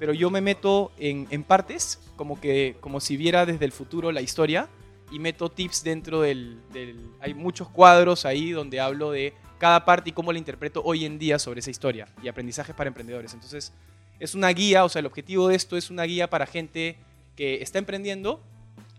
pero 0.00 0.12
yo 0.12 0.28
me 0.28 0.40
meto 0.40 0.90
en, 0.98 1.28
en 1.30 1.44
partes, 1.44 2.00
como, 2.16 2.40
que, 2.40 2.76
como 2.80 2.98
si 2.98 3.16
viera 3.16 3.46
desde 3.46 3.64
el 3.64 3.70
futuro 3.70 4.10
la 4.10 4.22
historia, 4.22 4.68
y 5.12 5.20
meto 5.20 5.48
tips 5.50 5.84
dentro 5.84 6.20
del, 6.20 6.58
del- 6.72 7.10
Hay 7.20 7.32
muchos 7.32 7.68
cuadros 7.68 8.24
ahí 8.26 8.50
donde 8.50 8.80
hablo 8.80 9.12
de 9.12 9.34
cada 9.58 9.84
parte 9.84 10.10
y 10.10 10.12
cómo 10.12 10.32
la 10.32 10.38
interpreto 10.38 10.82
hoy 10.84 11.04
en 11.04 11.16
día 11.20 11.38
sobre 11.38 11.60
esa 11.60 11.70
historia, 11.70 12.08
y 12.24 12.26
aprendizajes 12.26 12.74
para 12.74 12.88
emprendedores. 12.88 13.34
Entonces, 13.34 13.72
es 14.18 14.34
una 14.34 14.48
guía, 14.48 14.84
o 14.84 14.88
sea, 14.88 14.98
el 14.98 15.06
objetivo 15.06 15.46
de 15.46 15.54
esto 15.54 15.76
es 15.76 15.90
una 15.90 16.02
guía 16.02 16.28
para 16.28 16.44
gente 16.44 16.98
que 17.36 17.62
está 17.62 17.78
emprendiendo 17.78 18.42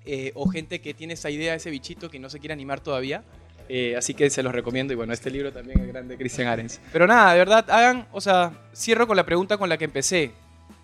eh, 0.06 0.32
o 0.36 0.50
gente 0.50 0.82
que 0.82 0.94
tiene 0.94 1.14
esa 1.14 1.30
idea, 1.30 1.54
ese 1.56 1.70
bichito 1.70 2.10
que 2.10 2.20
no 2.20 2.30
se 2.30 2.40
quiere 2.40 2.54
animar 2.54 2.80
todavía. 2.80 3.24
Eh, 3.70 3.96
así 3.96 4.14
que 4.14 4.30
se 4.30 4.44
los 4.44 4.52
recomiendo 4.54 4.92
y 4.92 4.96
bueno, 4.98 5.14
este 5.14 5.30
libro 5.32 5.54
también 5.54 5.80
es 5.80 5.88
grande, 5.88 6.18
Christian 6.18 6.48
Arens. 6.48 6.82
Pero 6.92 7.08
nada, 7.08 7.32
de 7.34 7.40
verdad, 7.40 7.70
hagan, 7.70 8.08
o 8.12 8.20
sea, 8.20 8.52
cierro 8.76 9.08
con 9.08 9.16
la 9.16 9.26
pregunta 9.26 9.58
con 9.58 9.70
la 9.70 9.78
que 9.78 9.86
empecé 9.86 10.32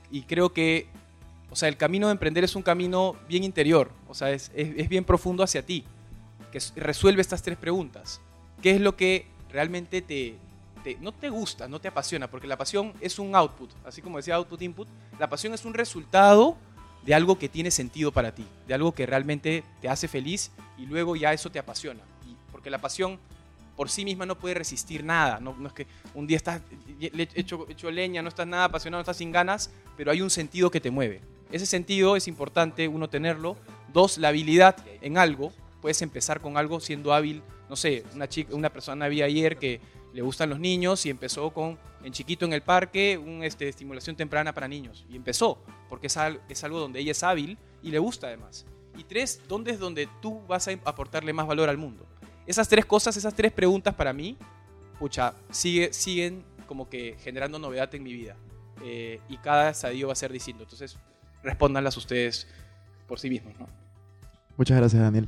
y 0.09 0.21
creo 0.21 0.53
que, 0.53 0.87
o 1.49 1.55
sea, 1.55 1.67
el 1.67 1.75
camino 1.75 2.07
de 2.07 2.13
emprender 2.13 2.45
es 2.45 2.55
un 2.55 2.61
camino 2.61 3.15
bien 3.27 3.43
interior, 3.43 3.91
o 4.07 4.13
sea, 4.13 4.31
es, 4.31 4.51
es- 4.55 4.87
bien 4.87 5.03
profundo 5.03 5.43
hacia 5.43 5.63
ti, 5.65 5.83
que 6.51 6.59
resuelve 6.77 7.21
estas 7.21 7.41
tres 7.41 7.57
preguntas. 7.57 8.21
¿Qué 8.61 8.71
es 8.71 8.79
lo 8.79 8.95
que 8.95 9.25
realmente 9.51 10.01
te, 10.01 10.35
te- 10.83 10.95
no 11.01 11.11
te 11.11 11.29
gusta, 11.29 11.67
no 11.67 11.81
te 11.81 11.89
apasiona? 11.89 12.29
Porque 12.29 12.47
la 12.47 12.57
pasión 12.57 12.93
es 13.01 13.19
un 13.19 13.35
output, 13.35 13.69
así 13.85 14.01
como 14.01 14.15
decía 14.15 14.35
output-input, 14.35 14.87
la 15.19 15.27
pasión 15.29 15.53
es 15.53 15.65
un 15.65 15.73
resultado 15.73 16.55
de 17.03 17.13
algo 17.13 17.39
que 17.39 17.49
tiene 17.49 17.71
sentido 17.71 18.11
para 18.11 18.33
ti, 18.33 18.45
de 18.67 18.73
algo 18.73 18.93
que 18.93 19.05
realmente 19.05 19.63
te 19.81 19.89
hace 19.89 20.07
feliz 20.07 20.51
y 20.77 20.85
luego 20.85 21.15
ya 21.15 21.33
eso 21.33 21.49
te 21.49 21.59
apasiona. 21.59 22.01
Porque 22.51 22.69
la 22.69 22.79
pasión 22.79 23.19
por 23.75 23.89
sí 23.89 24.03
misma 24.03 24.25
no 24.25 24.35
puede 24.35 24.55
resistir 24.55 25.03
nada, 25.03 25.39
no, 25.39 25.55
es 25.67 25.73
que 25.73 25.87
un 26.15 26.25
día 26.25 26.37
estás 26.37 26.61
hecho, 26.99 27.67
hecho 27.69 27.91
leña, 27.91 28.23
no 28.23 28.29
estás 28.29 28.47
nada 28.47 28.65
apasionado, 28.65 28.99
no 28.99 29.03
estás 29.03 29.17
sin 29.17 29.31
ganas, 29.31 29.69
pero 29.95 30.11
hay 30.11 30.21
un 30.21 30.31
sentido 30.31 30.71
que 30.71 30.81
te 30.81 30.89
mueve. 30.89 31.21
ese 31.51 31.67
sentido 31.67 32.15
es 32.15 32.27
importante 32.27 32.87
uno 32.87 33.07
tenerlo. 33.07 33.55
Dos, 33.93 34.17
la 34.17 34.29
habilidad 34.29 34.75
en 35.01 35.17
algo. 35.17 35.53
Puedes 35.81 36.01
empezar 36.01 36.41
con 36.41 36.57
algo 36.57 36.79
siendo 36.79 37.13
hábil. 37.13 37.43
No 37.69 37.75
sé, 37.75 38.03
una, 38.15 38.27
chica, 38.27 38.55
una 38.55 38.69
persona 38.69 39.07
vi 39.07 39.21
ayer 39.21 39.57
que 39.57 39.79
le 40.17 40.23
gustan 40.23 40.49
los 40.49 40.59
niños 40.59 41.05
y 41.05 41.11
empezó 41.11 41.51
con, 41.51 41.77
en 42.03 42.11
chiquito 42.11 42.43
en 42.43 42.51
el 42.51 42.63
parque, 42.63 43.19
una 43.19 43.45
este, 43.45 43.69
estimulación 43.69 44.15
temprana 44.15 44.51
para 44.51 44.67
niños. 44.67 45.05
Y 45.07 45.15
empezó, 45.15 45.59
porque 45.89 46.07
es, 46.07 46.17
al- 46.17 46.41
es 46.49 46.63
algo 46.63 46.79
donde 46.79 46.99
ella 46.99 47.11
es 47.11 47.21
hábil 47.21 47.55
y 47.83 47.91
le 47.91 47.99
gusta 47.99 48.25
además. 48.25 48.65
Y 48.97 49.03
tres, 49.03 49.41
¿dónde 49.47 49.73
es 49.73 49.77
donde 49.79 50.09
tú 50.19 50.41
vas 50.47 50.67
a 50.67 50.71
aportarle 50.85 51.33
más 51.33 51.45
valor 51.45 51.69
al 51.69 51.77
mundo? 51.77 52.07
Esas 52.47 52.67
tres 52.67 52.83
cosas, 52.83 53.15
esas 53.15 53.35
tres 53.35 53.51
preguntas 53.51 53.93
para 53.93 54.11
mí, 54.11 54.35
pucha, 54.97 55.35
sigue, 55.51 55.93
siguen 55.93 56.43
como 56.65 56.89
que 56.89 57.15
generando 57.19 57.59
novedad 57.59 57.93
en 57.93 58.01
mi 58.01 58.11
vida. 58.11 58.35
Eh, 58.83 59.19
y 59.29 59.37
cada 59.37 59.69
estadio 59.69 60.07
va 60.07 60.13
a 60.13 60.15
ser 60.15 60.33
distinto. 60.33 60.63
Entonces, 60.63 60.97
respóndanlas 61.43 61.95
ustedes 61.95 62.47
por 63.07 63.19
sí 63.19 63.29
mismos, 63.29 63.53
¿no? 63.59 63.67
Muchas 64.57 64.77
gracias, 64.77 64.99
Daniel. 64.99 65.27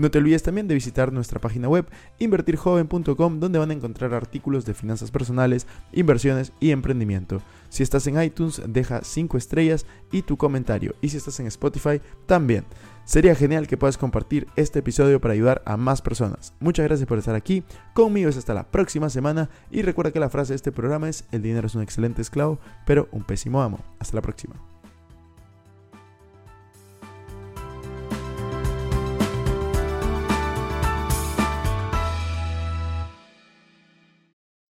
No 0.00 0.10
te 0.10 0.16
olvides 0.16 0.42
también 0.42 0.66
de 0.66 0.72
visitar 0.72 1.12
nuestra 1.12 1.42
página 1.42 1.68
web 1.68 1.86
invertirjoven.com 2.20 3.38
donde 3.38 3.58
van 3.58 3.70
a 3.70 3.74
encontrar 3.74 4.14
artículos 4.14 4.64
de 4.64 4.72
finanzas 4.72 5.10
personales, 5.10 5.66
inversiones 5.92 6.54
y 6.58 6.70
emprendimiento. 6.70 7.42
Si 7.68 7.82
estás 7.82 8.06
en 8.06 8.18
iTunes, 8.22 8.62
deja 8.66 9.02
5 9.04 9.36
estrellas 9.36 9.84
y 10.10 10.22
tu 10.22 10.38
comentario. 10.38 10.94
Y 11.02 11.10
si 11.10 11.18
estás 11.18 11.38
en 11.40 11.48
Spotify, 11.48 12.00
también. 12.24 12.64
Sería 13.04 13.34
genial 13.34 13.66
que 13.66 13.76
puedas 13.76 13.98
compartir 13.98 14.46
este 14.56 14.78
episodio 14.78 15.20
para 15.20 15.34
ayudar 15.34 15.60
a 15.66 15.76
más 15.76 16.00
personas. 16.00 16.54
Muchas 16.60 16.86
gracias 16.86 17.06
por 17.06 17.18
estar 17.18 17.34
aquí. 17.34 17.62
Conmigo 17.92 18.30
es 18.30 18.38
hasta 18.38 18.54
la 18.54 18.70
próxima 18.70 19.10
semana. 19.10 19.50
Y 19.70 19.82
recuerda 19.82 20.12
que 20.12 20.20
la 20.20 20.30
frase 20.30 20.54
de 20.54 20.56
este 20.56 20.72
programa 20.72 21.10
es, 21.10 21.24
el 21.30 21.42
dinero 21.42 21.66
es 21.66 21.74
un 21.74 21.82
excelente 21.82 22.22
esclavo, 22.22 22.58
pero 22.86 23.06
un 23.12 23.22
pésimo 23.24 23.60
amo. 23.60 23.84
Hasta 23.98 24.16
la 24.16 24.22
próxima. 24.22 24.69